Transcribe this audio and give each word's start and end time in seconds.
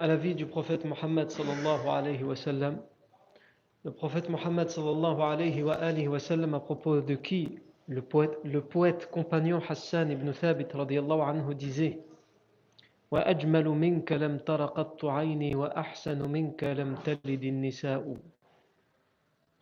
à 0.00 0.06
la 0.06 0.16
vie 0.16 0.34
du 0.34 0.46
prophète 0.46 0.84
Mohammed 0.84 1.30
sallallahu 1.30 1.86
alayhi 1.88 2.24
wa 2.24 2.34
sallam. 2.34 2.80
Le 3.84 3.90
prophète 3.90 4.28
Mohammed 4.30 4.68
sallallahu 4.70 5.20
alayhi 5.20 5.62
wa, 5.62 5.74
alayhi 5.74 6.08
wa 6.08 6.18
sallam 6.18 6.54
à 6.54 6.60
propos 6.60 7.00
de 7.00 7.14
qui 7.14 7.58
le 7.86 8.00
poète, 8.02 8.38
le 8.44 8.60
poète 8.62 9.10
compagnon 9.10 9.60
Hassan 9.68 10.10
ibn 10.10 10.32
Thabit 10.32 10.68
radiallahu 10.72 11.20
anhu 11.20 11.54
disait 11.54 11.98
وأجمل 13.10 13.66
منك 13.68 14.12
لم 14.12 14.38
تر 14.38 14.66
قط 14.66 15.04
عيني 15.04 15.54
وأحسن 15.56 16.30
منك 16.30 16.64
لم 16.64 16.94
تلد 16.94 17.42
النساء 17.44 18.16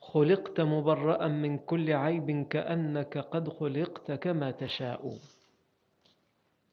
خلقت 0.00 0.60
مبرأ 0.60 1.28
من 1.28 1.58
كل 1.58 1.92
عيب 1.92 2.46
كأنك 2.50 3.18
قد 3.18 3.48
خلقت 3.48 4.12
كما 4.12 4.50
تشاء 4.50 5.00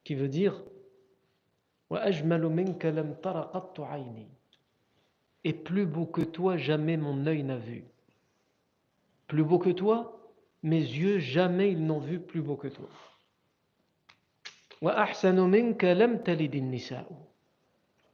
qui 0.03 0.15
veut 0.15 0.27
dire 0.27 0.61
Et 5.43 5.53
plus 5.53 5.85
beau 5.85 6.05
que 6.05 6.21
toi, 6.21 6.57
jamais 6.57 6.97
mon 6.97 7.25
œil 7.27 7.43
n'a 7.43 7.57
vu. 7.57 7.83
Plus 9.27 9.43
beau 9.43 9.59
que 9.59 9.69
toi, 9.69 10.31
mes 10.63 10.79
yeux 10.79 11.19
jamais 11.19 11.71
ils 11.71 11.85
n'ont 11.85 11.99
vu 11.99 12.19
plus 12.19 12.41
beau 12.41 12.55
que 12.55 12.67
toi. 12.67 12.89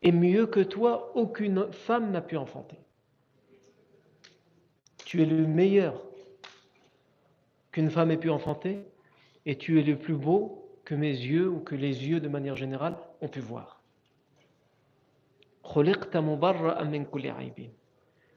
Et 0.02 0.12
mieux 0.12 0.48
que 0.48 0.60
toi, 0.60 1.12
aucune 1.16 1.72
femme 1.72 2.12
n'a 2.12 2.22
pu 2.22 2.38
enfanter. 2.38 2.80
Tu 5.06 5.22
es 5.22 5.26
le 5.26 5.46
meilleur 5.46 6.02
qu'une 7.72 7.90
femme 7.90 8.12
ait 8.12 8.18
pu 8.18 8.30
enfanter, 8.30 8.86
et 9.46 9.58
tu 9.58 9.80
es 9.80 9.84
le 9.84 9.98
plus 9.98 10.16
beau 10.16 10.61
que 10.86 10.96
mes 10.96 11.12
yeux 11.12 11.50
ou 11.50 11.60
que 11.60 11.76
les 11.76 12.08
yeux 12.08 12.20
de 12.20 12.28
manière 12.28 12.56
générale 12.56 12.98
ont 13.22 13.28
pu 13.28 13.40
voir. 13.40 13.82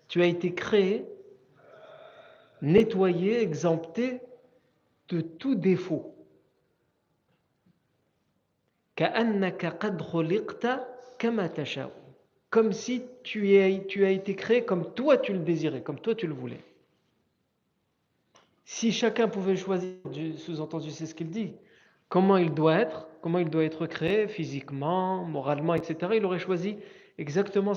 Tu 0.08 0.22
as 0.22 0.26
été 0.26 0.54
créé, 0.54 1.04
nettoyé, 2.62 3.40
exempté 3.40 4.20
de 5.08 5.20
tout 5.20 5.54
défaut. 5.54 6.14
Comme 12.50 12.72
si 12.72 13.02
tu, 13.24 13.56
as 13.58 14.10
été 14.10 14.36
créé 14.36 14.64
comme 14.64 14.94
toi 14.94 15.18
tu 15.18 15.32
le 15.32 15.40
désirais, 15.40 15.82
comme 15.82 15.98
toi 15.98 16.14
tu 16.14 16.26
le 16.26 16.34
voulais. 16.34 16.60
Si 18.64 18.92
chacun 18.92 19.28
pouvait 19.28 19.56
choisir, 19.56 19.96
sous-entendu 20.36 20.90
c'est 20.90 21.06
ce 21.06 21.14
qu'il 21.14 21.30
dit, 21.30 21.54
comment 22.08 22.36
il 22.36 22.52
doit 22.52 22.76
être, 22.76 23.08
comment 23.22 23.38
il 23.38 23.50
doit 23.50 23.64
être 23.64 23.86
créé 23.86 24.28
physiquement, 24.28 25.24
moralement, 25.24 25.74
etc., 25.74 26.12
il 26.16 26.24
aurait 26.24 26.38
choisi 26.38 26.76
exactement 27.18 27.72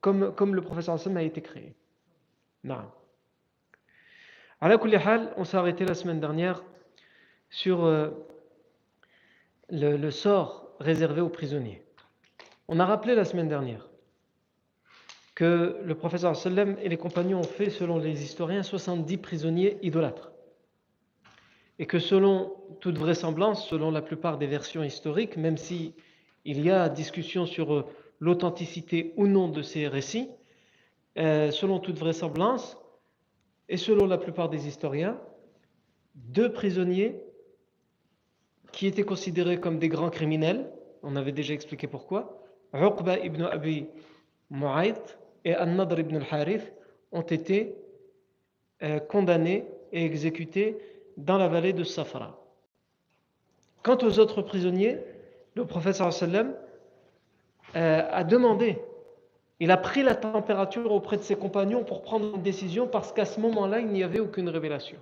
comme, 0.00 0.54
le 0.54 0.60
professeur 0.62 0.94
Hassan 0.94 1.16
a 1.16 1.22
été 1.22 1.40
créé. 1.40 1.74
Non. 2.64 2.84
on 4.60 5.44
s'est 5.44 5.56
arrêté 5.56 5.84
la 5.84 5.94
semaine 5.94 6.20
dernière 6.20 6.62
sur 7.50 7.84
euh, 7.84 8.10
le, 9.68 9.96
le 9.96 10.10
sort 10.10 10.74
réservé 10.80 11.20
aux 11.20 11.28
prisonniers. 11.28 11.84
On 12.68 12.80
a 12.80 12.86
rappelé 12.86 13.14
la 13.14 13.24
semaine 13.24 13.48
dernière 13.48 13.88
que 15.34 15.78
le 15.82 15.94
professeur 15.94 16.36
sallam 16.36 16.76
et 16.82 16.88
les 16.88 16.96
compagnons 16.96 17.40
ont 17.40 17.44
fait, 17.44 17.70
selon 17.70 17.98
les 17.98 18.22
historiens, 18.22 18.62
70 18.62 19.16
prisonniers 19.18 19.78
idolâtres. 19.82 20.31
Et 21.78 21.86
que 21.86 21.98
selon 21.98 22.54
toute 22.80 22.98
vraisemblance, 22.98 23.68
selon 23.68 23.90
la 23.90 24.02
plupart 24.02 24.38
des 24.38 24.46
versions 24.46 24.82
historiques, 24.82 25.36
même 25.36 25.56
si 25.56 25.94
il 26.44 26.60
y 26.60 26.70
a 26.70 26.88
discussion 26.88 27.46
sur 27.46 27.86
l'authenticité 28.20 29.12
ou 29.16 29.26
non 29.26 29.48
de 29.48 29.62
ces 29.62 29.88
récits, 29.88 30.28
euh, 31.18 31.50
selon 31.50 31.78
toute 31.78 31.98
vraisemblance, 31.98 32.78
et 33.68 33.76
selon 33.76 34.06
la 34.06 34.18
plupart 34.18 34.48
des 34.48 34.68
historiens, 34.68 35.18
deux 36.14 36.52
prisonniers 36.52 37.20
qui 38.72 38.86
étaient 38.86 39.02
considérés 39.02 39.60
comme 39.60 39.78
des 39.78 39.88
grands 39.88 40.10
criminels, 40.10 40.70
on 41.02 41.16
avait 41.16 41.32
déjà 41.32 41.54
expliqué 41.54 41.86
pourquoi, 41.86 42.42
Uqba 42.74 43.18
ibn 43.18 43.42
Abi 43.42 43.86
Mu'ayt 44.50 45.18
et 45.44 45.56
An-Nadr 45.56 46.00
ibn 46.00 46.16
al-Harith 46.16 46.72
ont 47.12 47.22
été 47.22 47.74
euh, 48.82 48.98
condamnés 48.98 49.66
et 49.92 50.04
exécutés 50.04 50.78
dans 51.16 51.38
la 51.38 51.48
vallée 51.48 51.72
de 51.72 51.84
Safra. 51.84 52.38
Quant 53.82 53.98
aux 54.02 54.18
autres 54.18 54.42
prisonniers, 54.42 54.98
le 55.54 55.66
professeur 55.66 56.12
sallam 56.12 56.54
euh, 57.76 58.02
a 58.10 58.24
demandé, 58.24 58.78
il 59.60 59.70
a 59.70 59.76
pris 59.76 60.02
la 60.02 60.14
température 60.14 60.90
auprès 60.92 61.16
de 61.16 61.22
ses 61.22 61.36
compagnons 61.36 61.84
pour 61.84 62.02
prendre 62.02 62.34
une 62.36 62.42
décision 62.42 62.86
parce 62.86 63.12
qu'à 63.12 63.24
ce 63.24 63.40
moment-là, 63.40 63.80
il 63.80 63.88
n'y 63.88 64.02
avait 64.02 64.20
aucune 64.20 64.48
révélation. 64.48 64.98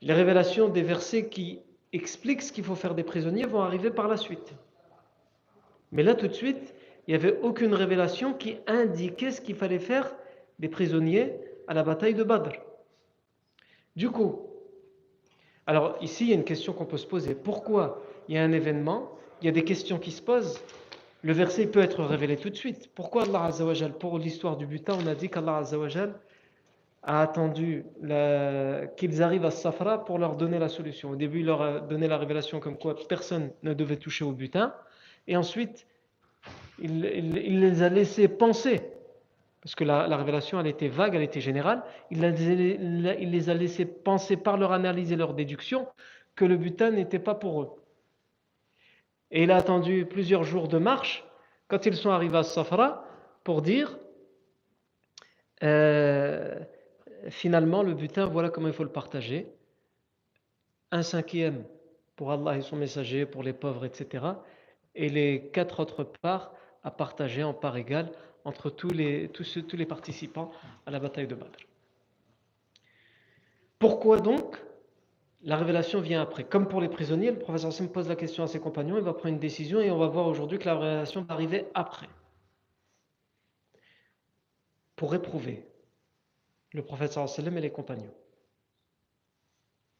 Les 0.00 0.14
révélations 0.14 0.68
des 0.68 0.82
versets 0.82 1.28
qui 1.28 1.60
expliquent 1.92 2.42
ce 2.42 2.52
qu'il 2.52 2.64
faut 2.64 2.74
faire 2.74 2.94
des 2.94 3.02
prisonniers 3.02 3.44
vont 3.44 3.60
arriver 3.60 3.90
par 3.90 4.08
la 4.08 4.16
suite. 4.16 4.54
Mais 5.92 6.02
là, 6.02 6.14
tout 6.14 6.28
de 6.28 6.32
suite, 6.32 6.74
il 7.06 7.10
n'y 7.10 7.14
avait 7.14 7.38
aucune 7.42 7.74
révélation 7.74 8.32
qui 8.32 8.56
indiquait 8.66 9.30
ce 9.30 9.40
qu'il 9.40 9.54
fallait 9.54 9.78
faire 9.78 10.14
des 10.58 10.68
prisonniers 10.68 11.34
à 11.68 11.74
la 11.74 11.82
bataille 11.82 12.14
de 12.14 12.24
Badr. 12.24 12.52
Du 13.96 14.10
coup, 14.10 14.40
alors 15.66 15.96
ici, 16.00 16.24
il 16.24 16.30
y 16.30 16.32
a 16.32 16.36
une 16.36 16.44
question 16.44 16.72
qu'on 16.72 16.86
peut 16.86 16.98
se 16.98 17.06
poser. 17.06 17.34
Pourquoi 17.34 18.02
il 18.28 18.34
y 18.34 18.38
a 18.38 18.42
un 18.42 18.52
événement, 18.52 19.10
il 19.40 19.46
y 19.46 19.48
a 19.48 19.52
des 19.52 19.64
questions 19.64 19.98
qui 19.98 20.10
se 20.10 20.22
posent, 20.22 20.60
le 21.22 21.32
verset 21.32 21.66
peut 21.66 21.80
être 21.80 22.02
révélé 22.02 22.36
tout 22.36 22.50
de 22.50 22.56
suite. 22.56 22.90
Pourquoi 22.94 23.24
Allah 23.24 23.44
Azzawajal, 23.44 23.92
pour 23.92 24.18
l'histoire 24.18 24.56
du 24.56 24.66
butin, 24.66 24.96
on 25.00 25.06
a 25.06 25.14
dit 25.14 25.28
qu'Allah 25.28 25.58
Azzawajal 25.58 26.14
a 27.04 27.22
attendu 27.22 27.84
qu'ils 28.96 29.22
arrivent 29.22 29.44
à 29.44 29.50
Safra 29.50 30.04
pour 30.04 30.18
leur 30.18 30.36
donner 30.36 30.58
la 30.58 30.68
solution. 30.68 31.10
Au 31.10 31.16
début, 31.16 31.40
il 31.40 31.46
leur 31.46 31.62
a 31.62 31.80
donné 31.80 32.08
la 32.08 32.16
révélation 32.16 32.60
comme 32.60 32.76
quoi 32.76 32.96
personne 33.08 33.50
ne 33.62 33.74
devait 33.74 33.96
toucher 33.96 34.24
au 34.24 34.32
butin. 34.32 34.74
Et 35.26 35.36
ensuite, 35.36 35.86
il, 36.80 37.04
il, 37.04 37.60
les 37.60 37.82
a 37.82 37.88
laissés 37.88 38.28
penser, 38.28 38.80
parce 39.62 39.74
que 39.74 39.84
la, 39.84 40.08
la, 40.08 40.16
révélation, 40.16 40.58
elle 40.60 40.66
était 40.66 40.88
vague, 40.88 41.14
elle 41.14 41.22
était 41.22 41.40
générale, 41.40 41.82
il, 42.10 42.20
les, 42.20 43.16
il 43.20 43.30
les 43.30 43.50
a 43.50 43.54
laissés 43.54 43.86
penser 43.86 44.36
par 44.36 44.56
leur 44.56 44.72
analyse 44.72 45.12
et 45.12 45.16
leur 45.16 45.34
déduction 45.34 45.86
que 46.34 46.44
le 46.44 46.56
butin 46.56 46.90
n'était 46.90 47.20
pas 47.20 47.34
pour 47.34 47.62
eux. 47.62 47.70
Et 49.30 49.44
il 49.44 49.50
a 49.50 49.56
attendu 49.56 50.04
plusieurs 50.04 50.44
jours 50.44 50.68
de 50.68 50.78
marche 50.78 51.24
quand 51.68 51.86
ils 51.86 51.94
sont 51.94 52.10
arrivés 52.10 52.38
à 52.38 52.42
Safra 52.42 53.04
pour 53.44 53.62
dire 53.62 53.98
euh, 55.62 56.58
finalement, 57.28 57.82
le 57.82 57.94
butin, 57.94 58.26
voilà 58.26 58.50
comment 58.50 58.68
il 58.68 58.74
faut 58.74 58.84
le 58.84 58.90
partager. 58.90 59.46
Un 60.90 61.02
cinquième 61.02 61.64
pour 62.16 62.32
Allah 62.32 62.56
et 62.56 62.62
son 62.62 62.76
messager, 62.76 63.26
pour 63.26 63.42
les 63.42 63.52
pauvres, 63.52 63.84
etc. 63.84 64.24
Et 64.94 65.08
les 65.08 65.50
quatre 65.52 65.80
autres 65.80 66.04
parts 66.04 66.52
à 66.82 66.90
partager 66.90 67.42
en 67.42 67.54
part 67.54 67.76
égale 67.76 68.10
entre 68.44 68.70
tous 68.70 68.90
les, 68.90 69.86
participants 69.86 70.50
à 70.86 70.90
la 70.90 70.98
bataille 70.98 71.26
de 71.26 71.34
Badr. 71.34 71.58
Pourquoi 73.78 74.20
donc 74.20 74.56
la 75.42 75.56
révélation 75.56 76.00
vient 76.00 76.22
après? 76.22 76.44
Comme 76.44 76.68
pour 76.68 76.80
les 76.80 76.88
prisonniers, 76.88 77.30
le 77.30 77.38
professeur 77.38 77.72
Sim 77.72 77.88
pose 77.88 78.08
la 78.08 78.16
question 78.16 78.44
à 78.44 78.46
ses 78.46 78.60
compagnons, 78.60 78.96
il 78.96 79.02
va 79.02 79.12
prendre 79.12 79.34
une 79.34 79.40
décision 79.40 79.80
et 79.80 79.90
on 79.90 79.98
va 79.98 80.06
voir 80.06 80.26
aujourd'hui 80.26 80.58
que 80.58 80.66
la 80.66 80.78
révélation 80.78 81.22
va 81.22 81.34
arriver 81.34 81.66
après. 81.74 82.08
Pour 84.96 85.14
éprouver 85.14 85.66
le 86.72 86.82
professeur 86.82 87.28
sallam 87.28 87.58
et 87.58 87.60
les 87.60 87.70
compagnons. 87.70 88.14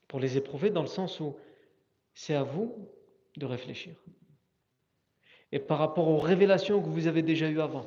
Pour 0.09 0.21
les 0.21 0.37
éprouver 0.37 0.71
dans 0.71 0.83
le 0.83 0.89
sens 0.89 1.21
où 1.21 1.37
c'est 2.15 2.35
à 2.35 2.43
vous 2.43 2.89
de 3.37 3.47
réfléchir. 3.47 3.95
Et 5.51 5.59
par 5.59 5.79
rapport 5.79 6.09
aux 6.09 6.19
révélations 6.19 6.81
que 6.81 6.89
vous 6.89 7.07
avez 7.07 7.23
déjà 7.23 7.49
eues 7.49 7.61
avant, 7.61 7.87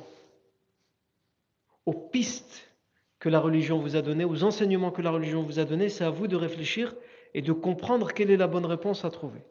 aux 1.86 1.94
pistes 1.94 2.70
que 3.18 3.28
la 3.28 3.40
religion 3.40 3.78
vous 3.78 3.96
a 3.96 4.02
données, 4.02 4.24
aux 4.24 4.44
enseignements 4.44 4.90
que 4.90 5.02
la 5.02 5.10
religion 5.10 5.42
vous 5.42 5.58
a 5.58 5.64
donnés, 5.64 5.88
c'est 5.88 6.04
à 6.04 6.10
vous 6.10 6.26
de 6.26 6.36
réfléchir 6.36 6.94
et 7.32 7.42
de 7.42 7.52
comprendre 7.52 8.12
quelle 8.12 8.30
est 8.30 8.36
la 8.36 8.46
bonne 8.46 8.66
réponse 8.66 9.04
à 9.04 9.10
trouver. 9.10 9.42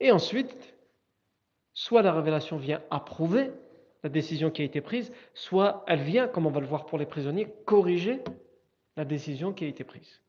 Et 0.00 0.10
ensuite, 0.10 0.74
soit 1.72 2.02
la 2.02 2.12
révélation 2.12 2.56
vient 2.56 2.82
approuver 2.90 3.50
la 4.02 4.08
décision 4.08 4.50
qui 4.50 4.62
a 4.62 4.64
été 4.64 4.80
prise, 4.80 5.12
soit 5.34 5.84
elle 5.86 6.02
vient, 6.02 6.28
comme 6.28 6.46
on 6.46 6.50
va 6.50 6.60
le 6.60 6.66
voir 6.66 6.86
pour 6.86 6.98
les 6.98 7.06
prisonniers, 7.06 7.52
corriger 7.64 8.22
la 8.96 9.04
décision 9.04 9.52
qui 9.52 9.64
a 9.64 9.68
été 9.68 9.84
prise. 9.84 10.20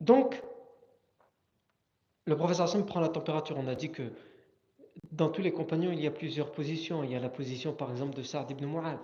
Donc, 0.00 0.42
le 2.24 2.36
professeur 2.36 2.64
Hassan 2.64 2.86
prend 2.86 3.00
la 3.00 3.08
température. 3.08 3.56
On 3.58 3.66
a 3.66 3.74
dit 3.74 3.90
que 3.90 4.12
dans 5.12 5.28
tous 5.28 5.42
les 5.42 5.52
compagnons, 5.52 5.90
il 5.92 6.00
y 6.00 6.06
a 6.06 6.10
plusieurs 6.10 6.52
positions. 6.52 7.02
Il 7.02 7.10
y 7.10 7.16
a 7.16 7.20
la 7.20 7.28
position, 7.28 7.72
par 7.72 7.90
exemple, 7.90 8.14
de 8.14 8.22
Sa'd 8.22 8.50
ibn 8.50 8.66
Mu'ad. 8.66 8.98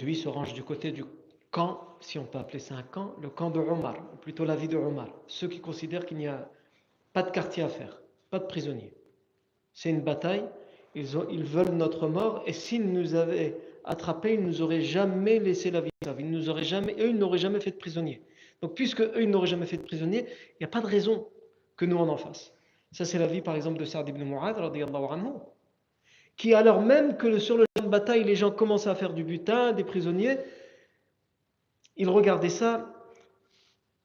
Lui 0.00 0.16
se 0.16 0.28
range 0.28 0.54
du 0.54 0.62
côté 0.62 0.92
du 0.92 1.04
camp, 1.50 1.80
si 2.00 2.18
on 2.18 2.24
peut 2.24 2.38
appeler 2.38 2.60
ça 2.60 2.76
un 2.76 2.82
camp, 2.82 3.14
le 3.20 3.28
camp 3.28 3.50
de 3.50 3.58
Omar, 3.58 3.96
ou 4.12 4.16
plutôt 4.16 4.44
la 4.44 4.56
vie 4.56 4.68
de 4.68 4.76
Omar. 4.76 5.08
Ceux 5.26 5.48
qui 5.48 5.60
considèrent 5.60 6.06
qu'il 6.06 6.16
n'y 6.16 6.28
a 6.28 6.48
pas 7.12 7.22
de 7.22 7.30
quartier 7.30 7.62
à 7.62 7.68
faire, 7.68 8.00
pas 8.30 8.38
de 8.38 8.46
prisonniers. 8.46 8.94
C'est 9.74 9.90
une 9.90 10.00
bataille, 10.00 10.44
ils, 10.94 11.06
veulent 11.06 11.74
notre 11.74 12.08
mort, 12.08 12.42
et 12.46 12.52
s'ils 12.52 12.90
nous 12.90 13.14
avaient 13.14 13.56
attrapés, 13.84 14.34
ils 14.34 14.40
ne 14.40 14.46
nous 14.46 14.62
auraient 14.62 14.82
jamais 14.82 15.38
laissé 15.40 15.70
la 15.70 15.80
vie. 15.80 15.90
Ils 16.18 16.30
nous 16.30 16.48
auraient 16.48 16.64
jamais, 16.64 16.94
eux, 16.94 17.10
ils 17.10 17.18
n'auraient 17.18 17.38
jamais 17.38 17.60
fait 17.60 17.70
de 17.70 17.76
prisonniers. 17.76 18.22
Donc, 18.62 18.74
puisque 18.74 19.00
eux, 19.00 19.20
ils 19.22 19.30
n'auraient 19.30 19.46
jamais 19.46 19.66
fait 19.66 19.76
de 19.76 19.82
prisonniers, 19.82 20.26
il 20.26 20.56
n'y 20.60 20.64
a 20.64 20.68
pas 20.68 20.80
de 20.80 20.86
raison 20.86 21.28
que 21.76 21.84
nous 21.84 21.98
en 21.98 22.16
fasse. 22.16 22.52
Ça, 22.92 23.06
c'est 23.06 23.18
la 23.18 23.26
vie, 23.26 23.40
par 23.40 23.56
exemple, 23.56 23.78
de 23.78 23.84
Sa'd 23.84 24.08
ibn 24.08 24.22
Mu'ad, 24.22 24.56
anhu, 24.58 25.32
qui, 26.36 26.54
alors 26.54 26.82
même 26.82 27.16
que 27.16 27.38
sur 27.38 27.56
le 27.56 27.64
champ 27.76 27.84
de 27.84 27.88
bataille, 27.88 28.24
les 28.24 28.36
gens 28.36 28.50
commençaient 28.50 28.90
à 28.90 28.94
faire 28.94 29.14
du 29.14 29.24
butin, 29.24 29.72
des 29.72 29.84
prisonniers, 29.84 30.36
il 31.96 32.08
regardait 32.08 32.48
ça 32.48 32.92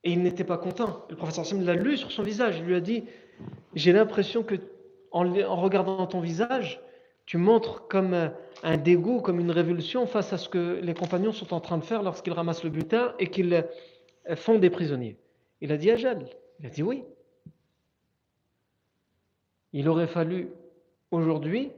et 0.04 0.12
il 0.12 0.24
n'était 0.24 0.44
pas 0.44 0.58
content. 0.58 1.06
Le 1.10 1.16
professeur 1.16 1.46
Sam 1.46 1.66
l'a 1.66 1.74
lu 1.74 1.98
sur 1.98 2.12
son 2.12 2.24
visage. 2.24 2.60
Il 2.60 2.66
lui 2.66 2.76
a 2.76 2.80
dit 2.80 3.04
J'ai 3.74 3.92
l'impression 3.92 4.44
que, 4.44 4.56
en, 5.12 5.24
regardant 5.62 6.06
ton 6.08 6.20
visage, 6.20 6.82
tu 7.26 7.38
montres 7.38 7.88
comme 7.88 8.32
un 8.64 8.78
dégoût, 8.78 9.20
comme 9.20 9.40
une 9.40 9.52
révulsion 9.52 10.06
face 10.06 10.32
à 10.32 10.38
ce 10.38 10.48
que 10.48 10.80
les 10.82 10.94
compagnons 10.94 11.34
sont 11.34 11.54
en 11.54 11.60
train 11.60 11.78
de 11.78 11.84
faire 11.84 12.04
lorsqu'ils 12.04 12.34
ramassent 12.34 12.64
le 12.64 12.70
butin 12.70 13.14
et 13.20 13.28
qu'ils 13.28 13.66
font 14.36 14.60
des 14.60 14.70
prisonniers. 14.70 15.18
Il 15.60 15.72
a 15.72 15.78
dit 15.78 15.92
Ajal. 15.92 16.26
Il 16.60 16.66
a 16.66 16.70
dit 16.70 16.84
Oui. 16.84 17.04
Il 19.74 19.90
aurait 19.90 20.08
fallu 20.08 20.50
aujourd'hui 21.12 21.72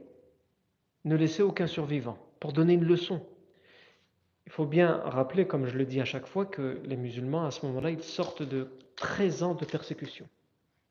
ne 1.04 1.16
laisser 1.16 1.42
aucun 1.42 1.66
survivant 1.66 2.18
pour 2.40 2.52
donner 2.52 2.74
une 2.74 2.84
leçon. 2.84 3.24
Il 4.46 4.52
faut 4.52 4.66
bien 4.66 4.96
rappeler, 5.04 5.46
comme 5.46 5.66
je 5.66 5.76
le 5.76 5.84
dis 5.84 6.00
à 6.00 6.04
chaque 6.04 6.26
fois, 6.26 6.44
que 6.44 6.80
les 6.84 6.96
musulmans, 6.96 7.44
à 7.44 7.50
ce 7.50 7.64
moment-là, 7.66 7.90
ils 7.90 8.02
sortent 8.02 8.42
de 8.42 8.68
13 8.96 9.42
ans 9.42 9.54
de 9.54 9.64
persécution 9.64 10.28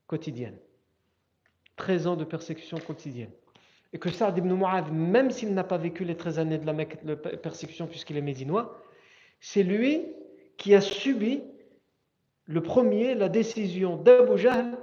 quotidienne. 0.06 0.56
13 1.76 2.06
ans 2.06 2.16
de 2.16 2.24
persécution 2.24 2.78
quotidienne. 2.78 3.30
Et 3.92 3.98
que 3.98 4.10
Saad 4.10 4.38
ibn 4.38 4.52
Mu'adh, 4.52 4.92
même 4.92 5.30
s'il 5.30 5.52
n'a 5.52 5.64
pas 5.64 5.78
vécu 5.78 6.04
les 6.04 6.16
13 6.16 6.38
années 6.38 6.58
de 6.58 6.66
la 6.66 7.16
persécution 7.16 7.86
puisqu'il 7.86 8.16
est 8.16 8.22
médinois, 8.22 8.80
c'est 9.40 9.62
lui 9.62 10.06
qui 10.56 10.74
a 10.74 10.80
subi 10.80 11.42
le 12.46 12.62
premier 12.62 13.14
la 13.14 13.28
décision 13.28 13.96
d'Abu 13.96 14.36
Jahl 14.38 14.76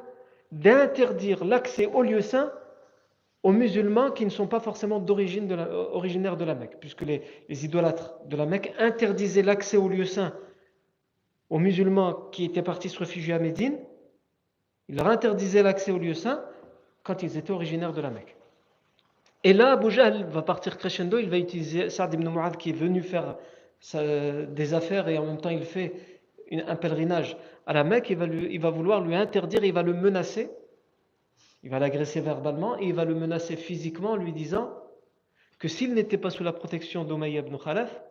d'interdire 0.52 1.44
l'accès 1.44 1.86
aux 1.88 2.02
lieux 2.02 2.22
saints 2.22 2.52
aux 3.44 3.52
musulmans 3.52 4.12
qui 4.12 4.26
ne 4.26 4.30
sont 4.30 4.48
pas 4.48 4.60
forcément 4.60 5.00
d'origine 5.00 5.52
originaires 5.94 6.38
de 6.38 6.46
la 6.46 6.56
Mecque, 6.56 6.78
puisque 6.80 7.04
les, 7.04 7.22
idolâtres 7.50 8.16
de 8.26 8.36
la 8.36 8.46
Mecque 8.46 8.74
interdisaient 8.78 9.44
l'accès 9.44 9.78
aux 9.78 9.88
lieux 9.88 10.06
saints 10.06 10.34
aux 11.50 11.60
musulmans 11.60 12.14
qui 12.32 12.44
étaient 12.44 12.62
partis 12.62 12.90
se 12.90 13.00
réfugier 13.00 13.34
à 13.34 13.40
Médine, 13.40 13.78
ils 14.90 14.96
leur 14.98 15.08
interdisaient 15.08 15.64
l'accès 15.64 15.92
aux 15.92 15.98
lieux 15.98 16.14
saints 16.14 16.44
quand 17.04 17.24
ils 17.24 17.38
étaient 17.38 17.52
originaires 17.52 17.94
de 17.94 18.02
la 18.02 18.10
Mecque. 18.10 18.36
Et 19.46 19.54
là, 19.54 19.72
Abu 19.74 19.92
Jahl 19.92 20.26
va 20.26 20.42
partir 20.42 20.78
crescendo, 20.78 21.18
il 21.18 21.30
va 21.30 21.38
utiliser 21.38 21.90
Saad 21.90 22.14
ibn 22.14 22.28
Mu'ad 22.28 22.58
qui 22.58 22.72
est 22.72 22.74
venu 22.74 23.02
faire 23.02 23.38
des 23.94 24.74
affaires 24.74 25.08
et 25.08 25.18
en 25.18 25.26
même 25.26 25.40
temps 25.40 25.52
il 25.52 25.64
fait 25.64 25.94
un 26.52 26.76
pèlerinage 26.76 27.38
à 27.66 27.74
la 27.74 27.84
Mecque, 27.84 28.10
il 28.10 28.18
va, 28.18 28.26
il 28.26 28.60
va 28.60 28.70
vouloir 28.70 29.02
lui 29.02 29.16
interdire, 29.16 29.64
il 29.64 29.74
va 29.74 29.84
le 29.84 29.94
menacer, 29.94 30.50
il 31.64 31.70
va 31.70 31.80
l'agresser 31.80 32.22
verbalement 32.22 32.80
et 32.80 32.86
il 32.86 32.94
va 32.94 33.06
le 33.06 33.16
menacer 33.16 33.56
physiquement 33.56 34.12
en 34.12 34.16
lui 34.16 34.34
disant 34.34 34.74
que 35.60 35.68
s'il 35.68 35.94
n'était 35.94 36.18
pas 36.18 36.30
sous 36.30 36.44
la 36.44 36.54
protection 36.54 37.04
d'Umayya 37.04 37.42
ibn 37.42 37.58
Khalaf, 37.58 38.02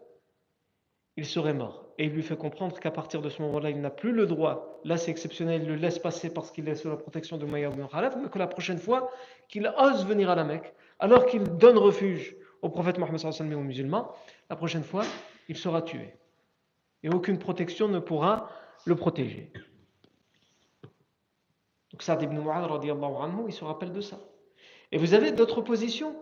il 1.17 1.25
serait 1.25 1.55
mort. 1.55 1.87
Et 1.99 2.05
il 2.05 2.13
lui 2.13 2.23
fait 2.23 2.37
comprendre 2.37 2.79
qu'à 2.79 2.91
partir 2.91 3.23
de 3.23 3.31
ce 3.31 3.41
moment-là, 3.43 3.71
il 3.71 3.81
n'a 3.81 3.91
plus 3.91 4.13
le 4.13 4.27
droit, 4.27 4.81
là 4.85 4.99
c'est 4.99 5.11
exceptionnel, 5.11 5.63
il 5.63 5.69
le 5.69 5.77
laisse 5.77 5.99
passer 5.99 6.33
parce 6.33 6.51
qu'il 6.51 6.69
est 6.69 6.75
sous 6.75 6.91
la 6.91 6.97
protection 6.97 7.39
d'Umayya 7.39 7.71
ibn 7.71 7.87
Khalaf, 7.87 8.17
mais 8.21 8.29
que 8.29 8.39
la 8.39 8.47
prochaine 8.47 8.79
fois 8.79 9.11
qu'il 9.49 9.73
ose 9.79 10.05
venir 10.05 10.29
à 10.29 10.35
la 10.35 10.45
Mecque, 10.45 10.75
alors 10.99 11.25
qu'il 11.27 11.43
donne 11.45 11.79
refuge 11.79 12.37
au 12.61 12.69
prophète 12.69 12.99
Mohammed 12.99 13.21
et 13.23 13.55
aux 13.55 13.61
musulmans, 13.61 14.13
la 14.51 14.57
prochaine 14.57 14.83
fois, 14.83 15.05
il 15.49 15.57
sera 15.57 15.83
tué. 15.83 16.15
Et 17.07 17.09
aucune 17.09 17.39
protection 17.39 17.87
ne 17.87 18.01
pourra 18.01 18.51
le 18.85 18.97
protéger. 18.97 19.53
Donc 21.93 22.03
Saad 22.03 22.21
ibn 22.21 22.37
Mu'adh, 22.37 22.69
il 23.47 23.53
se 23.53 23.63
rappelle 23.63 23.93
de 23.93 24.01
ça. 24.01 24.19
Et 24.91 24.99
vous 24.99 25.15
avez 25.15 25.31
d'autres 25.31 25.63
positions? 25.63 26.17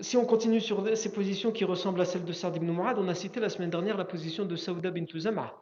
Si 0.00 0.16
on 0.16 0.24
continue 0.24 0.62
sur 0.62 0.96
ces 0.96 1.12
positions 1.12 1.52
qui 1.52 1.66
ressemblent 1.66 2.00
à 2.00 2.06
celles 2.06 2.24
de 2.24 2.32
Saad 2.32 2.56
ibn 2.56 2.70
Mu'adh, 2.70 2.98
on 2.98 3.06
a 3.08 3.14
cité 3.14 3.38
la 3.38 3.50
semaine 3.50 3.68
dernière 3.68 3.98
la 3.98 4.06
position 4.06 4.46
de 4.46 4.56
Saouda 4.56 4.90
bint 4.90 5.04
Zam'a, 5.14 5.54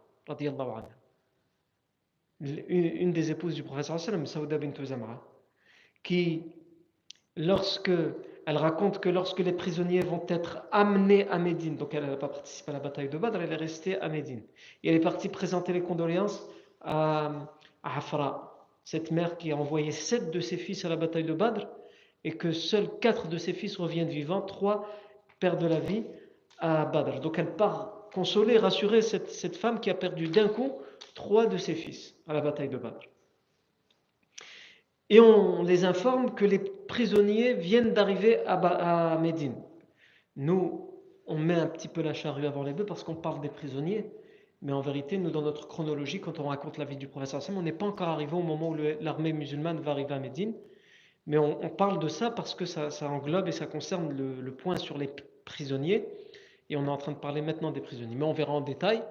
une 2.41 3.11
des 3.11 3.33
épouses 3.33 3.57
du 3.57 3.65
professeur 3.65 3.99
Saouda 3.99 4.59
bint 4.59 4.85
Zam'a, 4.85 5.25
qui, 6.05 6.45
lorsque 7.35 7.91
elle 8.47 8.59
raconte 8.59 9.01
que 9.01 9.09
lorsque 9.09 9.41
les 9.41 9.53
prisonniers 9.53 10.01
vont 10.01 10.25
être 10.29 10.63
amenés 10.71 11.29
à 11.29 11.39
Médine, 11.39 11.77
donc 11.77 11.95
elle 11.95 12.07
n'a 12.07 12.17
pas 12.17 12.29
participé 12.29 12.71
à 12.71 12.75
la 12.75 12.81
bataille 12.81 13.09
de 13.09 13.19
Badr, 13.19 13.43
elle 13.43 13.53
est 13.53 13.57
restée 13.57 14.01
à 14.01 14.09
Médine. 14.09 14.41
Et 14.85 14.89
elle 14.89 14.95
est 14.95 15.01
partie 15.01 15.29
présenter 15.29 15.73
les 15.73 15.83
condoléances 15.83 16.49
à, 16.81 17.33
Hafra, 17.83 18.69
cette 18.85 19.11
mère 19.11 19.37
qui 19.37 19.51
a 19.51 19.57
envoyé 19.57 19.91
sept 19.91 20.31
de 20.31 20.39
ses 20.39 20.57
fils 20.57 20.85
à 20.85 20.89
la 20.89 20.95
bataille 20.95 21.25
de 21.25 21.35
Badr, 21.35 21.67
et 22.23 22.37
que 22.37 22.53
seuls 22.53 22.89
quatre 23.01 23.27
de 23.27 23.37
ses 23.37 23.53
fils 23.53 23.77
reviennent 23.79 24.09
vivants, 24.09 24.43
trois 24.43 24.89
perdent 25.41 25.65
la 25.65 25.81
vie 25.81 26.05
à 26.59 26.85
Badr. 26.85 27.21
Donc 27.21 27.41
elle 27.41 27.57
part 27.57 28.09
consoler, 28.15 28.59
rassurer 28.59 29.03
cette, 29.03 29.29
cette 29.29 29.57
femme 29.57 29.81
qui 29.81 29.91
a 29.91 29.95
perdu 29.95 30.29
d'un 30.29 30.49
coup 30.49 30.73
trois 31.15 31.47
de 31.47 31.57
ses 31.57 31.75
fils 31.75 32.15
à 32.29 32.33
la 32.33 32.41
bataille 32.41 32.69
de 32.69 32.77
Badr. 32.77 33.01
Et 35.09 35.21
on 35.21 35.63
les 35.63 35.85
informe 35.85 36.35
que 36.35 36.45
les 36.45 36.59
prisonniers 36.59 37.55
viennent 37.55 37.93
d'arriver 37.93 38.45
à, 38.47 39.19
Médine. 39.21 39.55
Nous, 40.35 40.91
on 41.27 41.39
met 41.39 41.55
un 41.55 41.67
petit 41.67 41.89
peu 41.89 42.03
la 42.03 42.13
charrue 42.13 42.47
avant 42.47 42.65
les 42.65 42.73
bœufs 42.73 42.87
parce 42.87 43.05
qu'on 43.05 43.15
parle 43.15 43.41
des 43.41 43.49
prisonniers, 43.49 44.11
mais 44.63 44.73
en 44.73 44.81
vérité, 44.81 45.17
nous, 45.17 45.31
dans 45.31 45.43
notre 45.43 45.69
chronologie, 45.69 46.21
quand 46.21 46.41
on 46.41 46.49
raconte 46.49 46.79
la 46.79 46.85
vie 46.85 46.97
du 46.97 47.07
professeur 47.07 47.41
Sam, 47.41 47.57
on 47.57 47.63
n'est 47.63 47.73
pas 47.73 47.87
encore 47.87 48.09
arrivé 48.09 48.35
au 48.35 48.43
moment 48.43 48.71
où 48.71 48.77
l'armée 49.01 49.33
musulmane 49.33 49.81
va 49.81 49.93
arriver 49.93 50.15
à 50.15 50.19
Médine, 50.19 50.55
mais 51.27 51.39
on, 51.39 51.69
parle 51.71 51.99
de 51.99 52.09
ça 52.09 52.31
parce 52.31 52.55
que 52.55 52.65
ça, 52.65 52.91
englobe 53.09 53.49
et 53.49 53.53
ça 53.53 53.67
concerne 53.67 54.13
le, 54.13 54.53
point 54.53 54.77
sur 54.77 54.99
les 54.99 55.11
prisonniers, 55.45 56.07
et 56.69 56.77
on 56.77 56.85
est 56.87 56.91
en 56.91 56.97
train 56.97 57.13
de 57.13 57.19
parler 57.19 57.43
maintenant 57.43 57.71
des 57.71 57.81
prisonniers. 57.81 58.17
Mais 58.17 58.25
on 58.25 58.33
verra 58.33 58.53
en 58.53 58.61
détail 58.61 59.03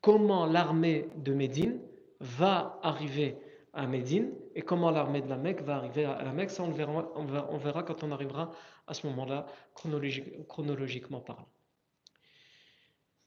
comment 0.00 0.46
l'armée 0.46 1.08
de 1.16 1.32
Médine 1.32 1.80
va 2.20 2.78
arriver 2.82 3.36
à 3.72 3.86
Médine 3.86 4.32
et 4.54 4.62
comment 4.62 4.90
l'armée 4.90 5.22
de 5.22 5.28
la 5.28 5.36
Mecque 5.36 5.62
va 5.62 5.76
arriver 5.76 6.04
à 6.04 6.22
la 6.22 6.32
Mecque. 6.32 6.50
Ça, 6.50 6.62
on 6.62 6.70
verra, 6.70 7.12
on 7.14 7.58
verra, 7.58 7.82
quand 7.82 8.02
on 8.02 8.10
arrivera 8.10 8.50
à 8.86 8.94
ce 8.94 9.06
moment-là, 9.06 9.46
chronologiquement 9.74 11.20
parlant. 11.20 11.48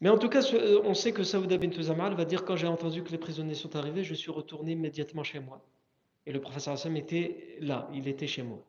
Mais 0.02 0.10
en 0.10 0.18
tout 0.18 0.28
cas, 0.28 0.42
on 0.84 0.94
sait 0.94 1.14
que 1.14 1.24
Saouda 1.24 1.58
bint 1.58 1.82
Zamal 1.82 2.14
va 2.14 2.26
dire 2.26 2.44
quand 2.44 2.58
j'ai 2.58 2.68
entendu 2.68 3.04
que 3.04 3.12
les 3.12 3.18
prisonniers 3.18 3.54
sont 3.54 3.76
arrivés, 3.78 4.04
je 4.04 4.14
suis 4.14 4.32
retourné 4.32 4.74
immédiatement 4.74 5.24
chez 5.24 5.40
moi. 5.40 5.66
Et 6.26 6.34
le 6.34 6.42
professeur 6.42 6.74
Hassan 6.74 6.98
était 6.98 7.58
là, 7.62 7.90
il 7.94 8.10
était 8.10 8.28
chez 8.28 8.44
moi. 8.44 8.60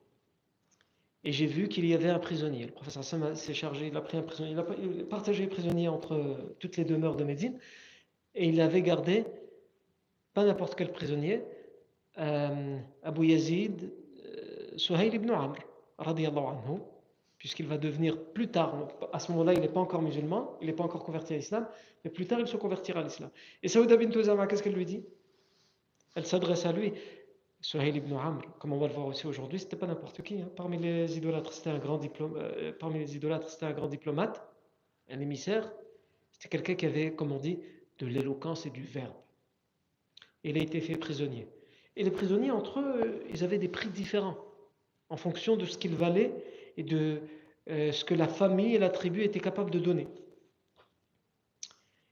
Et 1.25 1.33
j'ai 1.33 1.47
vu 1.47 1.69
qu'il 1.69 1.87
y 1.87 1.95
avait 1.95 2.11
un 2.11 2.21
prisonnier. 2.21 2.67
Le 2.67 2.73
professeur 2.73 3.01
Hassan 3.01 3.35
s'est 3.35 3.55
chargé, 3.55 3.89
il 3.89 3.97
a 3.97 4.01
pris 4.01 4.17
un 4.17 4.23
prisonnier, 4.23 4.53
il 4.53 4.59
a 4.59 5.05
partagé 5.05 5.43
les 5.43 5.49
prisonniers 5.49 5.89
entre 5.89 6.55
toutes 6.61 6.77
les 6.77 6.85
demeures 6.85 7.17
de 7.17 7.25
Médine. 7.25 7.59
Et 8.37 8.49
il 8.49 8.61
avait 8.61 8.83
gardé, 8.83 9.25
pas 10.35 10.45
n'importe 10.45 10.77
quel 10.77 10.93
prisonnier, 10.93 11.37
euh, 11.37 11.54
Abu 12.17 13.27
Yazid, 13.27 13.93
euh, 14.25 14.77
Suhail 14.77 15.15
ibn 15.15 15.31
Amr, 15.31 15.57
anhu, 15.99 16.81
puisqu'il 17.39 17.67
va 17.67 17.79
devenir 17.79 18.19
plus 18.33 18.49
tard, 18.49 18.89
à 19.13 19.19
ce 19.19 19.31
moment-là, 19.33 19.55
il 19.55 19.61
n'est 19.61 19.69
pas 19.69 19.81
encore 19.81 20.03
musulman, 20.03 20.57
il 20.61 20.67
n'est 20.67 20.73
pas 20.73 20.85
encore 20.85 21.05
converti 21.05 21.35
à 21.35 21.37
l'islam, 21.37 21.67
mais 22.05 22.11
plus 22.11 22.27
tard, 22.27 22.41
il 22.41 22.47
se 22.47 22.57
convertira 22.57 23.01
à 23.01 23.03
l'islam. 23.03 23.31
Et 23.63 23.69
Saouda 23.69 23.97
bint 23.97 24.23
Zama, 24.23 24.47
qu'est-ce 24.47 24.63
qu'elle 24.63 24.75
lui 24.75 24.87
dit? 24.87 25.05
Elle 26.15 26.27
s'adresse 26.27 26.65
à 26.67 26.73
lui. 26.73 26.93
Suhail 27.61 27.97
ibn 27.97 28.13
Amr, 28.13 28.43
comme 28.59 28.75
on 28.75 28.79
va 28.79 28.89
le 28.89 28.93
voir 28.93 29.07
aussi 29.07 29.27
aujourd'hui, 29.27 29.59
c'était 29.59 29.77
pas 29.77 29.87
n'importe 29.87 30.21
qui. 30.23 30.39
Hein. 30.41 30.51
Parmi 30.55 30.77
les 30.77 31.17
idolâtres, 31.17 31.51
c'était 31.53 31.71
un 31.71 31.79
grand 31.79 31.99
euh, 32.21 32.73
parmi 32.79 32.99
les 32.99 33.17
idolâtres, 33.17 33.49
c'était 33.49 33.65
un 33.65 33.73
grand 33.73 33.89
diplomate, 33.89 34.47
un 35.09 35.19
émissaire. 35.19 35.73
C'était 36.33 36.51
quelqu'un 36.51 36.75
qui 36.75 36.85
avait, 36.85 37.15
comme 37.15 37.33
on 37.33 37.39
dit, 37.39 37.59
de 37.99 38.07
l'éloquence 38.07 38.67
et 38.67 38.71
du 38.71 38.83
verbe. 38.83 39.15
Il 40.43 40.59
a 40.59 40.63
été 40.63 40.81
fait 40.83 40.97
prisonnier. 40.97 41.49
Et 41.97 42.05
les 42.05 42.11
prisonniers, 42.11 42.51
entre 42.51 42.81
eux, 42.81 43.23
ils 43.31 43.45
avaient 43.45 43.59
des 43.59 43.69
prix 43.69 43.89
différents 43.89 44.37
en 45.09 45.17
fonction 45.17 45.57
de 45.57 45.65
ce 45.65 45.79
qu'ils 45.79 45.95
valaient 45.95 46.33
et 46.77 46.83
de 46.83 47.21
euh, 47.71 47.93
ce 47.93 48.05
que 48.05 48.15
la 48.15 48.29
famille 48.29 48.75
et 48.75 48.79
la 48.79 48.91
tribu 48.91 49.23
étaient 49.23 49.41
capables 49.41 49.71
de 49.71 49.79
donner. 49.79 50.09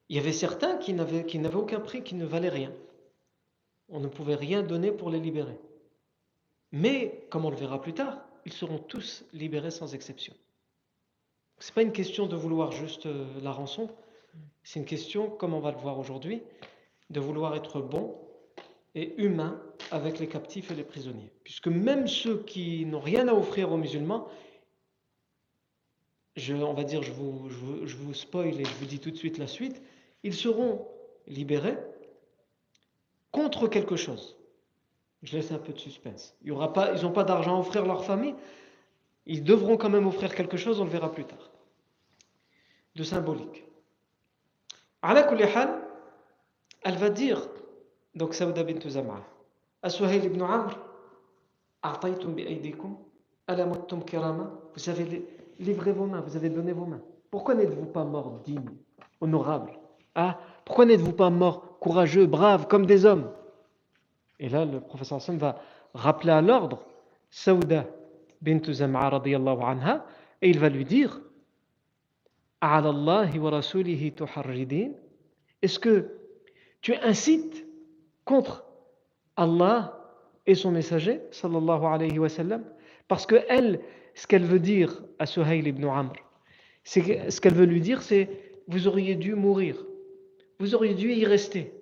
Il 0.09 0.17
y 0.17 0.19
avait 0.19 0.33
certains 0.33 0.77
qui 0.77 0.93
n'avaient, 0.93 1.25
qui 1.25 1.39
n'avaient 1.39 1.57
aucun 1.57 1.81
prix, 1.81 2.03
qui 2.03 2.15
ne 2.15 2.27
valaient 2.27 2.49
rien. 2.49 2.73
On 3.89 4.01
ne 4.01 4.09
pouvait 4.09 4.35
rien 4.35 4.62
donner 4.62 4.93
pour 4.93 5.11
les 5.11 5.21
libérer. 5.21 5.59
Mais, 6.71 7.27
comme 7.31 7.45
on 7.45 7.51
le 7.51 7.57
verra 7.57 7.81
plus 7.81 7.95
tard, 7.95 8.25
ils 8.45 8.53
seront 8.53 8.79
tous 8.79 9.25
libérés 9.33 9.71
sans 9.71 9.95
exception. 9.95 10.35
Ce 11.59 11.71
n'est 11.71 11.75
pas 11.75 11.83
une 11.83 11.93
question 11.93 12.27
de 12.27 12.37
vouloir 12.37 12.73
juste 12.73 13.07
euh, 13.07 13.27
la 13.43 13.53
rançon, 13.53 13.89
c'est 14.62 14.81
une 14.81 14.87
question, 14.87 15.29
comme 15.29 15.55
on 15.55 15.61
va 15.61 15.73
le 15.73 15.77
voir 15.77 15.99
aujourd'hui, 15.99 16.43
de 17.11 17.21
vouloir 17.21 17.55
être 17.55 17.81
bon 17.81 18.17
et 18.95 19.15
humain 19.23 19.61
avec 19.93 20.19
les 20.19 20.27
captifs 20.27 20.71
et 20.71 20.75
les 20.75 20.85
prisonniers. 20.85 21.31
Puisque 21.45 21.69
même 21.69 22.09
ceux 22.09 22.43
qui 22.45 22.87
n'ont 22.87 23.01
rien 23.01 23.29
à 23.29 23.35
offrir 23.35 23.71
aux 23.71 23.77
musulmans, 23.77 24.27
on 26.49 26.73
va 26.73 26.85
dire, 26.85 27.03
je 27.03 27.13
vous, 27.13 27.49
je, 27.51 27.97
vous, 27.97 28.15
spoil 28.15 28.59
et 28.59 28.65
je 28.65 28.75
vous 28.75 28.87
dis 28.87 28.99
tout 28.99 29.11
de 29.11 29.17
suite 29.17 29.37
la 29.37 29.47
suite, 29.47 29.83
ils 30.23 30.35
seront 30.35 30.89
libérés 31.27 31.77
contre 33.31 33.69
quelque 33.69 33.97
chose. 33.97 34.39
Je 35.23 35.37
laisse 35.37 35.53
un 35.53 35.59
peu 35.59 35.75
de 35.75 35.79
suspense. 35.79 36.35
Ils 36.43 36.53
n'ont 36.53 37.13
pas 37.13 37.25
d'argent 37.25 37.57
à 37.57 37.61
offrir 37.61 37.85
à 37.85 37.87
leur 37.87 38.05
famille, 38.05 38.35
ils 39.27 39.45
devront 39.45 39.77
quand 39.77 39.91
même 39.91 40.07
offrir 40.07 40.35
quelque 40.35 40.57
chose, 40.57 40.81
on 40.81 40.85
le 40.85 40.91
verra 40.91 41.13
plus 41.13 41.25
tard. 41.25 41.51
De 42.97 43.05
symbolique. 43.05 43.65
Elle 46.85 46.97
va 46.97 47.11
dire, 47.11 47.47
donc 48.15 48.35
Saouda 48.35 48.65
bint 48.65 48.89
Zam'a, 48.89 49.23
à 49.83 49.91
Suhail 49.91 50.25
ibn 50.25 50.43
Amr, 50.43 50.79
vous 54.75 54.89
avez 54.89 55.29
livré 55.59 55.93
vos 55.93 56.07
mains, 56.07 56.21
vous 56.21 56.37
avez 56.37 56.49
donné 56.51 56.73
vos 56.73 56.87
mains. 56.87 57.03
Pourquoi 57.31 57.55
n'êtes-vous 57.55 57.87
pas 57.87 58.05
mort 58.05 58.41
digne, 58.45 58.71
honorable? 59.21 59.73
Ah, 60.15 60.39
Pourquoi 60.65 60.85
n'êtes-vous 60.85 61.12
pas 61.12 61.31
mort 61.31 61.79
courageux, 61.81 62.27
brave, 62.27 62.69
comme 62.69 62.87
des 62.87 63.05
hommes? 63.05 63.31
Et 64.39 64.49
là, 64.49 64.65
le 64.65 64.81
professeur 64.81 65.19
Hassan 65.19 65.39
va 65.39 65.61
rappeler 65.95 66.31
à 66.31 66.41
l'ordre 66.41 66.85
Saouda 67.31 67.87
bint 68.41 68.61
Zam'a 68.73 69.09
anha, 69.09 70.05
et 70.41 70.51
il 70.51 70.59
va 70.59 70.69
lui 70.69 70.85
dire 70.85 71.21
est-ce 75.62 75.79
que 75.79 76.19
tu 76.81 76.95
incites 76.95 77.67
contre 78.25 78.65
Allah 79.37 79.99
et 80.47 80.55
son 80.55 80.71
messager 80.71 81.21
sallallahu 81.31 81.85
alayhi 81.85 82.19
wa 82.19 82.29
sallam 82.29 82.65
Parce 83.09 83.27
que 83.27 83.37
elle, 83.49 83.81
ce 84.15 84.27
qu'elle 84.27 84.45
veut 84.45 84.59
dire 84.59 85.05
à 85.19 85.27
Suhail 85.27 85.67
ibn 85.67 85.85
Amr, 85.85 86.12
c'est 86.85 87.31
ce 87.31 87.41
qu'elle 87.41 87.55
veut 87.55 87.67
lui 87.67 87.81
dire, 87.81 88.03
c'est 88.03 88.29
vous 88.69 88.89
auriez 88.89 89.15
dû 89.15 89.35
mourir, 89.35 89.85
vous 90.59 90.75
auriez 90.75 90.95
dû 90.95 91.12
y 91.12 91.25
rester. 91.25 91.73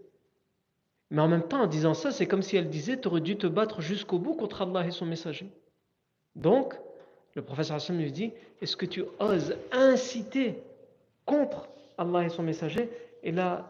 Mais 1.11 1.23
en 1.23 1.29
même 1.29 1.43
temps, 1.43 1.63
en 1.63 1.67
disant 1.67 1.95
ça, 1.95 2.13
c'est 2.13 2.27
comme 2.27 2.43
si 2.43 2.57
elle 2.57 2.69
disait, 2.69 3.01
tu 3.01 3.09
aurais 3.09 3.21
dû 3.21 3.37
te 3.37 3.47
battre 3.47 3.81
jusqu'au 3.81 4.19
bout 4.19 4.35
contre 4.35 4.63
Allah 4.63 4.87
et 4.87 4.91
son 4.93 5.07
messager. 5.07 5.51
Donc, 6.37 6.75
le 7.35 7.43
professeur 7.43 7.77
Hassan 7.77 7.99
lui 7.99 8.13
dit, 8.13 8.33
est-ce 8.61 8.77
que 8.77 8.87
tu 8.87 9.05
oses 9.19 9.57
inciter 9.73 10.63
contre 11.27 11.69
Allah 11.99 12.25
et 12.25 12.29
son 12.29 12.43
messager? 12.43 12.89
Et 13.23 13.33
là, 13.33 13.69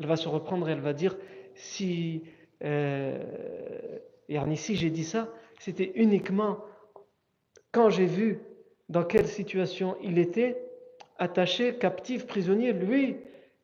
elle 0.00 0.06
va 0.06 0.16
se 0.16 0.28
reprendre 0.28 0.68
et 0.68 0.72
elle 0.72 0.80
va 0.80 0.92
dire 0.92 1.16
si, 1.54 2.22
euh, 2.64 3.18
si 4.54 4.76
j'ai 4.76 4.90
dit 4.90 5.04
ça, 5.04 5.28
c'était 5.58 5.92
uniquement 5.94 6.58
quand 7.72 7.90
j'ai 7.90 8.06
vu 8.06 8.40
dans 8.88 9.04
quelle 9.04 9.26
situation 9.26 9.96
il 10.02 10.18
était, 10.18 10.62
attaché, 11.18 11.76
captif, 11.76 12.26
prisonnier, 12.26 12.72
lui 12.72 13.16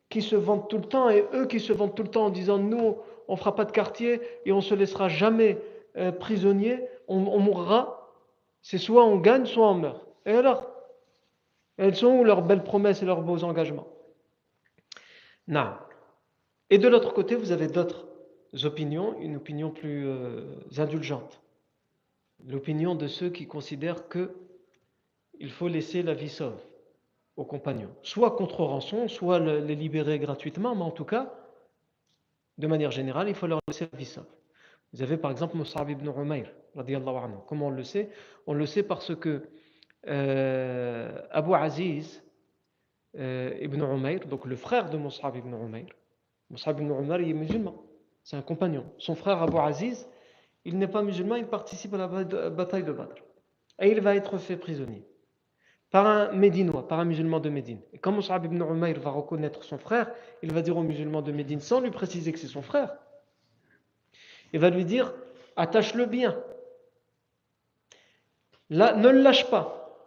qui 0.09 0.23
se 0.23 0.37
vante 0.37 0.71
tout 0.71 0.79
le 0.79 0.85
temps 0.85 1.11
et 1.11 1.25
eux 1.35 1.47
qui 1.47 1.59
se 1.59 1.73
vantent 1.73 1.97
tout 1.97 2.05
le 2.05 2.11
temps 2.11 2.27
en 2.27 2.31
disant 2.31 2.59
nous, 2.59 2.99
on 3.29 3.37
fera 3.37 3.55
pas 3.55 3.65
de 3.65 3.73
quartier 3.73 4.21
et 4.45 4.53
on 4.53 4.61
se 4.61 4.75
laissera 4.75 5.09
jamais 5.09 5.59
euh, 5.97 6.13
prisonnier, 6.13 6.85
on, 7.09 7.27
on 7.27 7.41
mourra. 7.41 8.13
C'est 8.63 8.79
soit 8.79 9.05
on 9.05 9.17
gagne, 9.17 9.47
soit 9.47 9.69
on 9.69 9.75
meurt. 9.75 10.07
Et 10.27 10.33
alors 10.33 10.71
elles 11.77 11.97
sont 11.97 12.09
où 12.09 12.25
leurs 12.25 12.43
belles 12.43 12.65
promesses 12.65 13.03
et 13.03 13.07
leurs 13.07 13.23
beaux 13.23 13.45
engagements? 13.45 13.89
Non. 15.49 15.75
Et 16.71 16.79
de 16.79 16.89
l'autre 16.89 17.13
côté, 17.13 17.35
vous 17.35 17.53
avez 17.53 17.69
d'autres 17.69 18.06
opinions, 18.65 19.21
une 19.21 19.37
opinion 19.37 19.71
plus 19.71 20.07
euh, 20.07 20.57
indulgente. 20.79 21.43
L'opinion 22.47 22.95
de 22.95 23.09
ceux 23.09 23.31
qui 23.31 23.47
considèrent 23.47 24.09
que 24.09 24.35
il 25.39 25.51
faut 25.51 25.69
laisser 25.69 26.03
la 26.03 26.15
vie 26.15 26.29
sauve 26.29 26.59
aux 27.37 27.45
compagnons, 27.45 27.95
soit 28.03 28.31
contre 28.37 28.63
rançon, 28.63 29.09
soit 29.09 29.39
les 29.39 29.75
libérer 29.75 30.19
gratuitement, 30.19 30.75
mais 30.75 30.83
en 30.83 30.91
tout 30.91 31.05
cas, 31.05 31.35
de 32.57 32.67
manière 32.67 32.91
générale, 32.91 33.29
il 33.29 33.35
faut 33.35 33.47
leur 33.47 33.61
laisser 33.69 33.87
la 33.93 33.99
vie 33.99 34.07
sauve. 34.07 34.25
Vous 34.93 35.03
avez 35.03 35.19
par 35.19 35.31
exemple 35.31 35.57
Mus'ab 35.57 35.91
ibn 35.91 36.09
Umayr, 36.09 36.51
Comment 37.47 37.67
on 37.67 37.71
le 37.71 37.85
sait? 37.85 38.11
On 38.47 38.55
le 38.55 38.67
sait 38.67 38.83
parce 38.83 39.15
que 39.15 39.43
euh, 40.07 41.21
Abu 41.31 41.55
Aziz 41.55 42.23
euh, 43.19 43.57
ibn 43.61 43.83
Umayr, 43.83 44.27
donc 44.27 44.45
le 44.47 44.57
frère 44.57 44.89
de 44.91 44.97
Mus'ab 44.97 45.37
ibn 45.37 45.55
Umayr. 45.55 45.87
Mus'ab 46.51 46.81
ibn 46.81 46.91
Umayr 46.91 47.29
est 47.29 47.33
musulman, 47.33 47.75
c'est 48.27 48.35
un 48.35 48.43
compagnon. 48.43 48.85
Son 48.99 49.15
frère 49.15 49.41
Abu 49.41 49.57
Aziz, 49.57 50.09
il 50.65 50.79
n'est 50.79 50.89
pas 50.89 51.03
musulman, 51.03 51.37
il 51.37 51.47
participe 51.47 51.95
à 51.95 51.99
la 51.99 52.09
bataille 52.51 52.83
de 52.83 52.91
Badr. 52.91 53.15
Et 53.79 53.93
il 53.93 54.01
va 54.01 54.17
être 54.17 54.37
fait 54.39 54.57
prisonnier 54.57 55.07
par 55.93 56.07
un 56.07 56.33
Médinois, 56.33 56.89
par 56.89 56.99
un 56.99 57.05
musulman 57.05 57.39
de 57.39 57.49
Médine. 57.51 57.81
Et 57.93 57.99
quand 57.99 58.11
Mus'ab 58.11 58.45
ibn 58.45 58.61
Umayr 58.61 58.99
va 58.99 59.11
reconnaître 59.11 59.63
son 59.63 59.79
frère, 59.79 60.11
il 60.43 60.53
va 60.53 60.61
dire 60.61 60.77
au 60.77 60.83
musulman 60.83 61.23
de 61.23 61.31
Médine, 61.31 61.61
sans 61.61 61.81
lui 61.81 61.93
préciser 61.93 62.33
que 62.33 62.41
c'est 62.41 62.49
son 62.49 62.63
frère, 62.63 62.97
il 64.53 64.59
va 64.59 64.71
lui 64.71 64.85
dire 64.85 65.15
attache-le 65.55 66.07
bien. 66.07 66.37
Là, 68.71 68.97
ne 68.97 69.09
le 69.09 69.23
lâche 69.23 69.49
pas. 69.51 70.03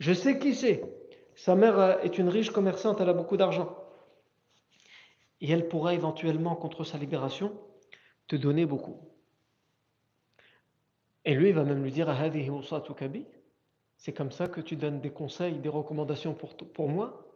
Je 0.00 0.12
sais 0.12 0.40
qui 0.40 0.56
c'est. 0.56 0.82
Sa 1.36 1.54
mère 1.54 2.00
est 2.02 2.18
une 2.18 2.28
riche 2.28 2.50
commerçante, 2.50 3.00
elle 3.00 3.10
a 3.10 3.14
beaucoup 3.14 3.36
d'argent. 3.36 3.85
Et 5.40 5.50
elle 5.50 5.68
pourra 5.68 5.94
éventuellement, 5.94 6.56
contre 6.56 6.84
sa 6.84 6.98
libération, 6.98 7.52
te 8.26 8.36
donner 8.36 8.66
beaucoup. 8.66 8.98
Et 11.24 11.34
lui, 11.34 11.48
il 11.48 11.54
va 11.54 11.64
même 11.64 11.82
lui 11.82 11.90
dire 11.90 12.08
C'est 13.96 14.12
comme 14.12 14.30
ça 14.30 14.48
que 14.48 14.60
tu 14.60 14.76
donnes 14.76 15.00
des 15.00 15.10
conseils, 15.10 15.58
des 15.58 15.68
recommandations 15.68 16.34
pour, 16.34 16.56
pour 16.56 16.88
moi, 16.88 17.26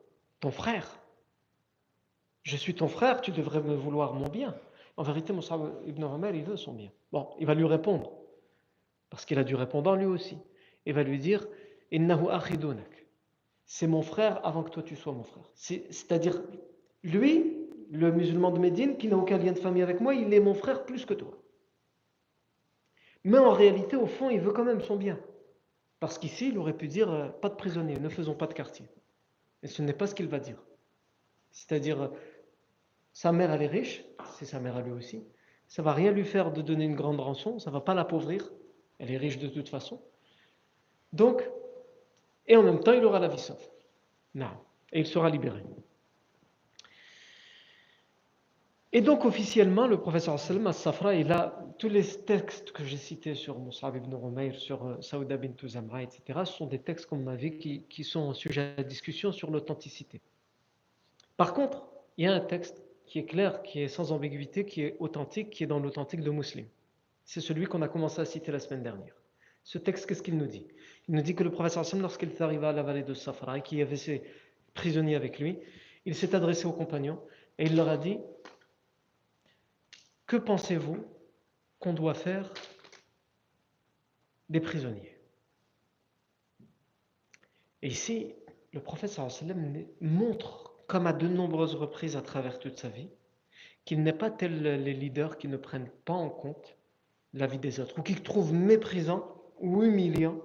ton 0.40 0.50
frère. 0.50 1.00
Je 2.42 2.56
suis 2.56 2.74
ton 2.74 2.88
frère, 2.88 3.20
tu 3.20 3.32
devrais 3.32 3.60
me 3.60 3.74
vouloir 3.74 4.14
mon 4.14 4.28
bien. 4.28 4.56
En 4.96 5.02
vérité, 5.02 5.32
Moussa 5.32 5.58
ibn 5.86 6.02
Omar, 6.04 6.34
il 6.34 6.44
veut 6.44 6.56
son 6.56 6.72
bien. 6.72 6.90
Bon, 7.12 7.28
il 7.38 7.46
va 7.46 7.54
lui 7.54 7.66
répondre, 7.66 8.12
parce 9.10 9.24
qu'il 9.24 9.38
a 9.38 9.44
dû 9.44 9.54
répondre 9.54 9.94
lui 9.96 10.06
aussi. 10.06 10.38
Il 10.86 10.94
va 10.94 11.02
lui 11.02 11.18
dire 11.18 11.46
c'est 13.66 13.86
mon 13.86 14.02
frère 14.02 14.44
avant 14.46 14.62
que 14.62 14.70
toi 14.70 14.82
tu 14.82 14.96
sois 14.96 15.12
mon 15.12 15.24
frère. 15.24 15.50
C'est-à-dire, 15.54 16.40
lui, 17.02 17.59
le 17.90 18.12
musulman 18.12 18.50
de 18.52 18.58
Médine, 18.58 18.96
qui 18.96 19.08
n'a 19.08 19.16
aucun 19.16 19.38
lien 19.38 19.52
de 19.52 19.58
famille 19.58 19.82
avec 19.82 20.00
moi, 20.00 20.14
il 20.14 20.32
est 20.32 20.40
mon 20.40 20.54
frère 20.54 20.84
plus 20.84 21.04
que 21.04 21.14
toi. 21.14 21.36
Mais 23.24 23.38
en 23.38 23.52
réalité, 23.52 23.96
au 23.96 24.06
fond, 24.06 24.30
il 24.30 24.40
veut 24.40 24.52
quand 24.52 24.64
même 24.64 24.80
son 24.80 24.96
bien. 24.96 25.18
Parce 25.98 26.18
qu'ici, 26.18 26.48
il 26.48 26.58
aurait 26.58 26.76
pu 26.76 26.88
dire 26.88 27.10
euh, 27.10 27.28
pas 27.28 27.48
de 27.48 27.56
prisonniers, 27.56 27.98
ne 27.98 28.08
faisons 28.08 28.34
pas 28.34 28.46
de 28.46 28.54
quartier. 28.54 28.88
Et 29.62 29.66
ce 29.66 29.82
n'est 29.82 29.92
pas 29.92 30.06
ce 30.06 30.14
qu'il 30.14 30.28
va 30.28 30.38
dire. 30.38 30.56
C'est-à-dire, 31.50 32.02
euh, 32.02 32.08
sa 33.12 33.32
mère, 33.32 33.50
elle 33.50 33.62
est 33.62 33.66
riche, 33.66 34.04
c'est 34.38 34.46
sa 34.46 34.60
mère 34.60 34.76
à 34.76 34.82
lui 34.82 34.92
aussi. 34.92 35.26
Ça 35.68 35.82
va 35.82 35.92
rien 35.92 36.12
lui 36.12 36.24
faire 36.24 36.52
de 36.52 36.62
donner 36.62 36.84
une 36.84 36.94
grande 36.94 37.20
rançon, 37.20 37.58
ça 37.58 37.70
va 37.70 37.80
pas 37.80 37.94
l'appauvrir. 37.94 38.50
Elle 38.98 39.10
est 39.10 39.16
riche 39.16 39.38
de 39.38 39.48
toute 39.48 39.68
façon. 39.68 40.00
Donc, 41.12 41.48
et 42.46 42.56
en 42.56 42.62
même 42.62 42.80
temps, 42.80 42.92
il 42.92 43.04
aura 43.04 43.18
la 43.18 43.28
vie 43.28 43.38
sauve. 43.38 43.68
Non. 44.34 44.50
Et 44.92 45.00
il 45.00 45.06
sera 45.06 45.28
libéré. 45.28 45.62
Et 48.92 49.02
donc 49.02 49.24
officiellement, 49.24 49.86
le 49.86 50.00
professeur 50.00 50.38
Sallam 50.38 50.66
al-Safra, 50.66 51.14
il 51.14 51.30
a 51.30 51.64
tous 51.78 51.88
les 51.88 52.02
textes 52.02 52.72
que 52.72 52.84
j'ai 52.84 52.96
cités 52.96 53.36
sur 53.36 53.60
Mus'ab 53.60 53.96
ibn 53.96 54.12
Umayr, 54.12 54.56
sur 54.56 54.84
euh, 54.84 55.00
Saouda 55.00 55.36
bint 55.36 55.54
Zamra, 55.64 56.02
etc. 56.02 56.40
Sont 56.44 56.66
des 56.66 56.80
textes, 56.80 57.06
comme 57.06 57.22
on 57.22 57.30
a 57.30 57.36
vu, 57.36 57.56
qui, 57.56 57.82
qui 57.88 58.02
sont 58.02 58.34
sujet 58.34 58.74
à 58.76 58.82
discussion 58.82 59.30
sur 59.30 59.52
l'authenticité. 59.52 60.20
Par 61.36 61.54
contre, 61.54 61.86
il 62.16 62.24
y 62.24 62.26
a 62.26 62.34
un 62.34 62.40
texte 62.40 62.82
qui 63.06 63.20
est 63.20 63.24
clair, 63.24 63.62
qui 63.62 63.80
est 63.80 63.88
sans 63.88 64.10
ambiguïté, 64.10 64.64
qui 64.64 64.82
est 64.82 64.96
authentique, 64.98 65.50
qui 65.50 65.62
est 65.62 65.68
dans 65.68 65.78
l'authentique 65.78 66.22
de 66.22 66.30
Muslim. 66.30 66.66
C'est 67.24 67.40
celui 67.40 67.66
qu'on 67.66 67.82
a 67.82 67.88
commencé 67.88 68.20
à 68.20 68.24
citer 68.24 68.50
la 68.50 68.58
semaine 68.58 68.82
dernière. 68.82 69.14
Ce 69.62 69.78
texte, 69.78 70.06
qu'est-ce 70.06 70.22
qu'il 70.22 70.36
nous 70.36 70.46
dit? 70.46 70.66
Il 71.08 71.14
nous 71.14 71.22
dit 71.22 71.36
que 71.36 71.44
le 71.44 71.52
professeur 71.52 71.84
Sallam, 71.84 72.02
lorsqu'il 72.02 72.30
est 72.30 72.40
arrivé 72.40 72.66
à 72.66 72.72
la 72.72 72.82
vallée 72.82 73.04
de 73.04 73.14
Safra 73.14 73.58
et 73.58 73.62
qu'il 73.62 73.78
y 73.78 73.82
avait 73.82 73.96
ses 73.96 74.22
prisonniers 74.74 75.14
avec 75.14 75.38
lui, 75.38 75.58
il 76.06 76.16
s'est 76.16 76.34
adressé 76.34 76.66
aux 76.66 76.72
compagnons 76.72 77.20
et 77.58 77.66
il 77.66 77.76
leur 77.76 77.88
a 77.88 77.96
dit 77.96 78.18
que 80.30 80.36
pensez-vous 80.36 81.04
qu'on 81.80 81.92
doit 81.92 82.14
faire 82.14 82.52
des 84.48 84.60
prisonniers? 84.60 85.18
Et 87.82 87.88
ici, 87.88 88.32
le 88.72 88.80
prophète 88.80 89.10
sallam 89.10 89.84
montre, 90.00 90.72
comme 90.86 91.08
à 91.08 91.12
de 91.12 91.26
nombreuses 91.26 91.74
reprises 91.74 92.14
à 92.14 92.22
travers 92.22 92.60
toute 92.60 92.78
sa 92.78 92.88
vie, 92.88 93.10
qu'il 93.84 94.04
n'est 94.04 94.12
pas 94.12 94.30
tel 94.30 94.62
les 94.62 94.94
leaders 94.94 95.36
qui 95.36 95.48
ne 95.48 95.56
prennent 95.56 95.90
pas 96.04 96.12
en 96.12 96.30
compte 96.30 96.78
la 97.32 97.48
vie 97.48 97.58
des 97.58 97.80
autres, 97.80 97.98
ou 97.98 98.02
qui 98.02 98.14
trouvent 98.14 98.52
méprisant 98.52 99.34
ou 99.58 99.82
humiliant 99.82 100.40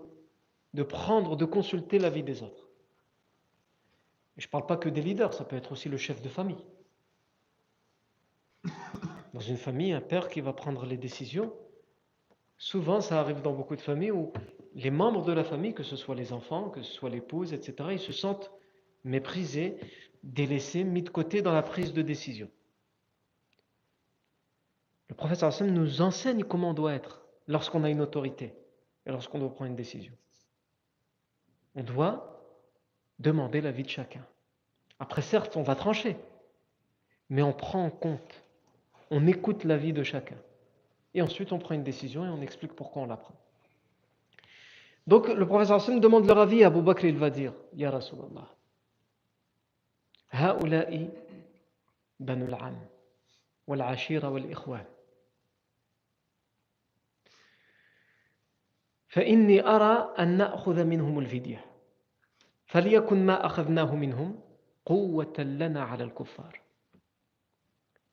de 0.73 0.81
prendre, 0.81 1.35
de 1.35 1.45
consulter 1.45 1.99
la 1.99 2.09
vie 2.09 2.23
des 2.23 2.41
autres. 2.41 2.71
Je 4.37 4.47
ne 4.47 4.49
parle 4.49 4.65
pas 4.65 4.77
que 4.77 4.89
des 4.89 5.03
leaders, 5.03 5.35
ça 5.35 5.45
peut 5.45 5.55
être 5.55 5.73
aussi 5.73 5.89
le 5.89 5.97
chef 5.97 6.23
de 6.23 6.29
famille. 6.29 6.65
Dans 9.35 9.41
une 9.41 9.57
famille, 9.57 9.91
un 9.91 9.99
père 9.99 10.29
qui 10.29 10.39
va 10.39 10.53
prendre 10.53 10.85
les 10.85 10.95
décisions, 10.95 11.53
souvent 12.57 13.01
ça 13.01 13.19
arrive 13.19 13.41
dans 13.41 13.51
beaucoup 13.51 13.75
de 13.75 13.81
familles 13.81 14.11
où 14.11 14.31
les 14.75 14.91
membres 14.91 15.25
de 15.25 15.33
la 15.33 15.43
famille, 15.43 15.73
que 15.73 15.83
ce 15.83 15.97
soit 15.97 16.15
les 16.15 16.31
enfants, 16.31 16.69
que 16.69 16.81
ce 16.81 16.93
soit 16.93 17.09
l'épouse, 17.09 17.51
etc., 17.51 17.89
ils 17.91 17.99
se 17.99 18.13
sentent 18.13 18.49
méprisés, 19.03 19.75
délaissés, 20.23 20.85
mis 20.85 21.01
de 21.01 21.09
côté 21.09 21.41
dans 21.41 21.51
la 21.51 21.63
prise 21.63 21.91
de 21.91 22.01
décision. 22.01 22.49
Le 25.09 25.15
professeur 25.15 25.49
Hassan 25.49 25.69
nous 25.69 26.01
enseigne 26.01 26.45
comment 26.45 26.69
on 26.69 26.73
doit 26.73 26.93
être 26.93 27.27
lorsqu'on 27.47 27.83
a 27.83 27.89
une 27.89 27.99
autorité 27.99 28.53
et 29.05 29.11
lorsqu'on 29.11 29.39
doit 29.39 29.53
prendre 29.53 29.69
une 29.69 29.75
décision. 29.75 30.13
On 31.75 31.83
doit 31.83 32.41
demander 33.19 33.59
l'avis 33.59 33.83
de 33.83 33.89
chacun. 33.89 34.25
Après, 34.97 35.21
certes, 35.21 35.57
on 35.57 35.63
va 35.63 35.75
trancher, 35.75 36.15
mais 37.27 37.41
on 37.41 37.51
prend 37.51 37.83
en 37.83 37.91
compte 37.91 38.44
on 39.09 39.27
écoute 39.27 39.63
l'avis 39.63 39.93
de 39.93 40.03
chacun. 40.03 40.37
Et 41.13 41.21
ensuite, 41.21 41.51
on 41.51 41.59
prend 41.59 41.75
une 41.75 41.83
décision 41.83 42.25
et 42.25 42.29
on 42.29 42.41
explique 42.41 42.73
pourquoi 42.73 43.03
on 43.03 43.07
la 43.07 43.17
prend. 43.17 43.35
Donc, 45.07 45.27
le 45.27 45.45
professeur 45.45 45.77
Hassan 45.77 45.99
demande 45.99 46.25
leur 46.25 46.39
avis 46.39 46.63
à 46.63 46.67
Abu 46.67 46.81
Bakr, 46.81 47.05
il 47.05 47.17
va 47.17 47.29
dire 47.29 47.53
Ya 47.73 47.91
Rasulallah, 47.91 48.55
هؤلاء 50.35 51.09
بنو 52.19 52.45
العم 52.45 52.75
والعشيرة 53.67 54.29
والإخوان 54.29 54.85
فإني 59.07 59.67
أرى 59.67 60.13
أن 60.19 60.37
نأخذ 60.37 60.83
منهم 60.83 61.19
الفدية 61.19 61.65
فليكن 62.65 63.25
ما 63.25 63.45
أخذناه 63.45 63.95
منهم 63.95 64.39
قوة 64.85 65.39
لنا 65.39 65.83
على 65.83 66.03
الكفار 66.03 66.64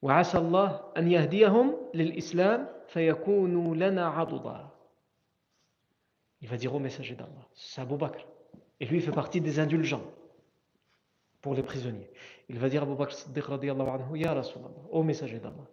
وعسى 0.01 0.37
الله 0.37 0.81
أن 0.97 1.11
يهديهم 1.11 1.75
للإسلام 1.93 2.67
فيكونوا 2.87 3.75
لنا 3.75 4.07
عضدا 4.07 4.67
Il 6.41 6.47
va 6.47 6.57
dire 6.57 6.75
au 6.75 6.79
messager 6.79 7.15
d'Allah, 7.15 7.47
c'est 7.55 7.81
Abu 7.81 7.95
Bakr. 7.97 8.23
Et 8.79 8.85
lui, 8.85 8.97
il 8.97 9.01
fait 9.01 9.11
partie 9.11 9.41
des 9.41 9.59
indulgents 9.59 10.03
pour 11.41 11.55
les 11.55 11.63
prisonniers. 11.63 12.11
Il 12.47 12.59
va 12.59 12.69
dire 12.69 12.83
à 12.83 12.85
Abu 12.85 12.95
Bakr 12.95 13.13
Siddiq 13.13 13.45
radiallahu 13.45 13.89
anhu, 13.89 14.19
Ya 14.19 14.35
Rasulallah, 14.35 14.85
au 14.91 15.01
messager 15.01 15.39
d'Allah. 15.39 15.67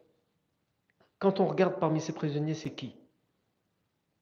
Quand 1.19 1.41
on 1.41 1.47
regarde 1.47 1.79
parmi 1.79 2.01
ces 2.01 2.15
prisonniers, 2.15 2.55
c'est 2.55 2.71
qui 2.71 2.97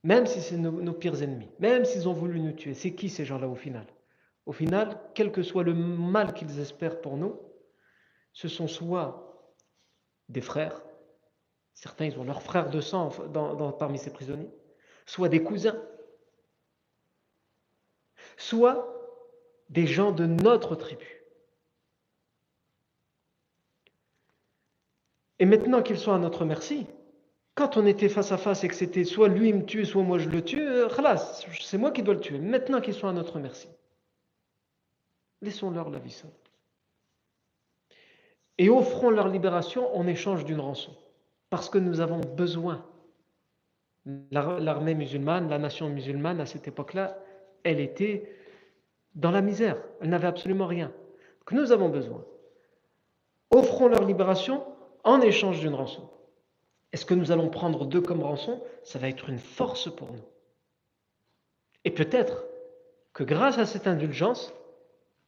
Même 0.02 0.26
si 0.26 0.40
c'est 0.40 0.56
nos, 0.56 0.72
nos, 0.72 0.92
pires 0.92 1.22
ennemis, 1.22 1.48
même 1.60 1.84
s'ils 1.84 2.08
ont 2.08 2.12
voulu 2.12 2.40
nous 2.40 2.52
tuer, 2.52 2.74
c'est 2.74 2.92
qui 2.92 3.08
ces 3.08 3.24
gens-là 3.24 3.46
au 3.46 3.54
final 3.54 3.86
Au 4.44 4.52
final, 4.52 5.00
quel 5.14 5.30
que 5.30 5.42
soit 5.42 5.62
le 5.62 5.74
mal 5.74 6.34
qu'ils 6.34 6.58
espèrent 6.58 7.00
pour 7.00 7.16
nous, 7.16 7.40
ce 8.32 8.48
sont 8.48 8.66
soit 8.66 9.25
des 10.29 10.41
frères, 10.41 10.81
certains 11.73 12.05
ils 12.05 12.19
ont 12.19 12.23
leurs 12.23 12.41
frères 12.41 12.69
de 12.69 12.81
sang 12.81 13.09
parmi 13.79 13.97
ces 13.97 14.11
prisonniers, 14.11 14.51
soit 15.05 15.29
des 15.29 15.43
cousins, 15.43 15.81
soit 18.35 18.93
des 19.69 19.87
gens 19.87 20.11
de 20.11 20.25
notre 20.25 20.75
tribu. 20.75 21.23
Et 25.39 25.45
maintenant 25.45 25.83
qu'ils 25.83 25.99
sont 25.99 26.13
à 26.13 26.17
notre 26.17 26.45
merci, 26.45 26.87
quand 27.53 27.77
on 27.77 27.85
était 27.85 28.09
face 28.09 28.31
à 28.31 28.37
face 28.37 28.63
et 28.63 28.67
que 28.67 28.75
c'était 28.75 29.03
soit 29.03 29.27
lui 29.27 29.53
me 29.53 29.65
tue, 29.65 29.85
soit 29.85 30.03
moi 30.03 30.19
je 30.19 30.29
le 30.29 30.43
tue, 30.43 30.61
euh, 30.61 30.87
c'est 31.59 31.77
moi 31.77 31.91
qui 31.91 32.03
dois 32.03 32.13
le 32.13 32.19
tuer. 32.19 32.39
Maintenant 32.39 32.81
qu'ils 32.81 32.93
sont 32.93 33.07
à 33.07 33.13
notre 33.13 33.39
merci, 33.39 33.67
laissons-leur 35.41 35.89
la 35.89 35.99
vie 35.99 36.11
sainte 36.11 36.46
et 38.57 38.69
offrons 38.69 39.09
leur 39.09 39.27
libération 39.27 39.95
en 39.95 40.07
échange 40.07 40.45
d'une 40.45 40.59
rançon. 40.59 40.95
Parce 41.49 41.69
que 41.69 41.77
nous 41.77 41.99
avons 41.99 42.19
besoin. 42.19 42.85
L'armée 44.31 44.95
musulmane, 44.95 45.49
la 45.49 45.59
nation 45.59 45.89
musulmane 45.89 46.39
à 46.39 46.45
cette 46.45 46.67
époque-là, 46.67 47.17
elle 47.63 47.79
était 47.79 48.31
dans 49.15 49.31
la 49.31 49.41
misère. 49.41 49.77
Elle 50.01 50.09
n'avait 50.09 50.27
absolument 50.27 50.67
rien. 50.67 50.91
Que 51.45 51.55
nous 51.55 51.71
avons 51.71 51.89
besoin. 51.89 52.23
Offrons 53.51 53.87
leur 53.87 54.03
libération 54.03 54.63
en 55.03 55.21
échange 55.21 55.59
d'une 55.59 55.75
rançon. 55.75 56.09
Est-ce 56.93 57.05
que 57.05 57.13
nous 57.13 57.31
allons 57.31 57.49
prendre 57.49 57.85
deux 57.85 58.01
comme 58.01 58.23
rançon? 58.23 58.61
Ça 58.83 58.99
va 58.99 59.09
être 59.09 59.29
une 59.29 59.39
force 59.39 59.93
pour 59.93 60.11
nous. 60.11 60.23
Et 61.85 61.91
peut-être 61.91 62.45
que 63.13 63.23
grâce 63.23 63.57
à 63.57 63.65
cette 63.65 63.87
indulgence, 63.87 64.53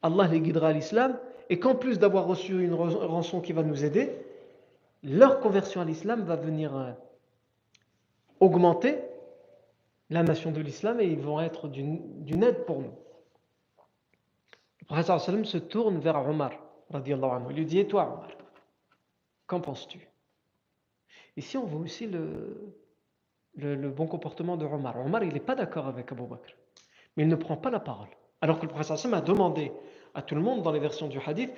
Allah 0.02 0.28
les 0.28 0.42
guidera 0.42 0.70
à 0.70 0.74
l'islam 0.74 1.20
et 1.50 1.60
qu'en 1.60 1.76
plus 1.76 2.00
d'avoir 2.00 2.28
reçu 2.28 2.64
une 2.64 2.74
rançon 2.74 3.42
qui 3.42 3.54
va 3.54 3.64
nous 3.64 3.84
aider, 3.84 4.16
leur 5.04 5.40
conversion 5.40 5.82
à 5.82 5.86
l'islam 5.86 6.24
va 6.24 6.36
venir 6.36 6.76
euh, 6.76 6.92
augmenter 8.40 9.00
la 10.10 10.24
nation 10.24 10.52
de 10.52 10.62
l'islam 10.62 11.00
et 11.00 11.06
ils 11.06 11.20
vont 11.20 11.40
être 11.40 11.68
d'une 11.68 12.44
aide 12.44 12.66
pour 12.66 12.82
nous. 12.82 12.94
Le 14.82 14.86
prophète 14.86 15.46
se 15.46 15.58
tourne 15.58 16.00
vers 16.00 16.18
Omar, 16.28 16.52
anhu. 16.94 17.46
il 17.50 17.56
lui 17.56 17.66
dit, 17.66 17.80
et 17.80 17.88
toi 17.88 18.06
Omar, 18.14 18.30
qu'en 19.48 19.62
penses-tu? 19.62 20.08
Ici 21.38 21.58
on 21.58 21.66
voit 21.66 21.82
aussi 21.82 22.08
le, 22.08 22.74
bon 23.90 24.08
comportement 24.08 24.58
de 24.58 24.66
Omar. 24.66 25.00
Omar, 25.00 25.24
il 25.24 25.34
n'est 25.34 25.40
pas 25.40 25.56
d'accord 25.56 25.88
avec 25.88 26.12
Abu 26.12 26.24
Bakr, 26.24 26.56
mais 27.16 27.24
il 27.24 27.30
ne 27.30 27.36
prend 27.36 27.58
pas 27.58 27.70
la 27.70 27.80
parole. 27.80 28.10
Alors 28.42 28.60
que 28.60 28.66
le 28.66 28.72
prophète 28.72 29.14
a 29.14 29.22
demandé 29.22 29.72
à 30.14 30.22
tout 30.22 30.36
le 30.36 30.42
monde 30.42 30.64
dans 30.64 30.72
les 30.72 30.80
versions 30.80 31.08
du 31.08 31.20
hadith 31.20 31.52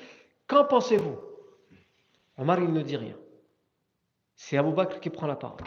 Qu'en 0.47 0.65
pensez-vous? 0.65 1.17
Omar, 2.37 2.59
il 2.59 2.73
ne 2.73 2.81
dit 2.81 2.97
rien. 2.97 3.15
C'est 4.35 4.57
Abu 4.57 4.73
Bakr 4.73 4.99
qui 4.99 5.09
prend 5.09 5.27
la 5.27 5.35
parole. 5.35 5.61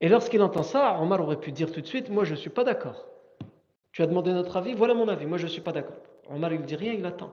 Et 0.00 0.08
lorsqu'il 0.08 0.42
entend 0.42 0.62
ça, 0.62 1.00
Omar 1.00 1.20
aurait 1.20 1.40
pu 1.40 1.52
dire 1.52 1.72
tout 1.72 1.80
de 1.80 1.86
suite 1.86 2.08
Moi, 2.08 2.24
je 2.24 2.32
ne 2.32 2.36
suis 2.36 2.50
pas 2.50 2.64
d'accord. 2.64 3.06
Tu 3.92 4.02
as 4.02 4.06
demandé 4.06 4.32
notre 4.32 4.56
avis, 4.56 4.74
voilà 4.74 4.94
mon 4.94 5.08
avis. 5.08 5.26
Moi, 5.26 5.38
je 5.38 5.44
ne 5.44 5.50
suis 5.50 5.60
pas 5.60 5.72
d'accord. 5.72 5.96
Omar, 6.28 6.52
il 6.52 6.60
ne 6.60 6.66
dit 6.66 6.76
rien, 6.76 6.92
il 6.92 7.04
attend. 7.04 7.32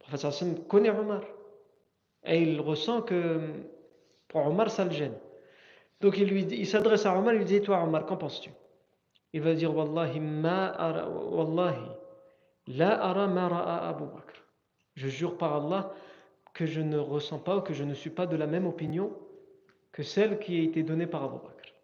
Le 0.00 0.04
professeur 0.04 0.30
Hassan 0.30 0.64
connaît 0.66 0.90
Omar. 0.90 1.22
Et 2.24 2.42
il 2.42 2.60
ressent 2.60 3.02
que 3.02 3.40
pour 4.28 4.46
Omar, 4.46 4.70
ça 4.70 4.84
le 4.84 4.90
gêne. 4.90 5.16
Donc 6.00 6.16
il, 6.18 6.52
il 6.52 6.66
s'adresse 6.66 7.06
à 7.06 7.16
Omar, 7.16 7.34
il 7.34 7.38
lui 7.38 7.44
dit 7.44 7.60
Toi, 7.60 7.82
Omar, 7.82 8.06
qu'en 8.06 8.16
penses-tu? 8.16 8.50
Il 9.32 9.40
va 9.42 9.54
dire 9.54 9.74
Wallahi, 9.74 10.20
ma 10.20 10.66
ara, 10.70 11.08
wallahi, 11.08 11.86
la 12.66 13.02
ara 13.02 13.26
ma 13.26 13.48
ra'a 13.48 13.88
Abu 13.88 14.04
Bakr. 14.04 14.44
Je 14.94 15.08
jure 15.08 15.38
par 15.38 15.54
Allah 15.54 15.92
que 16.52 16.66
je 16.66 16.80
ne 16.80 16.98
ressens 16.98 17.38
pas 17.38 17.56
ou 17.56 17.60
que 17.60 17.72
je 17.74 17.84
ne 17.84 17.94
suis 17.94 18.10
pas 18.10 18.26
de 18.26 18.36
la 18.36 18.46
même 18.46 18.66
opinion 18.66 19.12
que 19.92 20.02
celle 20.02 20.38
qui 20.38 20.58
a 20.58 20.62
été 20.62 20.82
donnée 20.82 21.06
par 21.06 21.24
Abu 21.24 21.38
Bakr. 21.38 21.74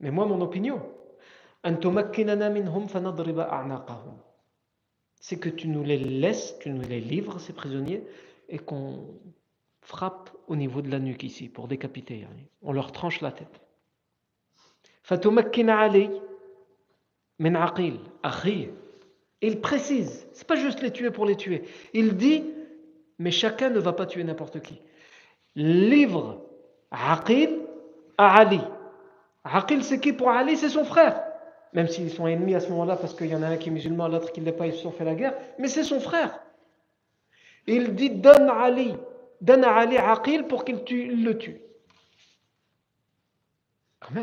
Mais 0.00 0.10
moi, 0.10 0.26
mon 0.26 0.40
opinion, 0.40 0.82
c'est 5.20 5.38
que 5.40 5.48
tu 5.48 5.68
nous 5.68 5.82
les 5.82 5.98
laisses, 5.98 6.58
tu 6.58 6.70
nous 6.70 6.82
les 6.82 7.00
livres, 7.00 7.38
ces 7.38 7.54
prisonniers, 7.54 8.06
et 8.48 8.58
qu'on 8.58 9.18
frappe 9.80 10.30
au 10.46 10.56
niveau 10.56 10.82
de 10.82 10.90
la 10.90 10.98
nuque 10.98 11.22
ici, 11.22 11.48
pour 11.48 11.66
décapiter. 11.68 12.26
On 12.60 12.72
leur 12.72 12.92
tranche 12.92 13.20
la 13.22 13.32
tête. 13.32 13.63
Il 19.42 19.60
précise, 19.60 20.26
c'est 20.32 20.46
pas 20.46 20.56
juste 20.56 20.80
les 20.80 20.90
tuer 20.90 21.10
pour 21.10 21.26
les 21.26 21.36
tuer. 21.36 21.64
Il 21.92 22.16
dit, 22.16 22.44
mais 23.18 23.30
chacun 23.30 23.68
ne 23.68 23.78
va 23.78 23.92
pas 23.92 24.06
tuer 24.06 24.24
n'importe 24.24 24.60
qui. 24.60 24.80
Livre 25.56 26.40
Aqil 26.90 27.60
à 28.16 28.38
Ali. 28.38 28.60
Aqil, 29.44 29.84
c'est 29.84 30.00
qui 30.00 30.14
pour 30.14 30.30
Ali? 30.30 30.56
C'est 30.56 30.70
son 30.70 30.84
frère. 30.84 31.22
Même 31.74 31.88
s'ils 31.88 32.10
sont 32.10 32.26
ennemis 32.26 32.54
à 32.54 32.60
ce 32.60 32.70
moment-là, 32.70 32.96
parce 32.96 33.14
qu'il 33.14 33.26
y 33.26 33.34
en 33.34 33.42
a 33.42 33.48
un 33.48 33.56
qui 33.56 33.68
est 33.68 33.72
musulman, 33.72 34.08
l'autre 34.08 34.32
qui 34.32 34.40
ne 34.40 34.46
l'est 34.46 34.52
pas, 34.52 34.66
ils 34.66 34.72
se 34.72 34.78
sont 34.78 34.92
fait 34.92 35.04
la 35.04 35.14
guerre. 35.14 35.34
Mais 35.58 35.68
c'est 35.68 35.84
son 35.84 36.00
frère. 36.00 36.40
Il 37.66 37.94
dit 37.94 38.10
donne 38.10 38.48
Ali, 38.48 38.94
donne 39.40 39.64
à 39.64 39.74
Ali 39.74 39.98
Aqil 39.98 40.44
pour 40.44 40.64
qu'il 40.64 41.24
le 41.24 41.36
tue. 41.36 41.60
Quand 44.00 44.14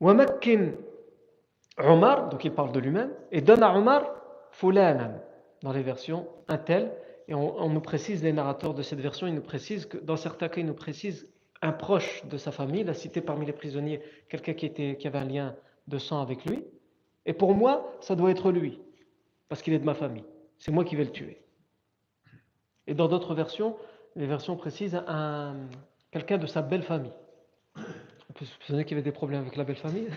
Wamakin 0.00 0.72
Omar, 1.78 2.28
donc 2.28 2.44
il 2.44 2.52
parle 2.52 2.72
de 2.72 2.80
lui-même, 2.80 3.12
et 3.30 3.40
donne 3.40 3.62
à 3.62 3.76
Omar 3.76 4.02
Fulanan, 4.50 5.20
dans 5.62 5.72
les 5.72 5.82
versions 5.82 6.28
un 6.48 6.58
tel, 6.58 6.92
et 7.28 7.34
on, 7.34 7.68
nous 7.68 7.80
précise, 7.80 8.22
les 8.22 8.32
narrateurs 8.32 8.72
de 8.72 8.82
cette 8.82 9.00
version, 9.00 9.26
ils 9.26 9.34
nous 9.34 9.42
précisent 9.42 9.86
que 9.86 9.98
dans 9.98 10.16
certains 10.16 10.48
cas, 10.48 10.60
ils 10.60 10.66
nous 10.66 10.74
précisent 10.74 11.28
un 11.60 11.72
proche 11.72 12.24
de 12.26 12.36
sa 12.36 12.52
famille, 12.52 12.82
il 12.82 12.88
a 12.88 12.94
cité 12.94 13.20
parmi 13.20 13.46
les 13.46 13.52
prisonniers 13.52 14.00
quelqu'un 14.28 14.54
qui, 14.54 14.70
qui 14.70 15.06
avait 15.06 15.18
un 15.18 15.24
lien 15.24 15.56
de 15.88 15.98
sang 15.98 16.20
avec 16.20 16.44
lui, 16.44 16.64
et 17.24 17.32
pour 17.32 17.54
moi, 17.54 17.92
ça 18.00 18.14
doit 18.14 18.30
être 18.30 18.52
lui, 18.52 18.80
parce 19.48 19.62
qu'il 19.62 19.72
est 19.72 19.78
de 19.78 19.84
ma 19.84 19.94
famille, 19.94 20.24
c'est 20.58 20.70
moi 20.70 20.84
qui 20.84 20.96
vais 20.96 21.04
le 21.04 21.10
tuer. 21.10 21.42
Et 22.86 22.94
dans 22.94 23.08
d'autres 23.08 23.34
versions, 23.34 23.76
les 24.14 24.26
versions 24.26 24.56
précisent 24.56 25.02
un, 25.06 25.56
quelqu'un 26.10 26.38
de 26.38 26.46
sa 26.46 26.62
belle 26.62 26.82
famille. 26.82 27.12
On 28.36 28.38
peut 28.40 28.44
supposer 28.44 28.84
qu'il 28.84 28.98
y 28.98 29.00
avait 29.00 29.04
des 29.04 29.12
problèmes 29.12 29.40
avec 29.40 29.56
la 29.56 29.64
belle 29.64 29.76
famille? 29.76 30.10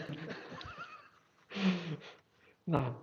non. 2.68 2.94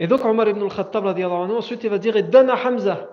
Et 0.00 0.08
donc 0.08 0.24
Omar 0.24 0.48
ibn 0.48 0.60
al-Khattab, 0.60 1.06
ensuite 1.06 1.84
il 1.84 1.90
va 1.90 1.98
dire, 1.98 2.16
et 2.16 2.24
donne 2.24 2.50
à 2.50 2.56
Hamza, 2.56 3.08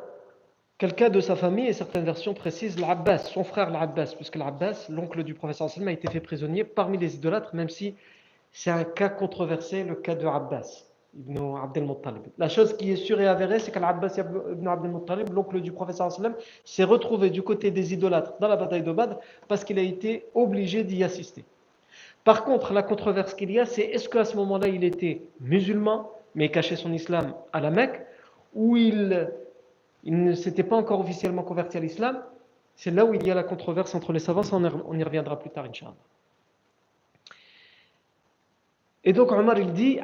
quelqu'un 0.79 1.09
de 1.09 1.19
sa 1.19 1.35
famille, 1.35 1.67
et 1.67 1.73
certaines 1.73 2.03
versions 2.03 2.33
précisent 2.33 2.79
l'Abbas, 2.79 3.19
son 3.19 3.43
frère 3.43 3.69
l'Abbas, 3.69 4.15
puisque 4.15 4.37
l'Abbas, 4.37 4.87
l'oncle 4.89 5.23
du 5.23 5.35
professeur 5.35 5.69
sallam, 5.69 5.89
a 5.89 5.91
été 5.91 6.09
fait 6.09 6.19
prisonnier 6.19 6.63
parmi 6.63 6.97
les 6.97 7.13
idolâtres, 7.13 7.53
même 7.53 7.69
si 7.69 7.95
c'est 8.51 8.71
un 8.71 8.83
cas 8.83 9.09
controversé, 9.09 9.83
le 9.83 9.93
cas 9.93 10.15
de 10.15 10.25
Abbas 10.25 10.90
ibn 11.17 11.85
Muttalib. 11.85 12.23
La 12.37 12.49
chose 12.49 12.75
qui 12.77 12.91
est 12.91 12.95
sûre 12.95 13.19
et 13.19 13.27
avérée, 13.27 13.59
c'est 13.59 13.71
qu'Al-Abbas 13.71 14.17
ibn 14.17 14.67
Abdel 14.67 14.91
Muttalib, 14.91 15.33
l'oncle 15.33 15.59
du 15.61 15.71
professeur 15.71 16.09
s'est 16.63 16.83
retrouvé 16.83 17.29
du 17.29 17.41
côté 17.41 17.71
des 17.71 17.93
idolâtres 17.93 18.33
dans 18.39 18.47
la 18.47 18.55
bataille 18.55 18.83
de 18.83 18.91
Badr 18.91 19.17
parce 19.47 19.63
qu'il 19.63 19.77
a 19.79 19.81
été 19.81 20.25
obligé 20.33 20.83
d'y 20.83 21.03
assister. 21.03 21.43
Par 22.23 22.43
contre, 22.45 22.73
la 22.73 22.83
controverse 22.83 23.33
qu'il 23.33 23.51
y 23.51 23.59
a, 23.59 23.65
c'est 23.65 23.81
est-ce 23.81 24.07
qu'à 24.07 24.25
ce 24.25 24.35
moment-là, 24.37 24.67
il 24.67 24.83
était 24.83 25.21
musulman 25.39 26.09
mais 26.35 26.49
cachait 26.49 26.75
son 26.75 26.93
islam 26.93 27.33
à 27.51 27.59
la 27.59 27.71
Mecque, 27.71 28.05
où 28.53 28.77
il, 28.77 29.29
il 30.03 30.23
ne 30.23 30.33
s'était 30.33 30.63
pas 30.63 30.77
encore 30.77 30.99
officiellement 30.99 31.43
converti 31.43 31.77
à 31.77 31.79
l'islam, 31.79 32.23
c'est 32.75 32.91
là 32.91 33.05
où 33.05 33.13
il 33.13 33.25
y 33.25 33.31
a 33.31 33.35
la 33.35 33.43
controverse 33.43 33.93
entre 33.95 34.13
les 34.13 34.19
savants, 34.19 34.43
on 34.53 34.97
y 34.97 35.03
reviendra 35.03 35.37
plus 35.37 35.49
tard, 35.49 35.65
Inch'Allah. 35.65 35.95
Et 39.03 39.13
donc 39.13 39.31
Omar 39.31 39.57
il 39.57 39.73
dit 39.73 39.99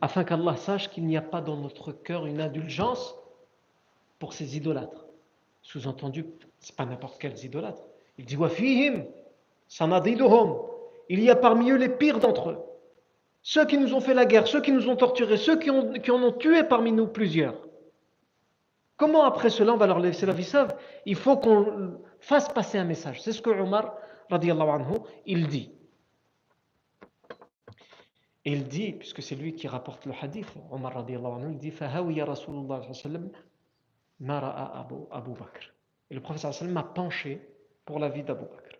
afin 0.00 0.24
qu'Allah 0.24 0.56
sache 0.56 0.90
qu'il 0.90 1.06
n'y 1.06 1.16
a 1.16 1.22
pas 1.22 1.40
dans 1.40 1.56
notre 1.56 1.92
cœur 1.92 2.26
une 2.26 2.40
indulgence 2.40 3.16
pour 4.18 4.32
ces 4.32 4.56
idolâtres. 4.56 5.06
Sous-entendu, 5.62 6.26
c'est 6.58 6.76
pas 6.76 6.86
n'importe 6.86 7.20
quels 7.20 7.44
idolâtres. 7.44 7.84
Il 8.16 8.24
dit 8.24 8.36
wa 8.36 8.48
il 11.10 11.22
y 11.22 11.30
a 11.30 11.36
parmi 11.36 11.70
eux 11.70 11.76
les 11.76 11.88
pires 11.88 12.18
d'entre 12.18 12.50
eux. 12.50 12.58
Ceux 13.42 13.64
qui 13.64 13.78
nous 13.78 13.94
ont 13.94 14.00
fait 14.00 14.14
la 14.14 14.26
guerre, 14.26 14.46
ceux 14.46 14.60
qui 14.60 14.72
nous 14.72 14.88
ont 14.88 14.96
torturés, 14.96 15.36
ceux 15.36 15.58
qui, 15.58 15.70
ont, 15.70 15.92
en 15.92 16.22
ont 16.22 16.32
tué 16.32 16.64
parmi 16.64 16.92
nous 16.92 17.06
plusieurs. 17.06 17.54
Comment 18.96 19.24
après 19.24 19.48
cela 19.48 19.72
on 19.72 19.76
va 19.76 19.86
leur 19.86 20.00
laisser 20.00 20.26
la 20.26 20.32
vie 20.32 20.44
sauve? 20.44 20.74
Il 21.06 21.14
faut 21.14 21.36
qu'on 21.36 21.98
fasse 22.20 22.48
passer 22.48 22.78
un 22.78 22.84
message. 22.84 23.22
C'est 23.22 23.32
ce 23.32 23.42
que 23.42 23.50
Omar, 23.50 23.96
anhu, 24.30 24.98
il 25.26 25.46
dit. 25.46 25.72
il 28.44 28.66
dit, 28.66 28.92
puisque 28.92 29.22
c'est 29.22 29.34
lui 29.34 29.54
qui 29.54 29.68
rapporte 29.68 30.06
le 30.06 30.12
hadith, 30.20 30.52
Omar 30.70 30.96
anhu, 30.96 31.52
il 31.52 31.58
dit 31.58 31.70
Fahawiya 31.70 32.24
Rasulullah 32.24 32.80
Abu, 34.20 34.96
Abu 35.10 35.30
Bakr. 35.32 35.74
Et 36.10 36.14
le 36.14 36.20
prophète 36.20 36.52
sallam 36.52 36.72
m'a 36.72 36.82
penché 36.82 37.46
pour 37.84 37.98
la 37.98 38.08
vie 38.08 38.22
d'Abu 38.22 38.44
Bakr. 38.44 38.78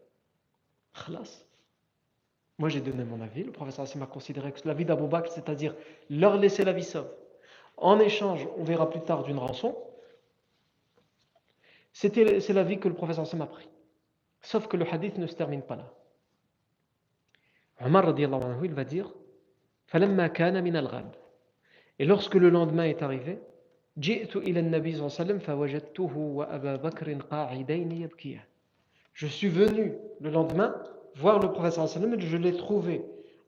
Moi 2.58 2.68
j'ai 2.68 2.80
donné 2.80 3.04
mon 3.04 3.20
avis, 3.20 3.44
le 3.44 3.52
professeur 3.52 3.84
Hassim 3.84 4.02
a 4.02 4.06
considéré 4.06 4.52
que 4.52 4.66
la 4.66 4.74
vie 4.74 4.84
d'Abou 4.84 5.06
Bakr, 5.06 5.30
c'est-à-dire 5.30 5.76
leur 6.10 6.36
laisser 6.36 6.64
la 6.64 6.72
vie 6.72 6.82
sauve, 6.82 7.08
en 7.76 8.00
échange, 8.00 8.48
on 8.56 8.64
verra 8.64 8.90
plus 8.90 9.00
tard, 9.00 9.22
d'une 9.22 9.38
rançon, 9.38 9.76
c'est 11.92 12.52
la 12.52 12.62
vie 12.62 12.78
que 12.78 12.88
le 12.88 12.94
professeur 12.94 13.24
Hassim 13.24 13.40
a 13.40 13.46
pris. 13.46 13.68
Sauf 14.40 14.68
que 14.68 14.76
le 14.76 14.86
hadith 14.86 15.18
ne 15.18 15.26
se 15.26 15.34
termine 15.34 15.62
pas 15.62 15.74
là. 15.76 15.92
Omar 17.80 18.14
il 18.18 18.74
va 18.74 18.84
dire 18.84 19.12
Et 21.98 22.04
lorsque 22.04 22.34
le 22.34 22.50
lendemain 22.50 22.84
est 22.84 23.02
arrivé, 23.02 23.40
je 23.96 24.12
suis 29.26 29.48
venu 29.48 29.94
le 30.20 30.30
lendemain 30.30 30.80
voir 31.16 31.40
le 31.40 31.50
professeur 31.50 31.88
sallam 31.88 32.14
et 32.14 32.20
je 32.20 32.36
l'ai 32.36 32.56
trouvé 32.56 33.04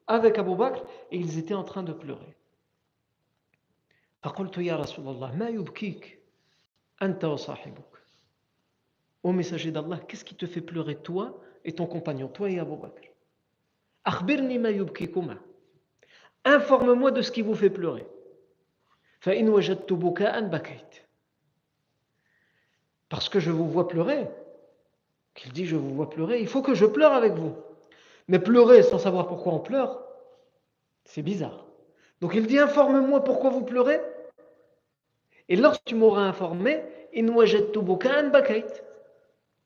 avec 0.06 0.38
Abu 0.38 0.56
Bakr 0.56 0.82
et 1.12 1.16
ils 1.16 1.38
étaient 1.38 1.54
en 1.54 1.64
train 1.64 1.84
de 1.84 1.92
pleurer. 1.92 2.36
Ô 9.22 9.32
messager 9.32 9.70
d'Allah, 9.70 9.98
qu'est-ce 10.08 10.24
qui 10.24 10.34
te 10.34 10.46
fait 10.46 10.60
pleurer 10.60 10.96
toi 10.96 11.38
et 11.64 11.72
ton 11.72 11.86
compagnon, 11.86 12.28
toi 12.28 12.50
et 12.50 12.58
Abu 12.58 12.76
Bakr? 12.76 13.10
Informe-moi 16.44 17.10
de 17.10 17.20
ce 17.20 17.30
qui 17.30 17.42
vous 17.42 17.54
fait 17.54 17.68
pleurer. 17.70 18.06
Parce 23.10 23.28
que 23.28 23.40
je 23.40 23.50
vous 23.50 23.68
vois 23.68 23.88
pleurer, 23.88 24.26
qu'il 25.34 25.52
dit 25.52 25.66
je 25.66 25.76
vous 25.76 25.94
vois 25.94 26.08
pleurer, 26.08 26.40
il 26.40 26.48
faut 26.48 26.62
que 26.62 26.74
je 26.74 26.86
pleure 26.86 27.12
avec 27.12 27.34
vous. 27.34 27.54
Mais 28.28 28.38
pleurer 28.38 28.82
sans 28.82 28.98
savoir 28.98 29.26
pourquoi 29.26 29.52
on 29.52 29.58
pleure, 29.58 30.02
c'est 31.04 31.20
bizarre. 31.22 31.66
Donc 32.20 32.34
il 32.34 32.46
dit 32.46 32.58
informe-moi 32.58 33.22
pourquoi 33.24 33.50
vous 33.50 33.64
pleurez. 33.64 34.00
Et 35.48 35.56
lorsque 35.56 35.84
tu 35.84 35.94
m'auras 35.94 36.22
informé, 36.22 36.82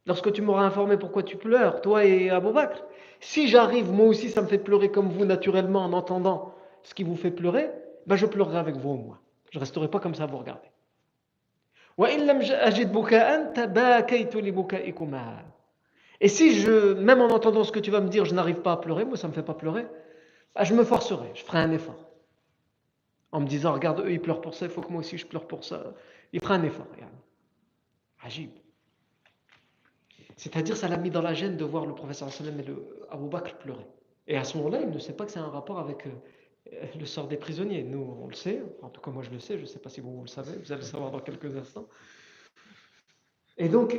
Lorsque 0.07 0.33
tu 0.33 0.43
m'auras 0.43 0.64
informé 0.64 0.97
pourquoi 0.97 1.23
tu 1.23 1.37
pleures, 1.37 1.81
toi 1.81 2.05
et 2.05 2.31
Abou 2.31 2.53
Bakr, 2.53 2.83
si 3.21 3.49
j'arrive, 3.49 3.90
moi 3.90 4.07
aussi, 4.07 4.29
ça 4.29 4.43
me 4.43 4.47
fait 4.47 4.59
pleurer 4.59 4.90
comme 4.90 5.09
vous 5.09 5.25
naturellement 5.25 5.85
en 5.85 5.93
entendant 5.95 6.55
ce 6.83 6.95
qui 6.95 7.05
vous 7.05 7.17
fait 7.17 7.31
pleurer, 7.31 7.71
ben 8.07 8.17
je 8.17 8.27
pleurerai 8.27 8.59
avec 8.59 8.77
vous 8.77 8.90
au 8.90 8.97
moins. 8.97 9.19
Je 9.51 9.59
ne 9.59 9.61
resterai 9.61 9.88
pas 9.88 10.01
comme 10.01 10.14
ça 10.14 10.25
à 10.25 10.27
vous 10.27 10.37
regarder. 10.37 10.69
Et 16.21 16.29
si 16.29 16.55
je, 16.55 16.95
même 16.95 17.21
en 17.21 17.29
entendant 17.29 17.64
ce 17.64 17.73
que 17.73 17.79
tu 17.79 17.90
vas 17.90 18.01
me 18.01 18.09
dire, 18.09 18.25
je 18.25 18.35
n'arrive 18.35 18.61
pas 18.61 18.73
à 18.73 18.77
pleurer, 18.77 19.05
moi 19.05 19.17
ça 19.17 19.27
ne 19.27 19.33
me 19.33 19.35
fait 19.35 19.43
pas 19.43 19.55
pleurer, 19.55 19.87
bah, 20.55 20.64
je 20.64 20.75
me 20.75 20.85
forcerai, 20.85 21.31
je 21.35 21.43
ferai 21.45 21.59
un 21.59 21.71
effort. 21.71 22.11
En 23.33 23.40
me 23.40 23.47
disant, 23.47 23.73
regarde, 23.73 24.01
eux 24.01 24.12
ils 24.12 24.21
pleurent 24.21 24.40
pour 24.40 24.55
ça, 24.55 24.67
il 24.67 24.71
faut 24.71 24.81
que 24.81 24.90
moi 24.90 25.01
aussi 25.01 25.19
je 25.19 25.27
pleure 25.27 25.47
pour 25.47 25.64
ça. 25.64 25.95
Il 26.33 26.40
fera 26.40 26.55
un 26.55 26.62
effort. 26.62 26.87
Agib. 28.23 28.51
C'est-à-dire, 30.37 30.77
ça 30.77 30.88
l'a 30.88 30.97
mis 30.97 31.11
dans 31.11 31.23
la 31.23 31.35
gêne 31.35 31.57
de 31.57 31.64
voir 31.64 31.87
le 31.87 31.94
professeur 31.94 32.33
sallam 32.33 32.59
et 32.61 32.64
le 32.64 33.07
Abu 33.11 33.29
Bakr 33.29 33.57
pleurer. 33.59 33.87
Et 34.27 34.37
à 34.37 34.44
ce 34.44 34.57
moment-là, 34.59 34.81
il 34.83 34.90
ne 34.90 34.99
sait 34.99 35.12
pas 35.12 35.27
que 35.27 35.31
c'est 35.31 35.38
un 35.38 35.49
rapport 35.49 35.79
avec 35.79 36.07
euh, 36.07 36.87
le 36.99 37.07
sort 37.07 37.29
des 37.29 37.37
prisonniers. 37.37 37.83
Nous, 37.83 38.16
on 38.20 38.27
le 38.27 38.35
sait, 38.35 38.62
en 38.83 38.88
tout 38.88 39.01
cas 39.01 39.11
moi 39.11 39.23
je 39.23 39.31
le 39.31 39.38
sais, 39.38 39.57
je 39.57 39.62
ne 39.62 39.66
sais 39.66 39.79
pas 39.79 39.90
si 39.90 40.01
vous, 40.01 40.23
le 40.23 40.27
savez, 40.27 40.57
vous 40.57 40.73
allez 40.73 40.81
le 40.81 40.87
savoir 40.87 41.11
dans 41.11 41.20
quelques 41.20 41.55
instants. 41.57 41.87
Et 43.57 43.68
donc, 43.68 43.97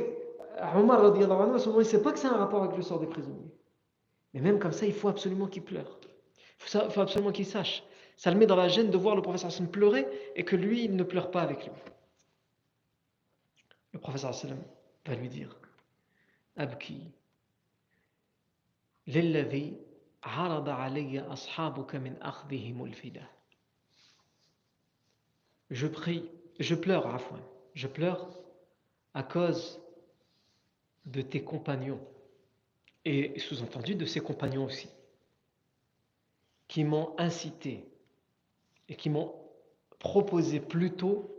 Omar, 0.74 1.04
à 1.04 1.14
ce 1.14 1.68
moment, 1.68 1.80
il 1.80 1.84
ne 1.84 1.88
sait 1.88 2.02
pas 2.02 2.12
que 2.12 2.18
c'est 2.18 2.26
un 2.26 2.36
rapport 2.36 2.62
avec 2.62 2.76
le 2.76 2.82
sort 2.82 3.00
des 3.00 3.06
prisonniers. 3.06 3.54
Mais 4.34 4.40
même 4.40 4.58
comme 4.58 4.72
ça, 4.72 4.84
il 4.86 4.92
faut 4.92 5.08
absolument 5.08 5.46
qu'il 5.46 5.62
pleure. 5.62 5.98
Il 6.58 6.90
faut 6.90 7.00
absolument 7.00 7.32
qu'il 7.32 7.46
sache 7.46 7.82
Ça 8.16 8.30
le 8.30 8.38
met 8.38 8.46
dans 8.46 8.56
la 8.56 8.68
gêne 8.68 8.90
de 8.90 8.96
voir 8.96 9.14
le 9.14 9.22
professeur 9.22 9.52
sallam 9.52 9.70
pleurer 9.70 10.06
et 10.34 10.44
que 10.44 10.56
lui, 10.56 10.84
il 10.84 10.96
ne 10.96 11.04
pleure 11.04 11.30
pas 11.30 11.42
avec 11.42 11.64
lui. 11.64 11.72
Le 13.92 14.00
professeur 14.00 14.34
sallam 14.34 14.58
va 15.06 15.14
lui 15.14 15.28
dire 15.28 15.58
Abki, 16.57 17.11
للذي 19.07 19.77
عرض 20.23 20.69
علي 20.69 21.19
أصحابك 21.19 21.95
من 21.95 22.21
أخذهم 22.21 22.85
الفداء 22.85 23.41
Je 25.71 25.87
prie, 25.87 26.29
je 26.59 26.75
pleure, 26.75 27.07
Afouin, 27.07 27.41
je 27.73 27.87
pleure 27.87 28.29
à 29.13 29.23
cause 29.23 29.79
de 31.05 31.21
tes 31.21 31.43
compagnons 31.43 32.01
et 33.05 33.39
sous-entendu 33.39 33.95
de 33.95 34.05
ses 34.05 34.19
compagnons 34.19 34.65
aussi, 34.65 34.89
qui 36.67 36.83
m'ont 36.83 37.15
incité 37.17 37.85
et 38.89 38.95
qui 38.95 39.09
m'ont 39.09 39.33
proposé 39.97 40.59
plutôt 40.59 41.33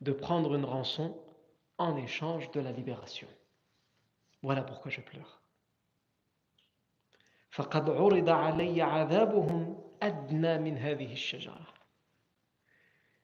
de 0.00 0.12
prendre 0.12 0.54
une 0.54 0.64
rançon 0.64 1.18
en 1.78 1.96
échange 1.96 2.50
de 2.52 2.60
la 2.60 2.70
libération. 2.70 3.28
Voilà 4.43 4.61
pourquoi 4.61 4.91
je 4.91 5.01
pleure. 5.01 5.41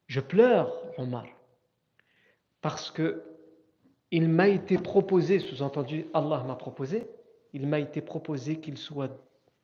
Je 0.08 0.20
pleure, 0.22 0.72
Omar, 0.98 1.26
parce 2.62 2.90
que 2.90 3.24
il 4.12 4.28
m'a 4.28 4.48
été 4.48 4.78
proposé, 4.78 5.40
sous-entendu 5.40 6.08
Allah 6.14 6.44
m'a 6.44 6.56
proposé, 6.56 7.08
il 7.54 7.68
m'a 7.68 7.80
été 7.80 8.02
proposé 8.02 8.60
qu'il 8.60 8.78
soit 8.78 9.12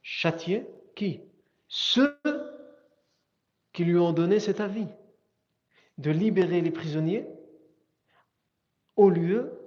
châtié. 0.04 0.68
Qui? 0.96 1.22
Ceux 1.68 2.18
qui 3.74 3.86
lui 3.86 3.98
ont 3.98 4.14
donné 4.14 4.40
cet 4.40 4.60
avis 4.60 4.88
de 5.98 6.12
libérer 6.12 6.62
les 6.62 6.72
prisonniers 6.72 7.26
au 8.96 9.10
lieu 9.10 9.60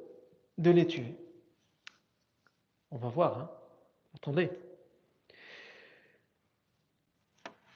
de 0.58 0.70
les 0.70 0.86
tuer. 0.86 1.16
On 2.90 2.96
va 2.96 3.08
voir, 3.08 3.38
hein 3.38 3.50
attendez. 4.14 4.50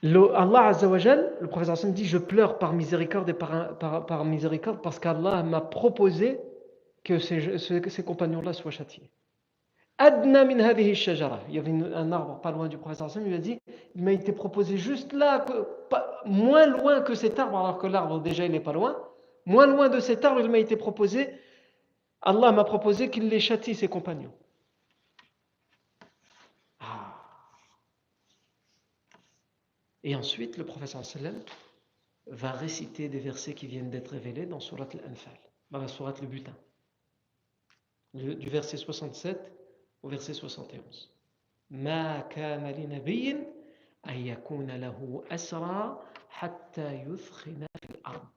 Le, 0.03 0.35
Allah 0.35 0.65
Azzawajal, 0.65 1.37
le 1.39 1.47
professeur 1.47 1.73
Hassan 1.73 1.93
dit 1.93 2.05
Je 2.05 2.17
pleure 2.17 2.59
par 2.59 2.73
miséricorde 2.73 3.29
et 3.29 3.33
par, 3.33 4.25
miséricorde 4.25 4.81
parce 4.81 4.99
qu'Allah 4.99 5.43
m'a 5.43 5.61
proposé 5.61 6.41
que 7.05 7.19
ces, 7.19 8.03
compagnons-là 8.05 8.51
soient 8.51 8.71
châtiés. 8.71 9.09
Adna 9.99 10.43
min. 10.43 10.57
Il 10.57 11.55
y 11.55 11.59
avait 11.59 11.71
un 11.71 12.11
arbre 12.11 12.41
pas 12.41 12.51
loin 12.51 12.67
du 12.67 12.77
professeur 12.77 13.07
Hassan, 13.07 13.23
il 13.23 13.29
lui 13.29 13.35
a 13.35 13.39
dit 13.39 13.61
Il 13.95 14.03
m'a 14.03 14.11
été 14.11 14.33
proposé 14.33 14.75
juste 14.75 15.13
là, 15.13 15.45
moins 16.25 16.65
loin 16.65 16.99
que 16.99 17.15
cet 17.15 17.39
arbre, 17.39 17.57
alors 17.57 17.77
que 17.77 17.87
l'arbre 17.87 18.19
déjà 18.19 18.45
il 18.45 18.51
n'est 18.51 18.59
pas 18.59 18.73
loin. 18.73 18.97
Moins 19.45 19.67
loin 19.67 19.87
de 19.87 19.99
cet 19.99 20.25
arbre, 20.25 20.41
il 20.41 20.49
m'a 20.49 20.59
été 20.59 20.75
proposé, 20.75 21.29
Allah 22.21 22.51
m'a 22.51 22.63
proposé 22.65 23.09
qu'il 23.09 23.29
les 23.29 23.39
châtie, 23.39 23.75
ses 23.75 23.87
compagnons. 23.87 24.31
Et 30.02 30.14
ensuite, 30.14 30.56
le 30.56 30.64
professeur 30.64 31.04
sallam 31.04 31.42
va 32.26 32.52
réciter 32.52 33.08
des 33.08 33.20
versets 33.20 33.54
qui 33.54 33.66
viennent 33.66 33.90
d'être 33.90 34.10
révélés 34.10 34.46
dans 34.46 34.60
Surat 34.60 34.88
al-Anfal, 34.92 35.38
dans 35.70 35.78
la 35.78 35.88
Surat 35.88 36.14
le 36.20 36.26
butin, 36.26 36.54
du 38.14 38.48
verset 38.48 38.76
67 38.76 39.38
au 40.02 40.08
verset 40.08 40.34
71. 40.34 41.10
ما 41.70 42.20
كان 42.20 42.66
لنبي 42.70 43.30
أن 44.08 44.26
يكون 44.26 44.70
له 44.70 45.24
أسرى 45.30 46.02
حتى 46.28 46.92
يثخن 46.94 47.66
في 47.82 47.90
الأرض 47.90 48.28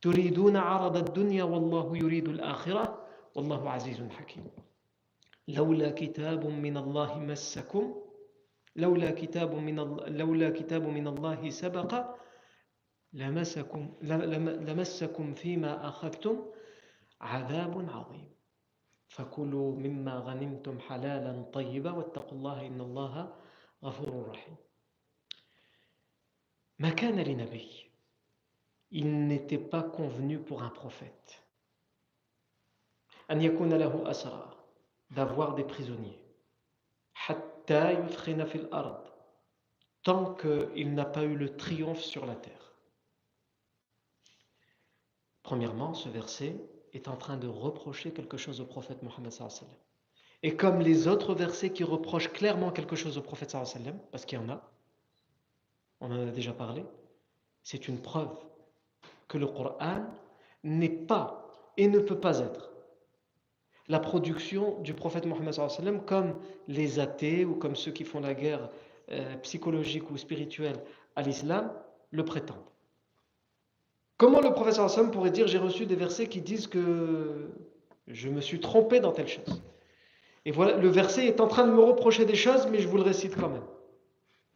تريدون 0.00 0.56
عرض 0.56 0.96
الدنيا 0.96 1.44
والله 1.44 1.96
يريد 1.96 2.28
الآخرة 2.28 3.06
والله 3.34 3.70
عزيز 3.70 4.02
حكيم 4.02 4.46
لولا 5.48 5.90
كتاب 5.90 6.46
من 6.46 6.76
الله 6.76 7.18
مسكم 7.18 7.94
لولا 8.75 9.11
كتاب 9.11 9.55
من 9.55 9.75
لولا 10.17 10.49
كتاب 10.49 10.83
من 10.83 11.07
الله 11.07 11.49
سبق 11.49 11.91
لمسكم 13.13 13.97
لمسكم 14.67 15.33
فيما 15.33 15.87
أخذتم 15.87 16.45
عذاب 17.21 17.89
عظيم. 17.89 18.33
فكلوا 19.07 19.75
مما 19.75 20.15
غنمتم 20.19 20.79
حلالا 20.79 21.43
طيبا 21.53 21.91
واتقوا 21.91 22.37
الله 22.37 22.67
إن 22.67 22.81
الله 22.81 23.35
غفور 23.83 24.29
رحيم. 24.29 24.55
ما 26.79 26.89
كان 26.89 27.19
لنبي 27.19 27.93
il 28.95 29.27
n'était 29.27 29.57
pas 29.57 29.81
convenu 29.83 30.39
pour 30.39 30.61
un 30.63 30.69
prophète 30.69 31.41
أن 33.31 33.41
يكون 33.41 33.73
له 33.73 34.11
أسرى 34.11 34.49
d'avoir 35.11 35.55
des 35.55 35.63
prisonniers. 35.63 36.19
حتى 37.13 37.52
tant 40.03 40.33
qu'il 40.35 40.93
n'a 40.93 41.05
pas 41.05 41.23
eu 41.23 41.35
le 41.35 41.55
triomphe 41.55 42.01
sur 42.01 42.25
la 42.25 42.35
terre. 42.35 42.73
Premièrement 45.43 45.93
ce 45.93 46.09
verset 46.09 46.55
est 46.93 47.07
en 47.07 47.15
train 47.15 47.37
de 47.37 47.47
reprocher 47.47 48.11
quelque 48.11 48.37
chose 48.37 48.61
au 48.61 48.65
prophète 48.65 49.01
Mohammed 49.03 49.33
Et 50.41 50.55
comme 50.55 50.79
les 50.79 51.07
autres 51.07 51.33
versets 51.33 51.71
qui 51.71 51.83
reprochent 51.83 52.31
clairement 52.31 52.71
quelque 52.71 52.95
chose 52.95 53.17
au 53.17 53.21
prophète 53.21 53.55
parce 54.11 54.25
qu'il 54.25 54.39
y 54.39 54.41
en 54.41 54.49
a, 54.49 54.69
on 55.99 56.11
en 56.11 56.27
a 56.27 56.31
déjà 56.31 56.53
parlé, 56.53 56.85
c'est 57.63 57.87
une 57.87 58.01
preuve 58.01 58.35
que 59.27 59.37
le 59.37 59.47
Coran 59.47 60.05
n'est 60.63 60.89
pas 60.89 61.47
et 61.77 61.87
ne 61.87 61.99
peut 61.99 62.19
pas 62.19 62.39
être 62.39 62.72
la 63.87 63.99
production 63.99 64.79
du 64.81 64.93
prophète 64.93 65.25
Mohammed 65.25 66.05
comme 66.05 66.35
les 66.67 66.99
athées 66.99 67.45
ou 67.45 67.55
comme 67.55 67.75
ceux 67.75 67.91
qui 67.91 68.03
font 68.03 68.19
la 68.19 68.33
guerre 68.33 68.69
euh, 69.11 69.35
psychologique 69.37 70.09
ou 70.09 70.17
spirituelle 70.17 70.79
à 71.15 71.21
l'islam 71.21 71.71
le 72.11 72.23
prétendent. 72.23 72.57
Comment 74.17 74.39
le 74.39 74.49
Hassan 74.49 75.11
pourrait 75.11 75.31
dire 75.31 75.47
j'ai 75.47 75.57
reçu 75.57 75.85
des 75.85 75.95
versets 75.95 76.27
qui 76.27 76.41
disent 76.41 76.67
que 76.67 77.49
je 78.07 78.29
me 78.29 78.39
suis 78.39 78.59
trompé 78.59 78.99
dans 78.99 79.11
telle 79.11 79.27
chose 79.27 79.61
Et 80.45 80.51
voilà, 80.51 80.77
le 80.77 80.87
verset 80.87 81.25
est 81.25 81.41
en 81.41 81.47
train 81.47 81.67
de 81.67 81.73
me 81.73 81.81
reprocher 81.81 82.23
des 82.23 82.35
choses, 82.35 82.67
mais 82.67 82.79
je 82.79 82.87
vous 82.87 82.97
le 82.97 83.03
récite 83.03 83.35
quand 83.35 83.49
même. 83.49 83.65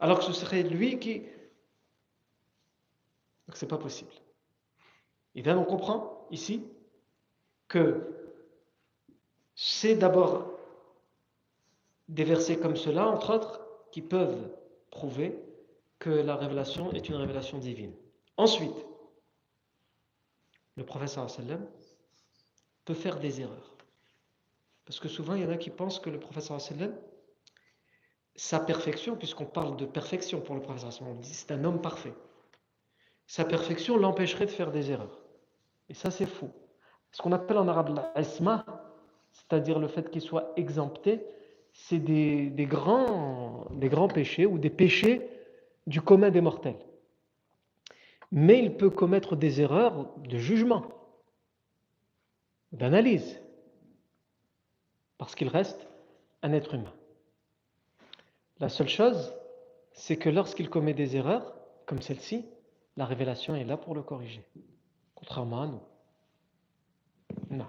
Alors 0.00 0.20
que 0.20 0.24
ce 0.24 0.32
serait 0.32 0.62
lui 0.62 0.98
qui. 0.98 1.20
Donc 3.46 3.56
c'est 3.56 3.68
pas 3.68 3.78
possible. 3.78 4.12
Et 5.34 5.42
bien 5.42 5.58
on 5.58 5.64
comprend 5.64 6.26
ici 6.30 6.64
que 7.68 8.17
c'est 9.60 9.96
d'abord 9.96 10.52
des 12.06 12.22
versets 12.22 12.60
comme 12.60 12.76
cela, 12.76 13.08
entre 13.08 13.34
autres, 13.34 13.60
qui 13.90 14.02
peuvent 14.02 14.48
prouver 14.88 15.36
que 15.98 16.10
la 16.10 16.36
révélation 16.36 16.92
est 16.92 17.08
une 17.08 17.16
révélation 17.16 17.58
divine. 17.58 17.92
Ensuite, 18.36 18.86
le 20.76 20.84
professeur 20.84 21.28
sallam 21.28 21.66
peut 22.84 22.94
faire 22.94 23.18
des 23.18 23.40
erreurs. 23.40 23.74
Parce 24.84 25.00
que 25.00 25.08
souvent, 25.08 25.34
il 25.34 25.42
y 25.42 25.44
en 25.44 25.50
a 25.50 25.56
qui 25.56 25.70
pensent 25.70 25.98
que 25.98 26.08
le 26.08 26.20
professeur 26.20 26.60
sallam, 26.60 26.96
sa 28.36 28.60
perfection, 28.60 29.16
puisqu'on 29.16 29.44
parle 29.44 29.76
de 29.76 29.86
perfection 29.86 30.40
pour 30.40 30.54
le 30.54 30.60
professeur 30.62 30.92
sallam, 30.92 31.20
c'est 31.24 31.50
un 31.50 31.64
homme 31.64 31.82
parfait. 31.82 32.14
Sa 33.26 33.44
perfection 33.44 33.96
l'empêcherait 33.96 34.46
de 34.46 34.52
faire 34.52 34.70
des 34.70 34.92
erreurs. 34.92 35.20
Et 35.88 35.94
ça, 35.94 36.12
c'est 36.12 36.26
faux. 36.26 36.52
Ce 37.10 37.20
qu'on 37.20 37.32
appelle 37.32 37.58
en 37.58 37.66
arabe 37.66 38.00
l'asma, 38.14 38.64
c'est-à-dire 39.32 39.78
le 39.78 39.88
fait 39.88 40.10
qu'il 40.10 40.22
soit 40.22 40.52
exempté, 40.56 41.24
c'est 41.72 41.98
des, 41.98 42.50
grands 42.66 43.66
péchés 44.12 44.46
ou 44.46 44.58
des 44.58 44.70
péchés 44.70 45.28
du 45.86 46.00
commun 46.00 46.30
des 46.30 46.40
mortels 46.40 46.76
mais 48.30 48.58
il 48.58 48.76
peut 48.76 48.90
commettre 48.90 49.36
des 49.36 49.60
erreurs 49.60 50.14
de 50.18 50.38
jugement, 50.38 50.86
d'analyse, 52.72 53.40
parce 55.16 55.34
qu'il 55.34 55.48
reste 55.48 55.88
un 56.42 56.52
être 56.52 56.74
humain. 56.74 56.92
La 58.60 58.68
seule 58.68 58.88
chose, 58.88 59.34
c'est 59.92 60.16
que 60.16 60.28
lorsqu'il 60.28 60.68
commet 60.68 60.94
des 60.94 61.16
erreurs, 61.16 61.54
comme 61.86 62.02
celle-ci, 62.02 62.44
la 62.96 63.06
révélation 63.06 63.54
est 63.54 63.64
là 63.64 63.76
pour 63.76 63.94
le 63.94 64.02
corriger, 64.02 64.44
contrairement 65.14 65.62
à 65.62 65.66
nous. 65.66 65.80
Non. 67.50 67.66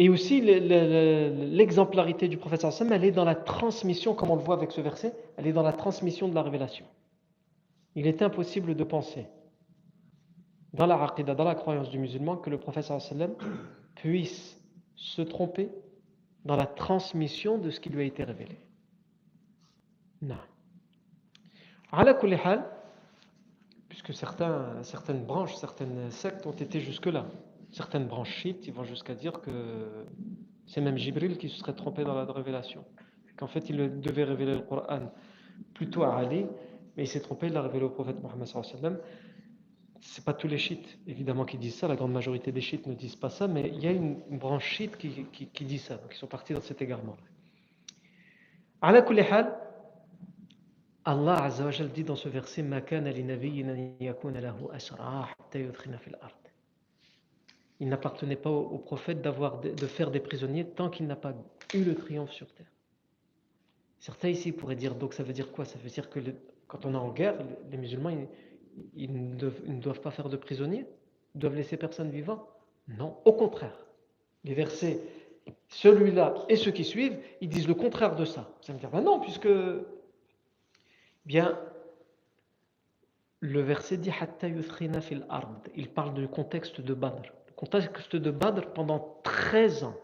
Et 0.00 0.08
aussi, 0.08 0.40
l'exemplarité 0.40 2.28
du 2.28 2.36
prophète 2.36 2.60
sallam, 2.60 2.92
elle 2.92 3.04
est 3.04 3.10
dans 3.10 3.24
la 3.24 3.34
transmission, 3.34 4.14
comme 4.14 4.30
on 4.30 4.36
le 4.36 4.42
voit 4.42 4.54
avec 4.54 4.70
ce 4.70 4.80
verset, 4.80 5.12
elle 5.36 5.46
est 5.48 5.52
dans 5.52 5.62
la 5.62 5.72
transmission 5.72 6.28
de 6.28 6.34
la 6.34 6.42
révélation. 6.42 6.86
Il 7.96 8.06
est 8.06 8.22
impossible 8.22 8.76
de 8.76 8.84
penser, 8.84 9.26
dans 10.72 10.86
la 10.86 11.02
aqidah, 11.02 11.34
dans 11.34 11.44
la 11.44 11.56
croyance 11.56 11.90
du 11.90 11.98
musulman, 11.98 12.36
que 12.36 12.48
le 12.48 12.58
prophète 12.58 12.84
sallam 12.84 13.34
puisse 13.96 14.56
se 14.94 15.22
tromper 15.22 15.68
dans 16.44 16.56
la 16.56 16.66
transmission 16.66 17.58
de 17.58 17.70
ce 17.70 17.80
qui 17.80 17.88
lui 17.88 18.02
a 18.02 18.04
été 18.04 18.22
révélé. 18.22 18.58
Non. 20.22 20.38
Puisque 24.02 24.24
certaines 24.82 25.24
branches, 25.24 25.54
certaines 25.56 26.10
sectes 26.10 26.46
ont 26.46 26.52
été 26.52 26.80
jusque-là. 26.80 27.26
Certaines 27.72 28.06
branches 28.06 28.30
chiites, 28.30 28.66
ils 28.66 28.72
vont 28.72 28.84
jusqu'à 28.84 29.14
dire 29.14 29.40
que 29.40 30.06
c'est 30.66 30.80
même 30.80 30.96
Jibril 30.96 31.36
qui 31.36 31.48
se 31.48 31.58
serait 31.58 31.74
trompé 31.74 32.04
dans 32.04 32.14
la 32.14 32.24
révélation. 32.24 32.84
Qu'en 33.36 33.48
fait, 33.48 33.68
il 33.68 34.00
devait 34.00 34.24
révéler 34.24 34.54
le 34.54 34.60
Coran 34.60 35.12
plutôt 35.74 36.04
à 36.04 36.16
Ali, 36.16 36.46
mais 36.96 37.04
il 37.04 37.06
s'est 37.08 37.20
trompé, 37.20 37.48
il 37.48 37.52
l'a 37.52 37.62
révélé 37.62 37.84
au 37.84 37.90
prophète 37.90 38.22
Mohammed 38.22 38.46
sallam. 38.46 38.98
C'est 40.00 40.24
pas 40.24 40.32
tous 40.32 40.46
les 40.46 40.58
chiites, 40.58 40.98
évidemment, 41.08 41.44
qui 41.44 41.58
disent 41.58 41.74
ça. 41.74 41.88
La 41.88 41.96
grande 41.96 42.12
majorité 42.12 42.52
des 42.52 42.60
chiites 42.60 42.86
ne 42.86 42.94
disent 42.94 43.16
pas 43.16 43.30
ça, 43.30 43.48
mais 43.48 43.68
il 43.74 43.82
y 43.82 43.88
a 43.88 43.90
une, 43.90 44.20
branche 44.30 44.64
chiite 44.64 44.96
qui, 44.96 45.26
qui, 45.32 45.64
dit 45.64 45.78
ça. 45.78 46.00
Ils 46.08 46.16
sont 46.16 46.28
partis 46.28 46.52
dans 46.52 46.60
cet 46.60 46.80
égarement. 46.82 47.16
Allah 51.08 51.48
dit 51.94 52.04
dans 52.04 52.16
ce 52.16 52.28
verset 52.28 52.62
Il 57.80 57.88
n'appartenait 57.88 58.36
pas 58.36 58.50
au, 58.50 58.76
prophète 58.76 59.22
d'avoir 59.22 59.58
de, 59.62 59.86
faire 59.86 60.10
des 60.10 60.20
prisonniers 60.20 60.66
tant 60.66 60.90
qu'il 60.90 61.06
n'a 61.06 61.16
pas 61.16 61.32
eu 61.72 61.82
le 61.82 61.94
triomphe 61.94 62.32
sur 62.32 62.52
terre. 62.52 62.70
Certains 63.98 64.28
ici 64.28 64.52
pourraient 64.52 64.76
dire 64.76 64.96
donc 64.96 65.14
ça 65.14 65.22
veut 65.22 65.32
dire 65.32 65.50
quoi? 65.50 65.64
Ça 65.64 65.78
veut 65.82 65.88
dire 65.88 66.10
que 66.10 66.20
quand 66.66 66.84
on 66.84 66.92
est 66.92 66.98
en 66.98 67.10
guerre, 67.10 67.38
les 67.70 67.78
musulmans 67.78 68.12
ils, 68.94 69.10
ne 69.10 69.80
doivent, 69.80 70.02
pas 70.02 70.10
faire 70.10 70.28
de 70.28 70.36
prisonniers? 70.36 70.84
Ils 71.34 71.38
doivent 71.38 71.56
laisser 71.56 71.78
personne 71.78 72.10
vivant? 72.10 72.46
Non, 72.86 73.16
au 73.24 73.32
contraire. 73.32 73.78
Les 74.44 74.52
versets, 74.52 75.00
celui-là 75.68 76.34
et 76.50 76.56
ceux 76.56 76.70
qui 76.70 76.84
suivent, 76.84 77.18
ils 77.40 77.48
disent 77.48 77.66
le 77.66 77.74
contraire 77.74 78.14
de 78.14 78.26
ça. 78.26 78.52
Ça 78.60 78.74
me 78.74 78.78
dire 78.78 78.90
ben 78.90 79.00
non, 79.00 79.20
puisque 79.20 79.48
bien 81.28 81.58
le 83.40 83.60
verset 83.60 83.98
dit 83.98 84.10
fil 85.02 85.26
ard. 85.28 85.52
Il 85.76 85.88
parle 85.90 86.14
du 86.14 86.26
contexte 86.26 86.80
de 86.80 86.94
Badr. 86.94 87.22
Le 87.46 87.52
contexte 87.54 88.16
de 88.16 88.30
Badr 88.30 88.72
pendant 88.72 89.20
13 89.22 89.84
ans, 89.84 89.96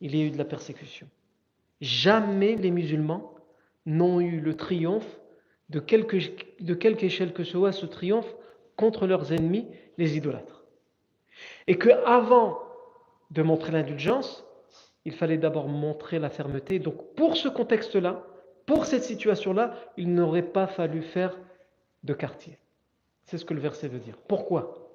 il 0.00 0.14
y 0.14 0.20
a 0.20 0.24
eu 0.24 0.30
de 0.30 0.36
la 0.36 0.44
persécution. 0.44 1.08
Jamais 1.80 2.56
les 2.56 2.72
musulmans 2.72 3.34
n'ont 3.86 4.20
eu 4.20 4.40
le 4.40 4.54
triomphe 4.54 5.18
de 5.70 5.78
quelque, 5.78 6.18
de 6.60 6.74
quelque 6.74 7.04
échelle 7.04 7.32
que 7.32 7.44
ce 7.44 7.52
soit 7.52 7.72
ce 7.72 7.86
triomphe 7.86 8.34
contre 8.74 9.06
leurs 9.06 9.32
ennemis, 9.32 9.66
les 9.96 10.16
idolâtres. 10.16 10.64
Et 11.68 11.78
que 11.78 11.90
avant 12.04 12.58
de 13.30 13.42
montrer 13.42 13.70
l'indulgence, 13.70 14.44
il 15.04 15.12
fallait 15.12 15.38
d'abord 15.38 15.68
montrer 15.68 16.18
la 16.18 16.30
fermeté. 16.30 16.80
Donc 16.80 17.14
pour 17.14 17.36
ce 17.36 17.48
contexte-là, 17.48 18.26
pour 18.66 18.84
cette 18.84 19.04
situation-là, 19.04 19.74
il 19.96 20.12
n'aurait 20.12 20.42
pas 20.42 20.66
fallu 20.66 21.02
faire 21.02 21.38
de 22.02 22.12
quartier. 22.12 22.58
C'est 23.24 23.38
ce 23.38 23.44
que 23.44 23.54
le 23.54 23.60
verset 23.60 23.88
veut 23.88 23.98
dire. 23.98 24.16
Pourquoi? 24.28 24.86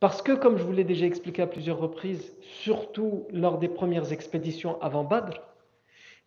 Parce 0.00 0.22
que, 0.22 0.32
comme 0.32 0.58
je 0.58 0.62
vous 0.62 0.72
l'ai 0.72 0.84
déjà 0.84 1.06
expliqué 1.06 1.42
à 1.42 1.46
plusieurs 1.46 1.78
reprises, 1.78 2.36
surtout 2.40 3.26
lors 3.30 3.58
des 3.58 3.68
premières 3.68 4.12
expéditions 4.12 4.80
avant 4.80 5.04
Badr, 5.04 5.40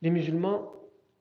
les 0.01 0.09
musulmans 0.09 0.73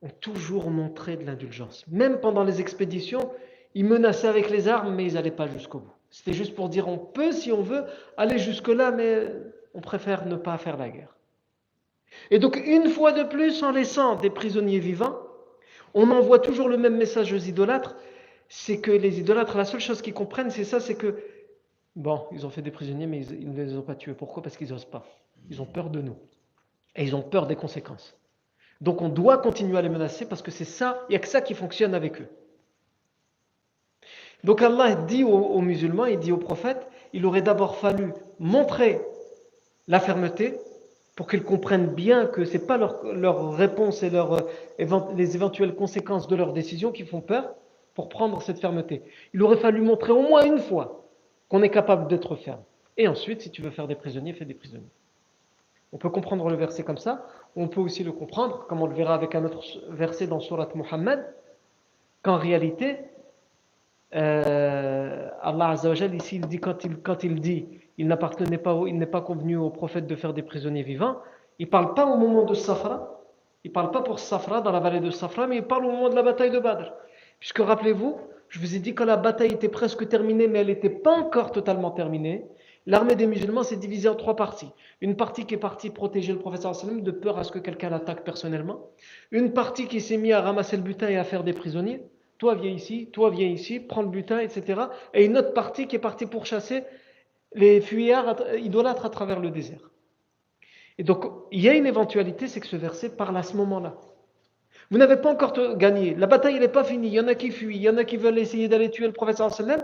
ont 0.02 0.10
toujours 0.20 0.70
montré 0.70 1.16
de 1.16 1.24
l'indulgence. 1.24 1.84
Même 1.88 2.20
pendant 2.20 2.44
les 2.44 2.60
expéditions, 2.60 3.30
ils 3.74 3.84
menaçaient 3.84 4.28
avec 4.28 4.50
les 4.50 4.68
armes, 4.68 4.94
mais 4.94 5.04
ils 5.04 5.14
n'allaient 5.14 5.30
pas 5.30 5.46
jusqu'au 5.46 5.78
bout. 5.78 5.92
C'était 6.10 6.32
juste 6.32 6.54
pour 6.54 6.68
dire 6.68 6.88
on 6.88 6.98
peut, 6.98 7.32
si 7.32 7.52
on 7.52 7.62
veut, 7.62 7.84
aller 8.16 8.38
jusque-là, 8.38 8.90
mais 8.90 9.28
on 9.74 9.80
préfère 9.80 10.26
ne 10.26 10.36
pas 10.36 10.58
faire 10.58 10.76
la 10.76 10.88
guerre. 10.88 11.14
Et 12.30 12.38
donc, 12.38 12.56
une 12.56 12.88
fois 12.88 13.12
de 13.12 13.22
plus, 13.22 13.62
en 13.62 13.70
laissant 13.70 14.16
des 14.16 14.30
prisonniers 14.30 14.80
vivants, 14.80 15.18
on 15.94 16.10
envoie 16.10 16.38
toujours 16.38 16.68
le 16.68 16.76
même 16.76 16.96
message 16.96 17.32
aux 17.32 17.38
idolâtres, 17.38 17.96
c'est 18.48 18.80
que 18.80 18.90
les 18.90 19.20
idolâtres, 19.20 19.56
la 19.56 19.64
seule 19.64 19.80
chose 19.80 20.02
qu'ils 20.02 20.14
comprennent, 20.14 20.50
c'est 20.50 20.64
ça, 20.64 20.80
c'est 20.80 20.94
que, 20.96 21.22
bon, 21.96 22.24
ils 22.32 22.46
ont 22.46 22.50
fait 22.50 22.62
des 22.62 22.70
prisonniers, 22.70 23.06
mais 23.06 23.24
ils, 23.24 23.50
ne 23.50 23.62
les 23.62 23.76
ont 23.76 23.82
pas 23.82 23.94
tués. 23.94 24.14
Pourquoi? 24.14 24.42
Parce 24.42 24.56
qu'ils 24.56 24.70
n'osent 24.70 24.84
pas. 24.84 25.06
Ils 25.48 25.62
ont 25.62 25.66
peur 25.66 25.90
de 25.90 26.00
nous. 26.00 26.16
Et 26.96 27.04
ils 27.04 27.14
ont 27.14 27.22
peur 27.22 27.46
des 27.46 27.56
conséquences. 27.56 28.16
Donc 28.80 29.02
on 29.02 29.08
doit 29.08 29.38
continuer 29.38 29.78
à 29.78 29.82
les 29.82 29.88
menacer 29.88 30.26
parce 30.26 30.42
que 30.42 30.50
c'est 30.50 30.64
ça, 30.64 31.04
il 31.08 31.12
n'y 31.12 31.16
a 31.16 31.18
que 31.18 31.28
ça 31.28 31.42
qui 31.42 31.54
fonctionne 31.54 31.94
avec 31.94 32.20
eux. 32.20 32.28
Donc 34.42 34.62
Allah 34.62 34.94
dit 34.94 35.22
aux, 35.22 35.60
musulmans, 35.60 36.06
il 36.06 36.18
dit 36.18 36.32
aux 36.32 36.38
prophètes, 36.38 36.88
il 37.12 37.26
aurait 37.26 37.42
d'abord 37.42 37.76
fallu 37.76 38.14
montrer 38.38 39.00
la 39.86 40.00
fermeté 40.00 40.56
pour 41.20 41.28
qu'ils 41.28 41.42
comprennent 41.42 41.88
bien 41.94 42.24
que 42.24 42.46
ce 42.46 42.54
n'est 42.54 42.64
pas 42.64 42.78
leur, 42.78 43.52
réponse 43.52 44.02
et 44.02 44.08
leur, 44.08 44.46
les 44.78 45.36
éventuelles 45.36 45.74
conséquences 45.74 46.28
de 46.28 46.34
leurs 46.34 46.54
décisions 46.54 46.92
qui 46.92 47.04
font 47.04 47.20
peur 47.20 47.56
pour 47.92 48.08
prendre 48.08 48.40
cette 48.40 48.58
fermeté. 48.58 49.02
Il 49.34 49.42
aurait 49.42 49.58
fallu 49.58 49.82
montrer 49.82 50.12
au 50.12 50.22
moins 50.22 50.46
une 50.46 50.60
fois 50.60 51.04
qu'on 51.50 51.62
est 51.62 51.68
capable 51.68 52.08
d'être 52.08 52.36
ferme. 52.36 52.62
Et 52.96 53.06
ensuite, 53.06 53.42
si 53.42 53.50
tu 53.50 53.60
veux 53.60 53.68
faire 53.68 53.86
des 53.86 53.96
prisonniers, 53.96 54.32
fais 54.32 54.46
des 54.46 54.54
prisonniers. 54.54 54.88
On 55.92 55.98
peut 55.98 56.08
comprendre 56.08 56.48
le 56.48 56.56
verset 56.56 56.84
comme 56.84 56.96
ça, 56.96 57.26
on 57.54 57.68
peut 57.68 57.82
aussi 57.82 58.02
le 58.02 58.12
comprendre, 58.12 58.64
comme 58.66 58.80
on 58.80 58.86
le 58.86 58.94
verra 58.94 59.12
avec 59.12 59.34
un 59.34 59.44
autre 59.44 59.62
verset 59.90 60.26
dans 60.26 60.40
Surat 60.40 60.70
Muhammad, 60.74 61.34
qu'en 62.22 62.38
réalité, 62.38 62.96
euh, 64.14 65.28
Allah 65.42 65.68
Azzawajal, 65.68 66.14
ici, 66.14 66.36
il 66.36 66.46
dit, 66.46 66.60
quand, 66.60 66.82
il, 66.84 66.96
quand 66.96 67.24
il 67.24 67.42
dit 67.42 67.66
il 68.00 68.06
n'appartenait 68.06 68.56
pas, 68.56 68.80
il 68.86 68.96
n'est 68.96 69.04
pas 69.04 69.20
convenu 69.20 69.58
au 69.58 69.68
prophète 69.68 70.06
de 70.06 70.16
faire 70.16 70.32
des 70.32 70.40
prisonniers 70.40 70.82
vivants, 70.82 71.18
il 71.58 71.66
ne 71.66 71.70
parle 71.70 71.92
pas 71.92 72.06
au 72.06 72.16
moment 72.16 72.44
de 72.44 72.54
Safra, 72.54 73.20
il 73.62 73.68
ne 73.68 73.74
parle 73.74 73.90
pas 73.90 74.00
pour 74.00 74.18
Safra, 74.18 74.62
dans 74.62 74.72
la 74.72 74.80
vallée 74.80 75.00
de 75.00 75.10
Safra, 75.10 75.46
mais 75.46 75.56
il 75.56 75.64
parle 75.64 75.84
au 75.84 75.90
moment 75.90 76.08
de 76.08 76.14
la 76.14 76.22
bataille 76.22 76.50
de 76.50 76.58
Badr. 76.58 76.94
Puisque 77.40 77.58
rappelez-vous, 77.58 78.16
je 78.48 78.58
vous 78.58 78.74
ai 78.74 78.78
dit 78.78 78.94
que 78.94 79.04
la 79.04 79.18
bataille 79.18 79.52
était 79.52 79.68
presque 79.68 80.08
terminée, 80.08 80.48
mais 80.48 80.60
elle 80.60 80.68
n'était 80.68 80.88
pas 80.88 81.12
encore 81.12 81.52
totalement 81.52 81.90
terminée. 81.90 82.46
L'armée 82.86 83.16
des 83.16 83.26
musulmans 83.26 83.64
s'est 83.64 83.76
divisée 83.76 84.08
en 84.08 84.14
trois 84.14 84.34
parties. 84.34 84.72
Une 85.02 85.14
partie 85.14 85.44
qui 85.44 85.52
est 85.52 85.58
partie 85.58 85.90
protéger 85.90 86.32
le 86.32 86.38
professeur 86.38 86.74
sallam 86.74 87.02
de 87.02 87.10
peur 87.10 87.36
à 87.36 87.44
ce 87.44 87.52
que 87.52 87.58
quelqu'un 87.58 87.90
l'attaque 87.90 88.24
personnellement. 88.24 88.86
Une 89.30 89.52
partie 89.52 89.88
qui 89.88 90.00
s'est 90.00 90.16
mise 90.16 90.32
à 90.32 90.40
ramasser 90.40 90.78
le 90.78 90.82
butin 90.82 91.10
et 91.10 91.18
à 91.18 91.24
faire 91.24 91.44
des 91.44 91.52
prisonniers. 91.52 92.00
Toi 92.38 92.54
viens 92.54 92.70
ici, 92.70 93.10
toi 93.12 93.28
viens 93.28 93.48
ici, 93.48 93.78
prends 93.78 94.00
le 94.00 94.08
butin, 94.08 94.38
etc. 94.38 94.80
Et 95.12 95.26
une 95.26 95.36
autre 95.36 95.52
partie 95.52 95.86
qui 95.86 95.96
est 95.96 96.00
partie 96.00 96.24
pour 96.24 96.46
chasser 96.46 96.84
les 97.52 97.80
fuyards 97.80 98.36
idolâtres 98.56 99.06
à 99.06 99.10
travers 99.10 99.40
le 99.40 99.50
désert. 99.50 99.90
Et 100.98 101.02
donc, 101.02 101.24
il 101.50 101.60
y 101.60 101.68
a 101.68 101.74
une 101.74 101.86
éventualité, 101.86 102.46
c'est 102.46 102.60
que 102.60 102.66
ce 102.66 102.76
verset 102.76 103.16
parle 103.16 103.36
à 103.36 103.42
ce 103.42 103.56
moment-là. 103.56 103.96
Vous 104.90 104.98
n'avez 104.98 105.16
pas 105.16 105.32
encore 105.32 105.52
gagné. 105.76 106.14
La 106.14 106.26
bataille, 106.26 106.58
n'est 106.58 106.68
pas 106.68 106.84
finie. 106.84 107.08
Il 107.08 107.14
y 107.14 107.20
en 107.20 107.28
a 107.28 107.34
qui 107.34 107.50
fuient, 107.50 107.76
il 107.76 107.82
y 107.82 107.88
en 107.88 107.96
a 107.96 108.04
qui 108.04 108.16
veulent 108.16 108.38
essayer 108.38 108.68
d'aller 108.68 108.90
tuer 108.90 109.06
le 109.06 109.12
professeur 109.12 109.52
sallam. 109.52 109.80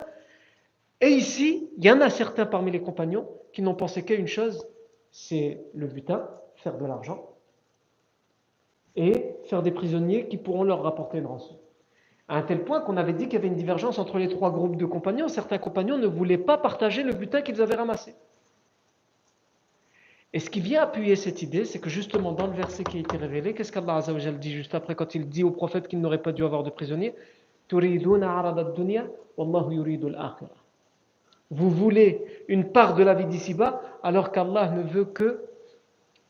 Et 1.00 1.08
ici, 1.08 1.70
il 1.76 1.84
y 1.84 1.90
en 1.90 2.00
a 2.00 2.10
certains 2.10 2.46
parmi 2.46 2.70
les 2.70 2.80
compagnons 2.80 3.28
qui 3.52 3.62
n'ont 3.62 3.74
pensé 3.74 4.04
qu'à 4.04 4.14
une 4.14 4.26
chose, 4.26 4.66
c'est 5.10 5.60
le 5.74 5.86
butin, 5.86 6.28
faire 6.56 6.76
de 6.76 6.84
l'argent, 6.84 7.36
et 8.96 9.36
faire 9.44 9.62
des 9.62 9.70
prisonniers 9.70 10.28
qui 10.28 10.36
pourront 10.36 10.64
leur 10.64 10.82
rapporter 10.82 11.18
une 11.18 11.26
rançon. 11.26 11.58
À 12.28 12.38
un 12.38 12.42
tel 12.42 12.64
point 12.64 12.80
qu'on 12.80 12.96
avait 12.96 13.12
dit 13.12 13.24
qu'il 13.24 13.34
y 13.34 13.36
avait 13.36 13.48
une 13.48 13.54
divergence 13.54 13.98
entre 13.98 14.18
les 14.18 14.28
trois 14.28 14.50
groupes 14.50 14.76
de 14.76 14.86
compagnons. 14.86 15.28
Certains 15.28 15.58
compagnons 15.58 15.96
ne 15.98 16.06
voulaient 16.06 16.38
pas 16.38 16.58
partager 16.58 17.02
le 17.02 17.12
butin 17.12 17.42
qu'ils 17.42 17.62
avaient 17.62 17.76
ramassé. 17.76 18.14
Et 20.32 20.40
ce 20.40 20.50
qui 20.50 20.60
vient 20.60 20.82
appuyer 20.82 21.16
cette 21.16 21.40
idée, 21.42 21.64
c'est 21.64 21.78
que 21.78 21.88
justement 21.88 22.32
dans 22.32 22.46
le 22.46 22.52
verset 22.52 22.84
qui 22.84 22.98
a 22.98 23.00
été 23.00 23.16
révélé, 23.16 23.54
qu'est-ce 23.54 23.72
qu'Allah 23.72 24.02
dit 24.32 24.52
juste 24.52 24.74
après 24.74 24.94
quand 24.94 25.14
il 25.14 25.28
dit 25.28 25.44
au 25.44 25.50
prophète 25.50 25.88
qu'il 25.88 26.00
n'aurait 26.00 26.20
pas 26.20 26.32
dû 26.32 26.44
avoir 26.44 26.62
de 26.62 26.70
prisonniers? 26.70 27.14
Vous 31.50 31.70
voulez 31.70 32.26
une 32.48 32.64
part 32.70 32.94
de 32.94 33.02
la 33.02 33.14
vie 33.14 33.24
d'ici-bas, 33.24 33.80
alors 34.02 34.32
qu'Allah 34.32 34.70
ne 34.70 34.82
veut 34.82 35.04
que 35.04 35.44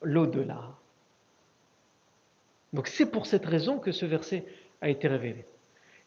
l'au-delà. 0.02 0.60
Donc 2.72 2.86
c'est 2.88 3.10
pour 3.10 3.26
cette 3.26 3.46
raison 3.46 3.78
que 3.78 3.92
ce 3.92 4.04
verset 4.06 4.44
a 4.82 4.88
été 4.88 5.08
révélé. 5.08 5.44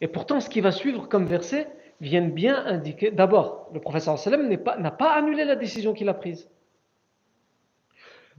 Et 0.00 0.08
pourtant, 0.08 0.40
ce 0.40 0.48
qui 0.48 0.60
va 0.60 0.72
suivre 0.72 1.08
comme 1.08 1.26
verset 1.26 1.68
vient 2.00 2.26
bien 2.26 2.64
indiquer, 2.64 3.10
d'abord, 3.10 3.68
le 3.74 3.80
professeur 3.80 4.18
sallam 4.18 4.48
n'a 4.48 4.56
pas, 4.56 4.90
pas 4.90 5.12
annulé 5.12 5.44
la 5.44 5.56
décision 5.56 5.92
qu'il 5.92 6.08
a 6.08 6.14
prise. 6.14 6.48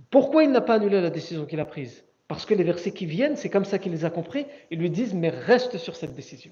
Pourquoi 0.10 0.44
il 0.44 0.52
n'a 0.52 0.62
pas 0.62 0.76
annulé 0.76 1.00
la 1.00 1.10
décision 1.10 1.46
qu'il 1.46 1.60
a 1.60 1.66
prise? 1.66 2.04
Parce 2.28 2.46
que 2.46 2.54
les 2.54 2.64
versets 2.64 2.92
qui 2.92 3.06
viennent, 3.06 3.36
c'est 3.36 3.50
comme 3.50 3.66
ça 3.66 3.78
qu'il 3.78 3.92
les 3.92 4.06
a 4.06 4.10
compris, 4.10 4.46
ils 4.72 4.80
lui 4.80 4.90
disent, 4.90 5.14
mais 5.14 5.30
reste 5.30 5.78
sur 5.78 5.96
cette 5.96 6.16
décision. 6.16 6.52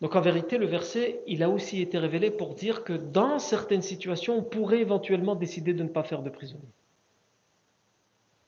Donc 0.00 0.14
en 0.16 0.20
vérité, 0.20 0.58
le 0.58 0.66
verset, 0.66 1.20
il 1.26 1.42
a 1.42 1.48
aussi 1.48 1.80
été 1.80 1.98
révélé 1.98 2.30
pour 2.30 2.54
dire 2.54 2.84
que 2.84 2.92
dans 2.92 3.38
certaines 3.38 3.82
situations, 3.82 4.38
on 4.38 4.42
pourrait 4.42 4.80
éventuellement 4.80 5.36
décider 5.36 5.72
de 5.72 5.82
ne 5.82 5.88
pas 5.88 6.02
faire 6.02 6.22
de 6.22 6.30
prisonnier. 6.30 6.68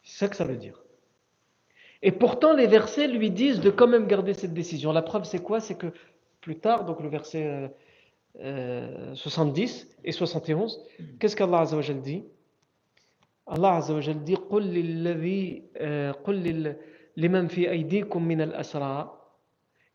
C'est 0.03 0.19
ça 0.19 0.29
que 0.29 0.37
ça 0.37 0.45
veut 0.45 0.57
dire. 0.57 0.83
Et 2.02 2.12
pourtant, 2.12 2.54
les 2.54 2.68
versets 2.68 3.08
lui 3.08 3.32
disent 3.32 3.62
de 3.62 3.70
quand 3.70 3.88
même 3.88 4.08
garder 4.08 4.34
cette 4.34 4.54
décision. 4.54 4.92
La 4.92 5.02
preuve, 5.02 5.24
c'est 5.24 5.42
quoi 5.42 5.60
C'est 5.60 5.76
que 5.76 5.88
plus 6.42 6.60
tard, 6.60 6.86
donc 6.86 7.02
le 7.02 7.10
verset 7.10 7.72
70 8.36 8.42
euh, 8.42 10.02
et 10.04 10.12
71, 10.12 10.82
qu'est-ce 11.20 11.36
qu'Allah 11.36 11.66
dit 11.94 12.24
Allah 13.46 13.80
dit 14.26 14.36
لمن 17.18 17.48
في 17.48 17.72
أيديكم 17.72 18.24
من 18.24 18.42
الأسرى 18.42 19.20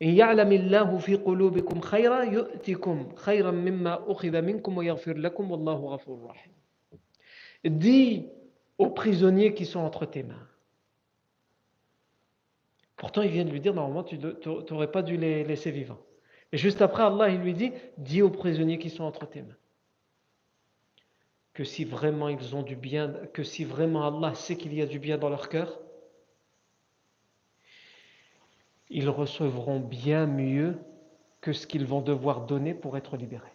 إن 0.02 0.08
يعلم 0.08 0.52
الله 0.52 0.98
في 0.98 1.14
قلوبكم 1.14 1.80
خيرا 1.80 2.22
يؤتكم 2.22 3.14
خيرا 3.14 3.50
مما 3.50 4.12
أخذ 4.12 4.42
منكم 4.42 4.76
ويغفر 4.76 5.16
لكم 5.16 5.50
والله 5.50 5.74
غفور 5.74 6.24
رحيم 6.24 6.52
Dis 7.64 8.28
aux 8.78 8.90
prisonniers 8.90 9.52
qui 9.52 9.66
sont 9.66 9.80
entre 9.80 10.06
tes 10.06 10.22
mains. 10.22 10.46
Pourtant, 13.03 13.21
il 13.21 13.31
vient 13.31 13.43
de 13.43 13.49
lui 13.49 13.59
dire, 13.59 13.73
normalement, 13.73 14.05
tu 14.05 14.17
n'aurais 14.71 14.89
pas 14.89 15.01
dû 15.01 15.17
les 15.17 15.43
laisser 15.43 15.71
vivants. 15.71 15.99
Et 16.53 16.57
juste 16.57 16.81
après, 16.81 17.03
Allah, 17.03 17.27
il 17.27 17.41
lui 17.41 17.53
dit, 17.53 17.73
dis 17.97 18.21
aux 18.21 18.29
prisonniers 18.29 18.79
qui 18.79 18.89
sont 18.89 19.03
entre 19.03 19.27
tes 19.27 19.41
mains. 19.41 19.57
Que 21.53 21.65
si 21.65 21.83
vraiment 21.83 22.29
ils 22.29 22.55
ont 22.55 22.63
du 22.63 22.77
bien, 22.77 23.09
que 23.33 23.43
si 23.43 23.65
vraiment 23.65 24.07
Allah 24.07 24.33
sait 24.35 24.55
qu'il 24.55 24.73
y 24.73 24.81
a 24.81 24.85
du 24.85 24.99
bien 24.99 25.17
dans 25.17 25.27
leur 25.27 25.49
cœur, 25.49 25.81
ils 28.89 29.09
recevront 29.09 29.81
bien 29.81 30.25
mieux 30.25 30.77
que 31.41 31.51
ce 31.51 31.67
qu'ils 31.67 31.85
vont 31.85 31.99
devoir 31.99 32.45
donner 32.45 32.73
pour 32.73 32.95
être 32.95 33.17
libérés. 33.17 33.51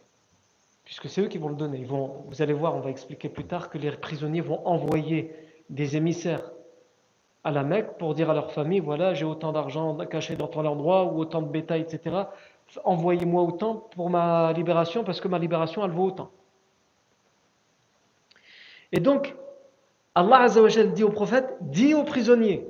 Puisque 0.85 1.09
c'est 1.09 1.23
eux 1.23 1.29
qui 1.29 1.39
vont 1.39 1.49
le 1.49 1.57
donner. 1.57 1.79
Ils 1.79 1.87
vous 1.87 2.43
allez 2.43 2.53
voir, 2.53 2.77
on 2.77 2.81
va 2.81 2.91
expliquer 2.91 3.31
plus 3.31 3.47
tard 3.47 3.71
que 3.71 3.79
les 3.79 3.93
prisonniers 3.93 4.43
vont 4.43 4.67
envoyer 4.67 5.33
des 5.71 5.97
émissaires 5.97 6.53
à 7.49 7.51
la 7.51 7.63
Mecque 7.63 7.97
pour 7.99 8.15
dire 8.15 8.29
à 8.29 8.35
leur 8.35 8.53
famille, 8.53 8.81
voilà, 8.81 9.15
j'ai 9.15 9.25
autant 9.25 9.53
d'argent 9.53 9.97
caché 10.07 10.37
dans 10.37 10.49
ton 10.49 10.67
endroit 10.67 11.05
ou 11.05 11.19
autant 11.19 11.41
de 11.41 11.49
bétail, 11.49 11.81
etc. 11.81 12.25
Envoyez-moi 12.85 13.43
autant 13.43 13.75
pour 13.77 14.11
ma 14.11 14.53
libération 14.53 15.03
parce 15.03 15.19
que 15.21 15.29
ma 15.29 15.39
libération, 15.39 15.83
elle 15.83 15.91
vaut 15.91 16.05
autant. 16.05 16.31
Et 18.93 19.01
donc, 19.01 19.35
Allah 20.15 20.41
Azzawajal 20.43 20.93
dit 20.93 21.05
au 21.05 21.11
prophète, 21.11 21.57
dis 21.63 21.95
aux 21.95 22.05
prisonniers, 22.05 22.67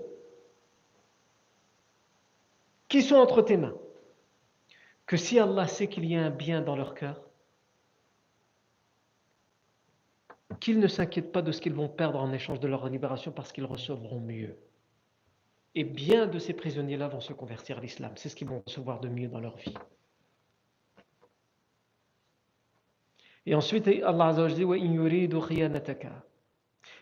qui 2.88 3.02
sont 3.02 3.16
entre 3.16 3.42
tes 3.42 3.56
mains, 3.56 3.74
que 5.06 5.16
si 5.16 5.40
Allah 5.40 5.66
sait 5.66 5.88
qu'il 5.88 6.04
y 6.04 6.14
a 6.16 6.22
un 6.22 6.30
bien 6.30 6.60
dans 6.60 6.76
leur 6.76 6.94
cœur, 6.94 7.20
qu'ils 10.60 10.78
ne 10.78 10.86
s'inquiètent 10.86 11.32
pas 11.32 11.42
de 11.42 11.50
ce 11.50 11.60
qu'ils 11.60 11.74
vont 11.74 11.88
perdre 11.88 12.20
en 12.20 12.32
échange 12.32 12.60
de 12.60 12.68
leur 12.68 12.88
libération 12.88 13.32
parce 13.32 13.52
qu'ils 13.52 13.64
recevront 13.64 14.20
mieux. 14.20 14.56
Et 15.74 15.84
bien 15.84 16.26
de 16.26 16.38
ces 16.38 16.54
prisonniers-là 16.54 17.08
vont 17.08 17.20
se 17.20 17.32
convertir 17.32 17.78
à 17.78 17.80
l'islam. 17.80 18.12
C'est 18.16 18.28
ce 18.28 18.36
qu'ils 18.36 18.48
vont 18.48 18.62
recevoir 18.66 19.00
de 19.00 19.08
mieux 19.08 19.28
dans 19.28 19.40
leur 19.40 19.56
vie. 19.56 19.74
Et 23.46 23.54
ensuite, 23.54 23.88
Allah 24.04 24.48
dit 24.48 24.64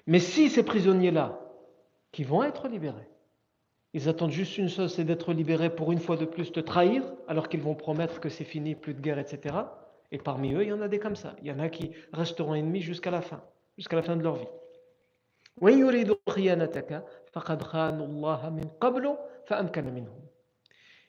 Mais 0.07 0.21
si 0.21 0.49
ces 0.49 0.63
prisonniers-là, 0.65 1.41
qui 2.13 2.25
vont 2.25 2.43
être 2.45 2.69
libérés, 2.69 3.09
ils 3.93 4.09
attendent 4.09 4.31
juste 4.31 4.59
une 4.59 4.69
chose, 4.69 4.95
c'est 4.95 5.05
d'être 5.05 5.33
libérés 5.33 5.75
pour 5.75 5.91
une 5.91 5.99
fois 5.99 6.17
de 6.17 6.25
plus 6.25 6.53
te 6.53 6.61
trahir, 6.61 7.03
alors 7.29 7.49
qu'ils 7.49 7.63
vont 7.63 7.75
promettre 7.75 8.21
que 8.21 8.29
c'est 8.29 8.45
fini, 8.45 8.75
plus 8.75 8.95
de 8.95 9.01
guerre, 9.01 9.19
etc. 9.19 9.57
Et 10.13 10.19
parmi 10.19 10.53
eux, 10.53 10.63
il 10.63 10.69
y 10.69 10.73
en 10.73 10.83
a 10.83 10.89
des 10.89 10.99
comme 10.99 11.17
ça. 11.17 11.35
Il 11.41 11.49
y 11.49 11.51
en 11.51 11.59
a 11.59 11.69
qui 11.69 11.93
resteront 12.13 12.55
ennemis 12.55 12.83
jusqu'à 12.83 13.11
la 13.11 13.23
fin, 13.23 13.43
jusqu'à 13.77 13.97
la 13.97 14.03
fin 14.03 14.17
de 14.17 14.23
leur 14.23 14.37
vie. 14.37 14.49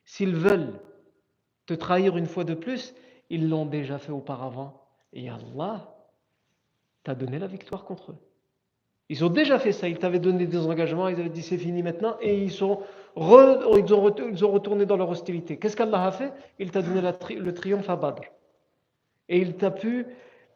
S'ils 0.05 0.35
veulent 0.35 0.79
te 1.65 1.73
trahir 1.73 2.17
une 2.17 2.25
fois 2.25 2.43
de 2.43 2.53
plus, 2.53 2.95
ils 3.29 3.49
l'ont 3.49 3.65
déjà 3.65 3.97
fait 3.97 4.11
auparavant. 4.11 4.87
Et 5.13 5.29
Allah 5.29 5.95
t'a 7.03 7.15
donné 7.15 7.39
la 7.39 7.47
victoire 7.47 7.85
contre 7.85 8.11
eux. 8.11 8.17
Ils 9.09 9.23
ont 9.23 9.29
déjà 9.29 9.57
fait 9.57 9.71
ça, 9.71 9.87
ils 9.87 9.97
t'avaient 9.97 10.19
donné 10.19 10.47
des 10.47 10.57
engagements, 10.57 11.07
ils 11.07 11.17
avaient 11.19 11.29
dit 11.29 11.41
c'est 11.41 11.57
fini 11.57 11.81
maintenant, 11.81 12.17
et 12.19 12.37
ils, 12.37 12.51
sont 12.51 12.81
ils, 13.15 13.21
ont, 13.23 14.01
retourné 14.01 14.85
dans 14.85 14.97
leur 14.97 15.09
hostilité. 15.09 15.57
Qu'est-ce 15.57 15.77
qu'Allah 15.77 16.05
a 16.05 16.11
fait? 16.11 16.33
Il 16.59 16.71
t'a 16.71 16.81
donné 16.81 17.01
le 17.01 17.53
triomphe 17.53 17.89
à 17.89 17.95
Badr. 17.95 18.23
Et 19.29 19.39
il 19.39 19.55
t'a 19.55 19.71
pu, 19.71 20.05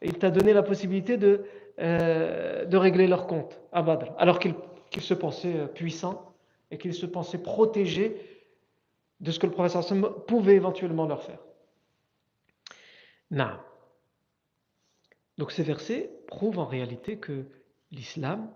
il 0.02 0.18
t'a 0.18 0.30
donné 0.30 0.52
la 0.52 0.62
possibilité 0.62 1.16
de, 1.16 1.44
euh, 1.78 2.66
de 2.66 2.76
régler 2.76 3.06
leur 3.06 3.26
compte 3.26 3.58
à 3.72 3.80
Badr, 3.82 4.12
alors 4.18 4.38
qu'ils 4.38 4.54
se 5.00 5.14
pensaient 5.14 5.56
euh, 5.56 5.66
puissants 5.66 6.34
et 6.70 6.78
qu'ils 6.78 6.94
se 6.94 7.06
pensaient 7.06 7.42
protégés 7.42 8.16
de 9.20 9.30
ce 9.30 9.38
que 9.38 9.46
le 9.46 9.52
professeur 9.52 10.26
pouvait 10.26 10.56
éventuellement 10.56 11.06
leur 11.06 11.22
faire. 11.22 11.38
Non. 13.30 13.56
Donc 15.38 15.52
ces 15.52 15.62
versets 15.62 16.10
prouvent 16.26 16.58
en 16.58 16.66
réalité 16.66 17.18
que 17.18 17.46
l'islam, 17.90 18.50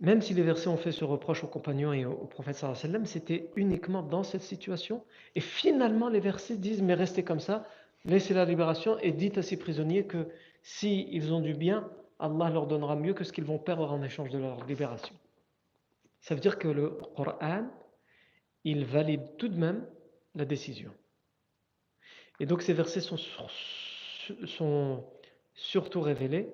même 0.00 0.20
si 0.20 0.34
les 0.34 0.42
versets 0.42 0.68
ont 0.68 0.76
fait 0.76 0.90
ce 0.90 1.04
reproche 1.04 1.44
aux 1.44 1.48
compagnons 1.48 1.92
et 1.92 2.04
au, 2.04 2.26
prophète 2.26 2.56
sallam, 2.56 3.06
c'était 3.06 3.50
uniquement 3.54 4.02
dans 4.02 4.24
cette 4.24 4.42
situation. 4.42 5.04
Et 5.36 5.40
finalement, 5.40 6.08
les 6.08 6.18
versets 6.18 6.56
disent, 6.56 6.82
mais 6.82 6.94
restez 6.94 7.22
comme 7.22 7.38
ça, 7.38 7.64
laissez 8.04 8.34
la 8.34 8.44
libération 8.44 8.98
et 8.98 9.12
dites 9.12 9.38
à 9.38 9.42
ces 9.42 9.56
prisonniers 9.56 10.06
que 10.06 10.26
s'ils 10.62 11.08
ils 11.14 11.32
ont 11.32 11.40
du 11.40 11.54
bien, 11.54 11.88
Allah 12.22 12.50
leur 12.50 12.68
donnera 12.68 12.94
mieux 12.94 13.14
que 13.14 13.24
ce 13.24 13.32
qu'ils 13.32 13.44
vont 13.44 13.58
perdre 13.58 13.90
en 13.90 14.00
échange 14.00 14.30
de 14.30 14.38
leur 14.38 14.64
libération. 14.64 15.14
Ça 16.20 16.36
veut 16.36 16.40
dire 16.40 16.56
que 16.56 16.68
le 16.68 16.90
Coran, 17.16 17.68
il 18.62 18.84
valide 18.84 19.36
tout 19.38 19.48
de 19.48 19.58
même 19.58 19.84
la 20.36 20.44
décision. 20.44 20.94
Et 22.38 22.46
donc 22.46 22.62
ces 22.62 22.74
versets 22.74 23.00
sont, 23.00 23.18
surtout 25.54 26.00
révélés 26.00 26.48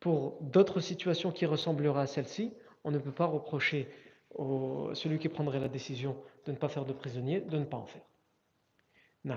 pour 0.00 0.40
d'autres 0.40 0.80
situations 0.80 1.32
qui 1.32 1.44
ressembleraient 1.44 2.00
à 2.00 2.06
celle-ci, 2.06 2.54
on 2.82 2.90
ne 2.90 2.98
peut 2.98 3.12
pas 3.12 3.26
reprocher 3.26 3.90
au, 4.34 4.94
celui 4.94 5.18
qui 5.18 5.28
prendrait 5.28 5.60
la 5.60 5.68
décision 5.68 6.16
de 6.46 6.52
ne 6.52 6.56
pas 6.56 6.68
faire 6.68 6.86
de 6.86 6.94
prisonnier, 6.94 7.42
de 7.42 7.58
ne 7.58 7.64
pas 7.64 7.76
en 7.76 7.86
faire. 7.86 8.06
Non. 9.24 9.36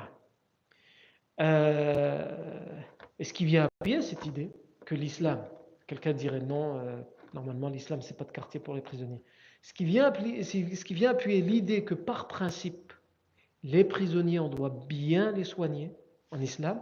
Euh, 1.42 2.82
Est-ce 3.20 3.34
qu'il 3.34 3.48
vient 3.48 3.68
appuyer 3.82 4.02
cette 4.02 4.26
idée 4.26 4.54
que 4.91 4.95
l'islam, 4.95 5.45
quelqu'un 5.87 6.13
dirait 6.13 6.41
non, 6.41 6.79
euh, 6.79 7.01
normalement 7.35 7.69
l'islam 7.69 8.03
c'est 8.03 8.17
pas 8.17 8.25
de 8.25 8.33
quartier 8.33 8.61
pour 8.61 8.75
les 8.75 8.81
prisonniers. 8.81 9.23
Ce 9.63 9.73
qui 9.73 9.85
vient 9.85 10.07
appuyer, 10.07 10.43
ce 10.45 10.85
qui 10.85 10.95
vient 10.95 11.11
appuyer 11.11 11.41
l'idée 11.41 11.85
que 11.85 11.95
par 11.95 12.29
principe, 12.29 12.93
les 13.63 13.85
prisonniers, 13.85 14.39
on 14.39 14.49
doit 14.49 14.85
bien 14.89 15.33
les 15.33 15.45
soigner 15.45 15.91
en 16.31 16.41
islam, 16.41 16.81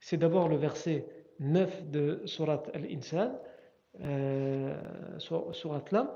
c'est 0.00 0.16
d'abord 0.16 0.48
le 0.48 0.56
verset 0.56 1.06
9 1.38 1.90
de 1.90 2.22
Surat 2.24 2.62
Al-Insan, 2.74 3.38
euh, 4.00 4.74
Surat 5.18 5.84
Lam, 5.92 6.10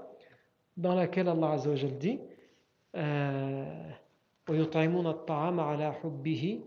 dans 0.77 0.95
laquelle 0.95 1.29
Allah 1.29 1.53
Azza 1.53 1.71
wa 1.71 1.77
dit 1.77 2.19
ويطعمون 4.51 5.07
الطعام 5.07 5.61
على 5.61 5.93
حبه 5.93 6.61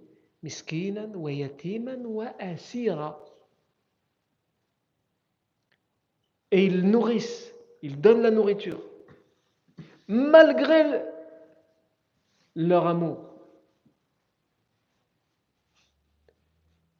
مسكينا 0.43 1.11
ويتيما 1.15 2.07
وأسيرا 2.07 3.25
Et 6.50 6.64
ils 6.64 6.82
nourrissent, 6.82 7.52
ils 7.82 8.00
donnent 8.00 8.22
la 8.22 8.30
nourriture, 8.30 8.80
malgré 10.06 11.02
leur 12.54 12.86
amour 12.86 13.28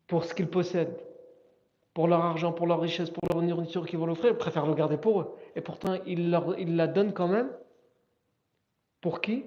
pour 0.07 0.25
ce 0.25 0.35
qu'ils 0.35 0.49
possèdent 0.49 0.99
pour 1.99 2.07
leur 2.07 2.25
argent, 2.25 2.53
pour 2.53 2.69
leur 2.69 2.81
richesse, 2.81 3.11
pour 3.11 3.23
leur 3.29 3.43
nourriture 3.43 3.85
qu'ils 3.85 3.99
vont 3.99 4.07
l'offrir, 4.07 4.31
ils 4.31 4.37
préfèrent 4.37 4.67
le 4.67 4.75
garder 4.75 4.97
pour 4.97 5.21
eux. 5.21 5.35
Et 5.57 5.61
pourtant, 5.61 5.95
ils, 6.07 6.31
la 6.31 6.87
donnent 6.87 7.13
quand 7.13 7.27
même. 7.27 7.51
Pour 9.01 9.21
qui? 9.21 9.47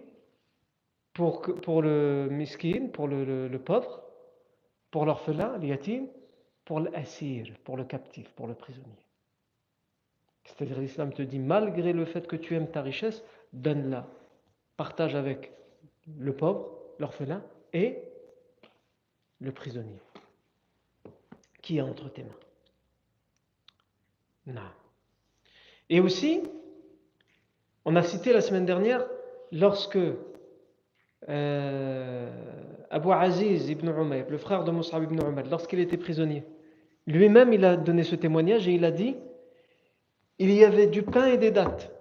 Pour, 1.14 1.42
pour 1.42 1.82
le 1.82 2.28
miskin, 2.30 2.88
pour 2.92 3.08
le, 3.08 3.58
pauvre, 3.58 4.04
pour 4.92 5.06
l'orphelin, 5.06 5.58
l'yatim, 5.60 6.08
pour 6.66 6.82
l'assir, 6.82 7.48
pour 7.64 7.78
le 7.78 7.86
captif, 7.86 8.30
pour 8.34 8.48
le 8.48 8.54
prisonnier. 8.54 9.06
C'est-à-dire 10.52 10.80
l'islam 10.80 11.14
te 11.14 11.22
dit, 11.22 11.40
malgré 11.40 11.94
le 11.94 12.06
fait 12.06 12.28
que 12.28 12.36
tu 12.36 12.56
aimes 12.56 12.70
ta 12.70 12.82
richesse, 12.82 13.24
donne-la. 13.54 14.08
Partage 14.78 15.16
avec 15.16 15.52
le 16.20 16.34
pauvre, 16.34 16.70
l'orphelin 17.00 17.44
et 17.74 18.00
le 19.40 19.52
prisonnier 19.52 20.00
qui 21.62 21.78
est 21.78 21.82
entre 21.82 22.10
tes 22.10 22.24
mains. 22.24 22.30
Non. 24.48 24.62
Et 25.90 26.00
aussi, 26.00 26.42
on 27.86 27.96
a 27.96 28.02
cité 28.02 28.34
la 28.34 28.42
semaine 28.42 28.66
dernière, 28.66 29.06
lorsque 29.52 30.00
euh, 31.30 32.30
Abu 32.90 33.12
Aziz 33.12 33.70
ibn 33.70 33.88
Umayr, 33.90 34.26
le 34.30 34.38
frère 34.38 34.64
de 34.64 34.72
Mus'ab 34.72 35.04
ibn 35.04 35.20
Umayr, 35.22 35.46
lorsqu'il 35.50 35.80
était 35.80 35.98
prisonnier, 35.98 36.44
lui-même 37.06 37.54
il 37.54 37.64
a 37.66 37.78
donné 37.78 38.04
ce 38.04 38.16
témoignage 38.16 38.68
et 38.68 38.74
il 38.74 38.86
a 38.86 38.92
dit 38.92 39.16
il 40.42 40.52
y 40.52 40.66
avait 40.66 40.88
du 40.88 41.04
pain 41.04 41.28
et 41.28 41.38
des 41.38 41.52
dattes. 41.52 41.92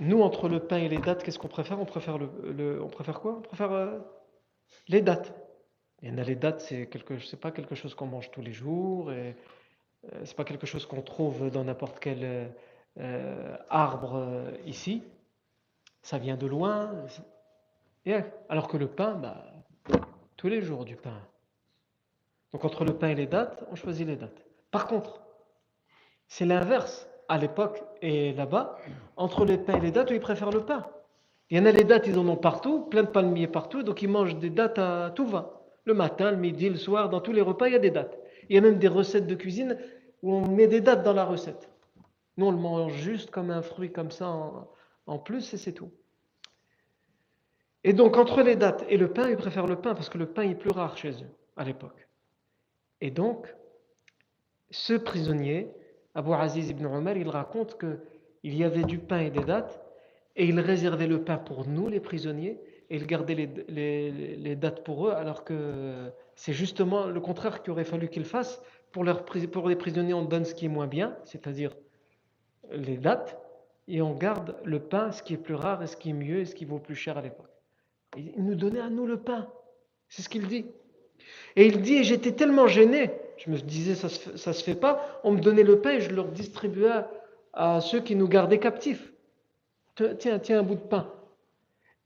Nous, 0.00 0.22
entre 0.22 0.48
le 0.48 0.60
pain 0.60 0.78
et 0.78 0.88
les 0.88 0.98
dattes, 0.98 1.22
qu'est-ce 1.22 1.38
qu'on 1.38 1.48
préfère? 1.48 1.80
On 1.80 1.84
préfère, 1.84 2.18
le, 2.18 2.80
on 2.82 2.88
préfère 2.88 3.20
quoi? 3.20 3.34
On 3.36 3.40
préfère 3.40 3.72
euh, 3.72 3.98
les 4.88 5.02
dattes. 5.02 5.34
Il 6.02 6.08
y 6.08 6.12
en 6.12 6.18
a 6.18 6.22
les 6.22 6.36
dates, 6.36 6.60
c'est 6.60 6.86
quelque, 6.86 7.18
c'est 7.18 7.40
pas 7.40 7.50
quelque 7.50 7.74
chose 7.74 7.94
qu'on 7.94 8.06
mange 8.06 8.30
tous 8.30 8.40
les 8.40 8.52
jours, 8.52 9.10
et 9.12 9.34
euh, 10.12 10.20
c'est 10.24 10.36
pas 10.36 10.44
quelque 10.44 10.66
chose 10.66 10.86
qu'on 10.86 11.02
trouve 11.02 11.50
dans 11.50 11.64
n'importe 11.64 11.98
quel 11.98 12.52
euh, 12.98 13.56
arbre 13.68 14.44
ici, 14.64 15.02
ça 16.02 16.18
vient 16.18 16.36
de 16.36 16.46
loin. 16.46 16.92
Et, 18.06 18.14
alors 18.48 18.68
que 18.68 18.76
le 18.76 18.86
pain, 18.86 19.14
bah, 19.14 19.44
tous 20.36 20.48
les 20.48 20.62
jours 20.62 20.84
du 20.84 20.94
pain. 20.94 21.20
Donc 22.52 22.64
entre 22.64 22.84
le 22.84 22.96
pain 22.96 23.08
et 23.08 23.14
les 23.14 23.26
dates, 23.26 23.64
on 23.70 23.74
choisit 23.74 24.06
les 24.06 24.16
dates. 24.16 24.46
Par 24.70 24.86
contre, 24.86 25.20
c'est 26.28 26.44
l'inverse 26.44 27.08
à 27.28 27.38
l'époque 27.38 27.82
et 28.00 28.32
là-bas. 28.32 28.78
Entre 29.16 29.44
les 29.44 29.58
pains 29.58 29.78
et 29.78 29.80
les 29.80 29.90
dates, 29.90 30.10
ils 30.10 30.20
préfèrent 30.20 30.50
le 30.50 30.64
pain. 30.64 30.86
Il 31.50 31.56
y 31.56 31.60
en 31.60 31.64
a 31.64 31.72
les 31.72 31.84
dates, 31.84 32.06
ils 32.06 32.18
en 32.18 32.28
ont 32.28 32.36
partout, 32.36 32.82
plein 32.82 33.02
de 33.02 33.08
palmiers 33.08 33.46
partout, 33.46 33.82
donc 33.82 34.02
ils 34.02 34.08
mangent 34.08 34.38
des 34.38 34.50
dates 34.50 34.78
à 34.78 35.10
tout 35.14 35.26
va. 35.26 35.62
Le 35.84 35.94
matin, 35.94 36.30
le 36.30 36.36
midi, 36.36 36.68
le 36.68 36.76
soir, 36.76 37.08
dans 37.08 37.20
tous 37.20 37.32
les 37.32 37.40
repas, 37.40 37.68
il 37.68 37.72
y 37.72 37.76
a 37.76 37.80
des 37.80 37.90
dates. 37.90 38.18
Il 38.48 38.54
y 38.54 38.58
a 38.58 38.60
même 38.60 38.78
des 38.78 38.88
recettes 38.88 39.26
de 39.26 39.34
cuisine 39.34 39.78
où 40.22 40.34
on 40.34 40.46
met 40.46 40.66
des 40.66 40.82
dates 40.82 41.02
dans 41.02 41.14
la 41.14 41.24
recette. 41.24 41.70
Nous, 42.36 42.46
on 42.46 42.50
le 42.50 42.58
mange 42.58 42.92
juste 42.92 43.30
comme 43.30 43.50
un 43.50 43.62
fruit 43.62 43.90
comme 43.90 44.10
ça 44.10 44.28
en, 45.06 45.18
plus 45.18 45.54
et 45.54 45.56
c'est 45.56 45.72
tout. 45.72 45.90
Et 47.82 47.94
donc, 47.94 48.18
entre 48.18 48.42
les 48.42 48.56
dates 48.56 48.84
et 48.88 48.98
le 48.98 49.10
pain, 49.12 49.30
ils 49.30 49.36
préfèrent 49.36 49.66
le 49.66 49.80
pain 49.80 49.94
parce 49.94 50.10
que 50.10 50.18
le 50.18 50.26
pain 50.26 50.42
est 50.42 50.54
plus 50.54 50.70
rare 50.70 50.96
chez 50.98 51.10
eux 51.10 51.30
à 51.56 51.64
l'époque. 51.64 52.08
Et 53.00 53.10
donc, 53.10 53.54
ce 54.70 54.92
prisonnier, 54.94 55.72
Abu 56.18 56.32
Aziz 56.32 56.68
ibn 56.70 56.84
Omar, 56.86 57.16
il 57.16 57.28
raconte 57.28 57.78
qu'il 57.78 58.54
y 58.54 58.64
avait 58.64 58.82
du 58.82 58.98
pain 58.98 59.20
et 59.20 59.30
des 59.30 59.44
dates 59.44 59.80
et 60.34 60.46
il 60.46 60.58
réservait 60.58 61.06
le 61.06 61.22
pain 61.22 61.36
pour 61.36 61.68
nous, 61.68 61.88
les 61.88 62.00
prisonniers, 62.00 62.58
et 62.90 62.96
il 62.96 63.06
gardait 63.06 63.48
les, 63.68 64.56
dates 64.56 64.82
pour 64.82 65.06
eux, 65.06 65.12
alors 65.12 65.44
que 65.44 66.10
c'est 66.34 66.52
justement 66.52 67.06
le 67.06 67.20
contraire 67.20 67.62
qu'il 67.62 67.72
aurait 67.72 67.84
fallu 67.84 68.08
qu'il 68.08 68.24
fasse. 68.24 68.60
Pour, 68.90 69.04
les 69.04 69.76
prisonniers, 69.76 70.14
on 70.14 70.24
donne 70.24 70.44
ce 70.44 70.54
qui 70.54 70.64
est 70.64 70.68
moins 70.68 70.88
bien, 70.88 71.16
c'est-à-dire 71.24 71.76
les 72.72 72.96
dates, 72.96 73.38
et 73.86 74.02
on 74.02 74.14
garde 74.14 74.56
le 74.64 74.80
pain, 74.80 75.12
ce 75.12 75.22
qui 75.22 75.34
est 75.34 75.38
plus 75.38 75.54
rare, 75.54 75.82
et 75.84 75.86
ce 75.86 75.96
qui 75.96 76.10
est 76.10 76.14
mieux, 76.14 76.40
et 76.40 76.44
ce 76.46 76.54
qui 76.54 76.64
vaut 76.64 76.80
plus 76.80 76.96
cher 76.96 77.16
à 77.16 77.22
l'époque. 77.22 77.50
Il 78.16 78.44
nous 78.44 78.56
donnait 78.56 78.80
à 78.80 78.90
nous 78.90 79.06
le 79.06 79.18
pain. 79.18 79.48
C'est 80.08 80.22
ce 80.22 80.28
qu'il 80.28 80.48
dit. 80.48 80.66
Et 81.54 81.66
il 81.66 81.80
dit, 81.82 82.02
j'étais 82.02 82.32
tellement 82.32 82.66
gêné, 82.66 83.12
je 83.38 83.50
me 83.50 83.56
disais, 83.56 83.94
ça 83.94 84.08
ne 84.08 84.36
se, 84.36 84.52
se, 84.52 84.64
fait 84.64 84.74
pas, 84.74 85.20
on 85.24 85.32
me 85.32 85.40
donnait 85.40 85.62
le 85.62 85.80
pain 85.80 85.92
et 85.92 86.00
je 86.00 86.10
le 86.10 86.20
redistribuais 86.20 87.04
à 87.52 87.80
ceux 87.80 88.00
qui 88.00 88.14
nous 88.16 88.28
gardaient 88.28 88.58
captifs 88.58 89.12
tiens, 90.18 90.38
tiens 90.38 90.60
un 90.60 90.62
bout 90.62 90.76
de 90.76 90.80
pain. 90.80 91.12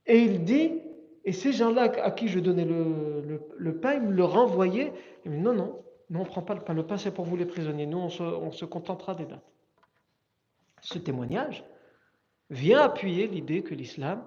Et 0.05 0.19
il 0.19 0.43
dit, 0.43 0.81
et 1.25 1.31
ces 1.31 1.53
gens-là 1.53 1.91
à 2.03 2.11
qui 2.11 2.27
je 2.27 2.39
donnais 2.39 2.65
le, 2.65 3.77
pain, 3.79 3.93
ils 3.93 4.01
me 4.01 4.11
le 4.11 4.23
renvoyaient. 4.23 4.93
Il 5.25 5.31
me 5.31 5.37
dit, 5.37 5.41
non, 5.41 5.53
non, 5.53 5.83
on 6.13 6.19
ne 6.19 6.25
prend 6.25 6.41
pas 6.41 6.53
le 6.53 6.61
pain. 6.61 6.73
Le 6.73 6.85
pain, 6.85 6.97
c'est 6.97 7.13
pour 7.13 7.25
vous 7.25 7.37
les 7.37 7.45
prisonniers. 7.45 7.85
Nous, 7.85 7.97
on 7.97 8.09
se, 8.09 8.23
on 8.23 8.51
se 8.51 8.65
contentera 8.65 9.15
des 9.15 9.25
dates. 9.25 9.43
Ce 10.81 10.97
témoignage 10.97 11.63
vient 12.49 12.81
appuyer 12.81 13.27
l'idée 13.27 13.63
que 13.63 13.73
l'islam, 13.73 14.23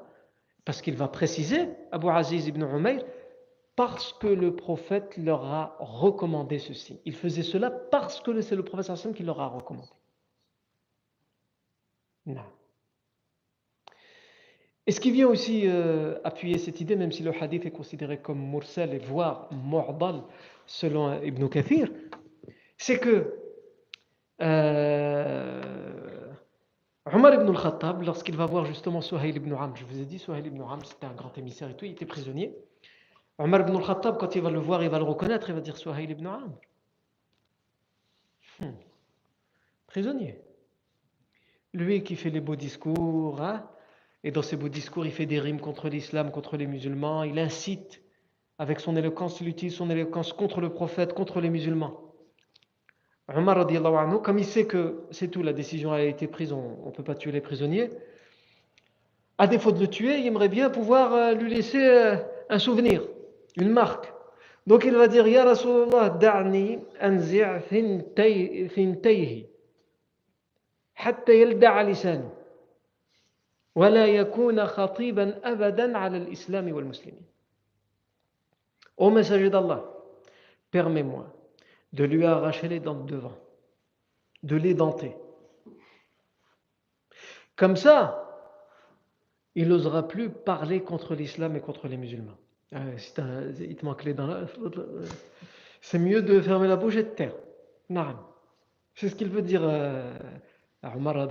parce 0.65 0.81
qu'il 0.81 0.97
va 0.97 1.07
préciser, 1.07 1.69
Abu 1.93 2.09
Aziz 2.09 2.49
ibn 2.49 2.63
Umayr, 2.63 3.05
parce 3.77 4.15
que 4.15 4.27
le 4.27 4.57
prophète 4.57 5.17
leur 5.19 5.45
a 5.45 5.77
recommandé 5.79 6.59
ceci. 6.59 6.99
Il 7.05 7.15
faisait 7.15 7.43
cela 7.43 7.71
parce 7.71 8.21
que 8.21 8.41
c'est 8.41 8.57
le 8.57 8.65
prophète 8.65 9.15
qui 9.15 9.23
leur 9.23 9.41
a 9.41 9.49
recommandé. 9.49 9.89
Non. 12.25 12.43
Et 14.87 14.93
ce 14.93 15.01
qui 15.01 15.11
vient 15.11 15.29
aussi 15.29 15.67
euh, 15.67 16.19
appuyer 16.25 16.59
cette 16.59 16.81
idée, 16.81 16.97
même 16.97 17.13
si 17.13 17.23
le 17.23 17.33
hadith 17.33 17.67
est 17.67 17.71
considéré 17.71 18.19
comme 18.19 18.39
mursal 18.39 18.95
et 18.95 18.99
voire 18.99 19.49
mu'dal 19.53 20.23
selon 20.65 21.21
Ibn 21.23 21.49
Kathir, 21.49 21.91
c'est 22.79 22.99
que 22.99 23.35
euh, 24.43 26.33
Omar 27.13 27.35
ibn 27.35 27.49
al-Khattab, 27.49 28.03
lorsqu'il 28.03 28.37
va 28.37 28.47
voir 28.47 28.65
justement 28.65 29.01
Suhail 29.01 29.37
ibn 29.37 29.53
Amr, 29.55 29.77
je 29.77 29.85
vous 29.85 30.01
ai 30.01 30.05
dit, 30.05 30.19
Suhail 30.19 30.47
ibn 30.47 30.61
Amr 30.63 30.85
c'était 30.87 31.07
un 31.07 31.15
grand 31.15 31.37
émissaire 31.37 31.71
et 31.71 31.75
tout, 31.75 31.85
il 31.85 31.93
était 31.93 32.07
prisonnier. 32.07 32.57
Omar 33.39 33.61
ibn 33.61 33.77
al-Khattab, 33.77 34.19
quand 34.19 34.35
il 34.35 34.43
va 34.43 34.51
le 34.51 34.59
voir, 34.59 34.83
il 34.83 34.89
va 34.89 34.99
le 34.99 35.05
reconnaître, 35.05 35.49
il 35.51 35.55
va 35.55 35.61
dire 35.61 35.77
Suhail 35.77 36.11
ibn 36.11 36.27
Amr. 36.27 36.49
Hmm. 38.61 38.73
Prisonnier. 39.87 40.41
Lui 41.75 42.03
qui 42.03 42.17
fait 42.17 42.31
les 42.31 42.41
beaux 42.41 42.57
discours, 42.57 43.43
hein, 43.43 43.69
et 44.25 44.31
dans 44.31 44.43
ses 44.43 44.57
beaux 44.57 44.71
discours, 44.71 45.05
il 45.05 45.13
fait 45.13 45.27
des 45.27 45.39
rimes 45.39 45.61
contre 45.61 45.89
l'islam, 45.89 46.31
contre 46.31 46.57
les 46.57 46.67
musulmans. 46.67 47.23
Il 47.23 47.39
incite, 47.39 48.03
avec 48.59 48.81
son 48.81 48.97
éloquence, 48.97 49.41
il 49.41 49.49
utilise 49.49 49.75
son 49.75 49.91
éloquence 49.91 50.33
contre 50.33 50.61
le 50.61 50.71
prophète, 50.71 51.13
contre 51.13 51.41
les 51.41 51.51
musulmans. 51.51 52.07
Omar, 53.29 53.67
comme 54.23 54.39
il 54.39 54.45
sait 54.45 54.67
que 54.67 55.05
c'est 55.11 55.29
tout, 55.29 55.43
la 55.43 55.53
décision 55.53 55.93
a 55.93 56.01
été 56.01 56.27
prise, 56.29 56.53
on 56.53 56.87
ne 56.87 56.91
peut 56.93 57.03
pas 57.03 57.15
tuer 57.15 57.33
les 57.33 57.41
prisonniers, 57.41 57.91
à 59.39 59.47
défaut 59.47 59.73
de 59.73 59.81
le 59.81 59.89
tuer, 59.89 60.19
il 60.21 60.27
aimerait 60.27 60.49
bien 60.49 60.71
pouvoir 60.71 61.13
euh, 61.13 61.35
lui 61.35 61.53
laisser 61.53 61.85
euh, 61.85 62.17
un 62.49 62.59
souvenir, 62.59 63.03
une 63.57 63.71
marque. 63.71 64.13
Donc 64.67 64.85
il 64.85 64.95
va 64.95 65.09
dire, 65.09 65.27
Ya 65.27 65.45
Rasulallah, 65.45 66.11
da'ni 66.11 66.79
anzi' 67.01 67.43
thintayhi, 67.69 69.47
hatta 70.97 71.33
yalda'a 71.33 71.83
lisanu, 71.85 72.29
wa 73.75 73.91
la 73.91 74.07
yakuna 74.09 74.67
khatiban 74.67 75.39
abadan 75.43 75.95
ala 75.95 76.19
l'islam 76.19 76.71
wal 76.73 76.85
muslimin. 76.85 77.23
Ô 78.97 79.11
messager 79.11 79.51
d'Allah, 79.51 79.85
permets-moi 80.71 81.27
de 81.93 82.05
lui 82.05 82.25
arracher 82.25 82.69
les 82.69 82.81
dents 82.81 82.95
de 82.95 83.15
devant, 83.15 83.37
de 84.43 84.57
les 84.57 84.75
denter. 84.75 85.15
Comme 87.57 87.77
ça, 87.77 88.23
il 89.55 89.69
n'osera 89.69 90.07
plus 90.07 90.31
parler 90.31 90.83
contre 90.83 91.15
l'islam 91.15 91.57
et 91.57 91.61
contre 91.61 91.89
les 91.89 91.97
musulmans. 91.97 92.37
Euh, 92.75 92.99
si 92.99 93.13
il 93.61 93.77
te 93.77 93.85
manque 93.85 94.05
les 94.05 94.15
dents 94.15 94.45
c'est 95.81 95.99
mieux 95.99 96.21
de 96.23 96.41
fermer 96.41 96.67
la 96.67 96.77
bouche 96.77 96.97
et 96.97 97.05
de 97.05 97.09
taire. 97.09 97.35
C'est 98.95 99.09
ce 99.09 99.15
qu'il 99.15 99.29
veut 99.29 99.43
dire 99.43 99.63
euh, 99.63 100.19
à 100.83 100.97
Omar. 100.97 101.29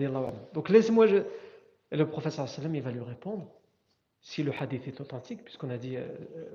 Donc 0.53 0.69
laisse-moi, 0.69 1.07
je, 1.07 1.17
et 1.91 1.97
le 1.97 2.07
professeur 2.07 2.47
il 2.73 2.81
va 2.81 2.91
lui 2.91 3.01
répondre, 3.01 3.51
si 4.21 4.43
le 4.43 4.53
hadith 4.57 4.88
est 4.88 5.01
authentique, 5.01 5.43
puisqu'on 5.43 5.69
a 5.69 5.77
dit, 5.77 5.97
euh, 5.97 6.07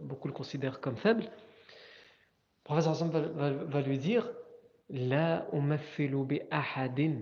beaucoup 0.02 0.28
le 0.28 0.34
considèrent 0.34 0.80
comme 0.80 0.96
faible, 0.96 1.24
le 1.24 2.64
professeur 2.64 2.96
sallam 2.96 3.30
va, 3.32 3.50
va, 3.50 3.80
lui 3.82 3.98
dire, 3.98 4.30
La 4.88 5.46
bi 5.52 6.40
ahadin 6.50 7.18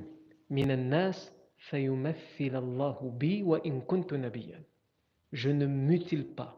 min 0.48 0.76
nas 0.76 1.32
Allahu 1.72 3.10
bi 3.10 3.42
wa 3.42 3.58
in 3.64 3.80
kuntu 3.80 4.16
nabiyyan. 4.16 4.62
Je 5.32 5.50
ne 5.50 5.66
mutile 5.66 6.26
pas, 6.26 6.56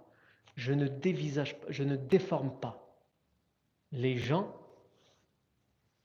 je 0.61 0.75
ne 0.75 0.89
dévisage 0.89 1.57
je 1.71 1.83
ne 1.85 1.97
déforme 1.97 2.53
pas 2.61 2.75
les 3.93 4.19
gens 4.19 4.55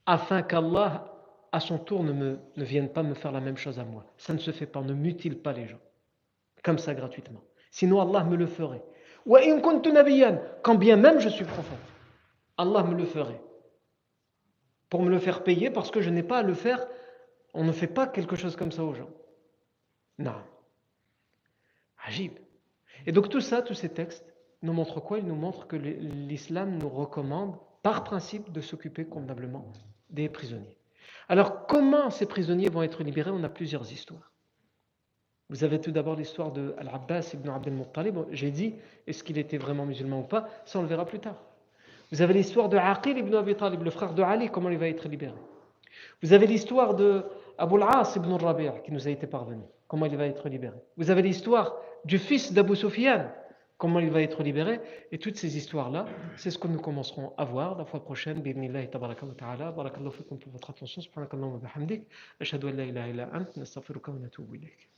afin 0.05 0.43
qu'Allah 0.43 1.11
à 1.51 1.59
son 1.59 1.77
tour 1.77 2.05
ne, 2.05 2.13
me, 2.13 2.39
ne 2.55 2.63
viennent 2.63 2.91
pas 2.91 3.03
me 3.03 3.13
faire 3.13 3.33
la 3.33 3.41
même 3.41 3.57
chose 3.57 3.79
à 3.79 3.83
moi. 3.83 4.05
Ça 4.17 4.33
ne 4.33 4.39
se 4.39 4.51
fait 4.51 4.65
pas, 4.65 4.81
ne 4.81 4.93
mutile 4.93 5.37
pas 5.39 5.51
les 5.51 5.67
gens. 5.67 5.79
Comme 6.63 6.77
ça 6.77 6.93
gratuitement. 6.93 7.41
Sinon 7.69 7.99
Allah 7.99 8.23
me 8.23 8.37
le 8.37 8.47
ferait. 8.47 8.83
Quand 10.63 10.75
bien 10.75 10.95
même 10.95 11.19
je 11.19 11.29
suis 11.29 11.45
prophète, 11.45 11.87
Allah 12.57 12.83
me 12.83 12.95
le 12.95 13.05
ferait. 13.05 13.41
Pour 14.89 15.01
me 15.01 15.09
le 15.09 15.19
faire 15.19 15.43
payer 15.43 15.69
parce 15.69 15.91
que 15.91 15.99
je 15.99 16.09
n'ai 16.09 16.23
pas 16.23 16.39
à 16.39 16.43
le 16.43 16.53
faire. 16.53 16.87
On 17.53 17.65
ne 17.65 17.73
fait 17.73 17.87
pas 17.87 18.07
quelque 18.07 18.37
chose 18.37 18.55
comme 18.55 18.71
ça 18.71 18.85
aux 18.85 18.93
gens. 18.93 19.09
Non. 20.17 20.41
Agib. 22.05 22.33
Et 23.05 23.11
donc 23.11 23.27
tout 23.29 23.41
ça, 23.41 23.61
tous 23.61 23.73
ces 23.73 23.89
textes, 23.89 24.34
nous 24.61 24.73
montrent 24.73 24.99
quoi? 24.99 25.19
Ils 25.19 25.25
nous 25.25 25.35
montrent 25.35 25.67
que 25.67 25.75
l'islam 25.75 26.77
nous 26.77 26.89
recommande, 26.89 27.55
par 27.83 28.03
principe, 28.03 28.51
de 28.51 28.61
s'occuper 28.61 29.05
convenablement 29.05 29.65
des 30.09 30.29
prisonniers. 30.29 30.77
Alors, 31.29 31.65
comment 31.67 32.09
ces 32.09 32.25
prisonniers 32.25 32.69
vont 32.69 32.83
être 32.83 33.03
libérés? 33.03 33.31
On 33.31 33.43
a 33.43 33.49
plusieurs 33.49 33.91
histoires. 33.91 34.31
Vous 35.49 35.63
avez 35.63 35.79
tout 35.79 35.91
d'abord 35.91 36.15
l'histoire 36.15 36.51
de 36.51 36.73
Al-Abbas 36.79 37.31
ibn 37.33 37.49
Abdel 37.49 37.73
Muttalib. 37.73 38.17
J'ai 38.31 38.49
dit, 38.49 38.75
est-ce 39.05 39.23
qu'il 39.23 39.37
était 39.37 39.57
vraiment 39.57 39.85
musulman 39.85 40.21
ou 40.21 40.23
pas? 40.23 40.49
Ça, 40.65 40.79
on 40.79 40.81
le 40.81 40.87
verra 40.87 41.05
plus 41.05 41.19
tard. 41.19 41.37
Vous 42.11 42.21
avez 42.21 42.33
l'histoire 42.33 42.69
de 42.69 42.77
Aqil 42.77 43.17
ibn 43.17 43.35
Abi 43.35 43.55
Talib, 43.55 43.83
le 43.83 43.91
frère 43.91 44.13
de 44.13 44.23
Ali, 44.23 44.49
comment 44.49 44.69
il 44.69 44.77
va 44.77 44.87
être 44.87 45.07
libéré. 45.07 45.35
Vous 46.21 46.33
avez 46.33 46.47
l'histoire 46.47 46.95
de 46.95 47.23
Abu 47.57 47.75
al-As 47.75 48.15
ibn 48.15 48.33
Rabi' 48.33 48.69
qui 48.83 48.91
nous 48.91 49.07
a 49.07 49.11
été 49.11 49.27
parvenu, 49.27 49.63
comment 49.87 50.05
il 50.05 50.17
va 50.17 50.25
être 50.25 50.49
libéré. 50.49 50.75
Vous 50.97 51.09
avez 51.09 51.21
l'histoire 51.21 51.77
du 52.03 52.17
fils 52.17 52.53
d'Abu 52.53 52.75
Sufyan, 52.75 53.27
comment 53.77 53.99
il 53.99 54.09
va 54.09 54.21
être 54.21 54.43
libéré. 54.43 54.79
Et 55.11 55.17
toutes 55.17 55.37
ces 55.37 55.57
histoires-là, 55.57 56.05
c'est 56.37 56.51
ce 56.51 56.57
que 56.57 56.67
nous 56.67 56.79
commencerons 56.79 57.33
à 57.37 57.45
voir 57.45 57.77
la 57.77 57.85
fois 57.85 58.03
prochaine. 58.03 58.41
Bibnillahi 58.41 58.89
tabaraka 58.89 59.25
wa 59.25 59.33
ta'ala. 59.33 59.71
Barakallahu 59.71 60.13
fikum 60.13 60.39
pour 60.39 60.51
votre 60.51 60.69
attention. 60.69 61.01
Subhanakallahu 61.01 61.53
wa 61.53 61.59
bihamdik. 61.59 62.07
Ashhadu 62.39 62.67
an 62.67 62.73
la 62.73 62.85
ilaha 62.85 63.07
illa 63.09 63.29
ant. 63.33 63.57
Nastaghfiruka 63.57 64.11
wa 64.11 64.19
natubu 64.19 64.55
ilayk. 64.55 64.94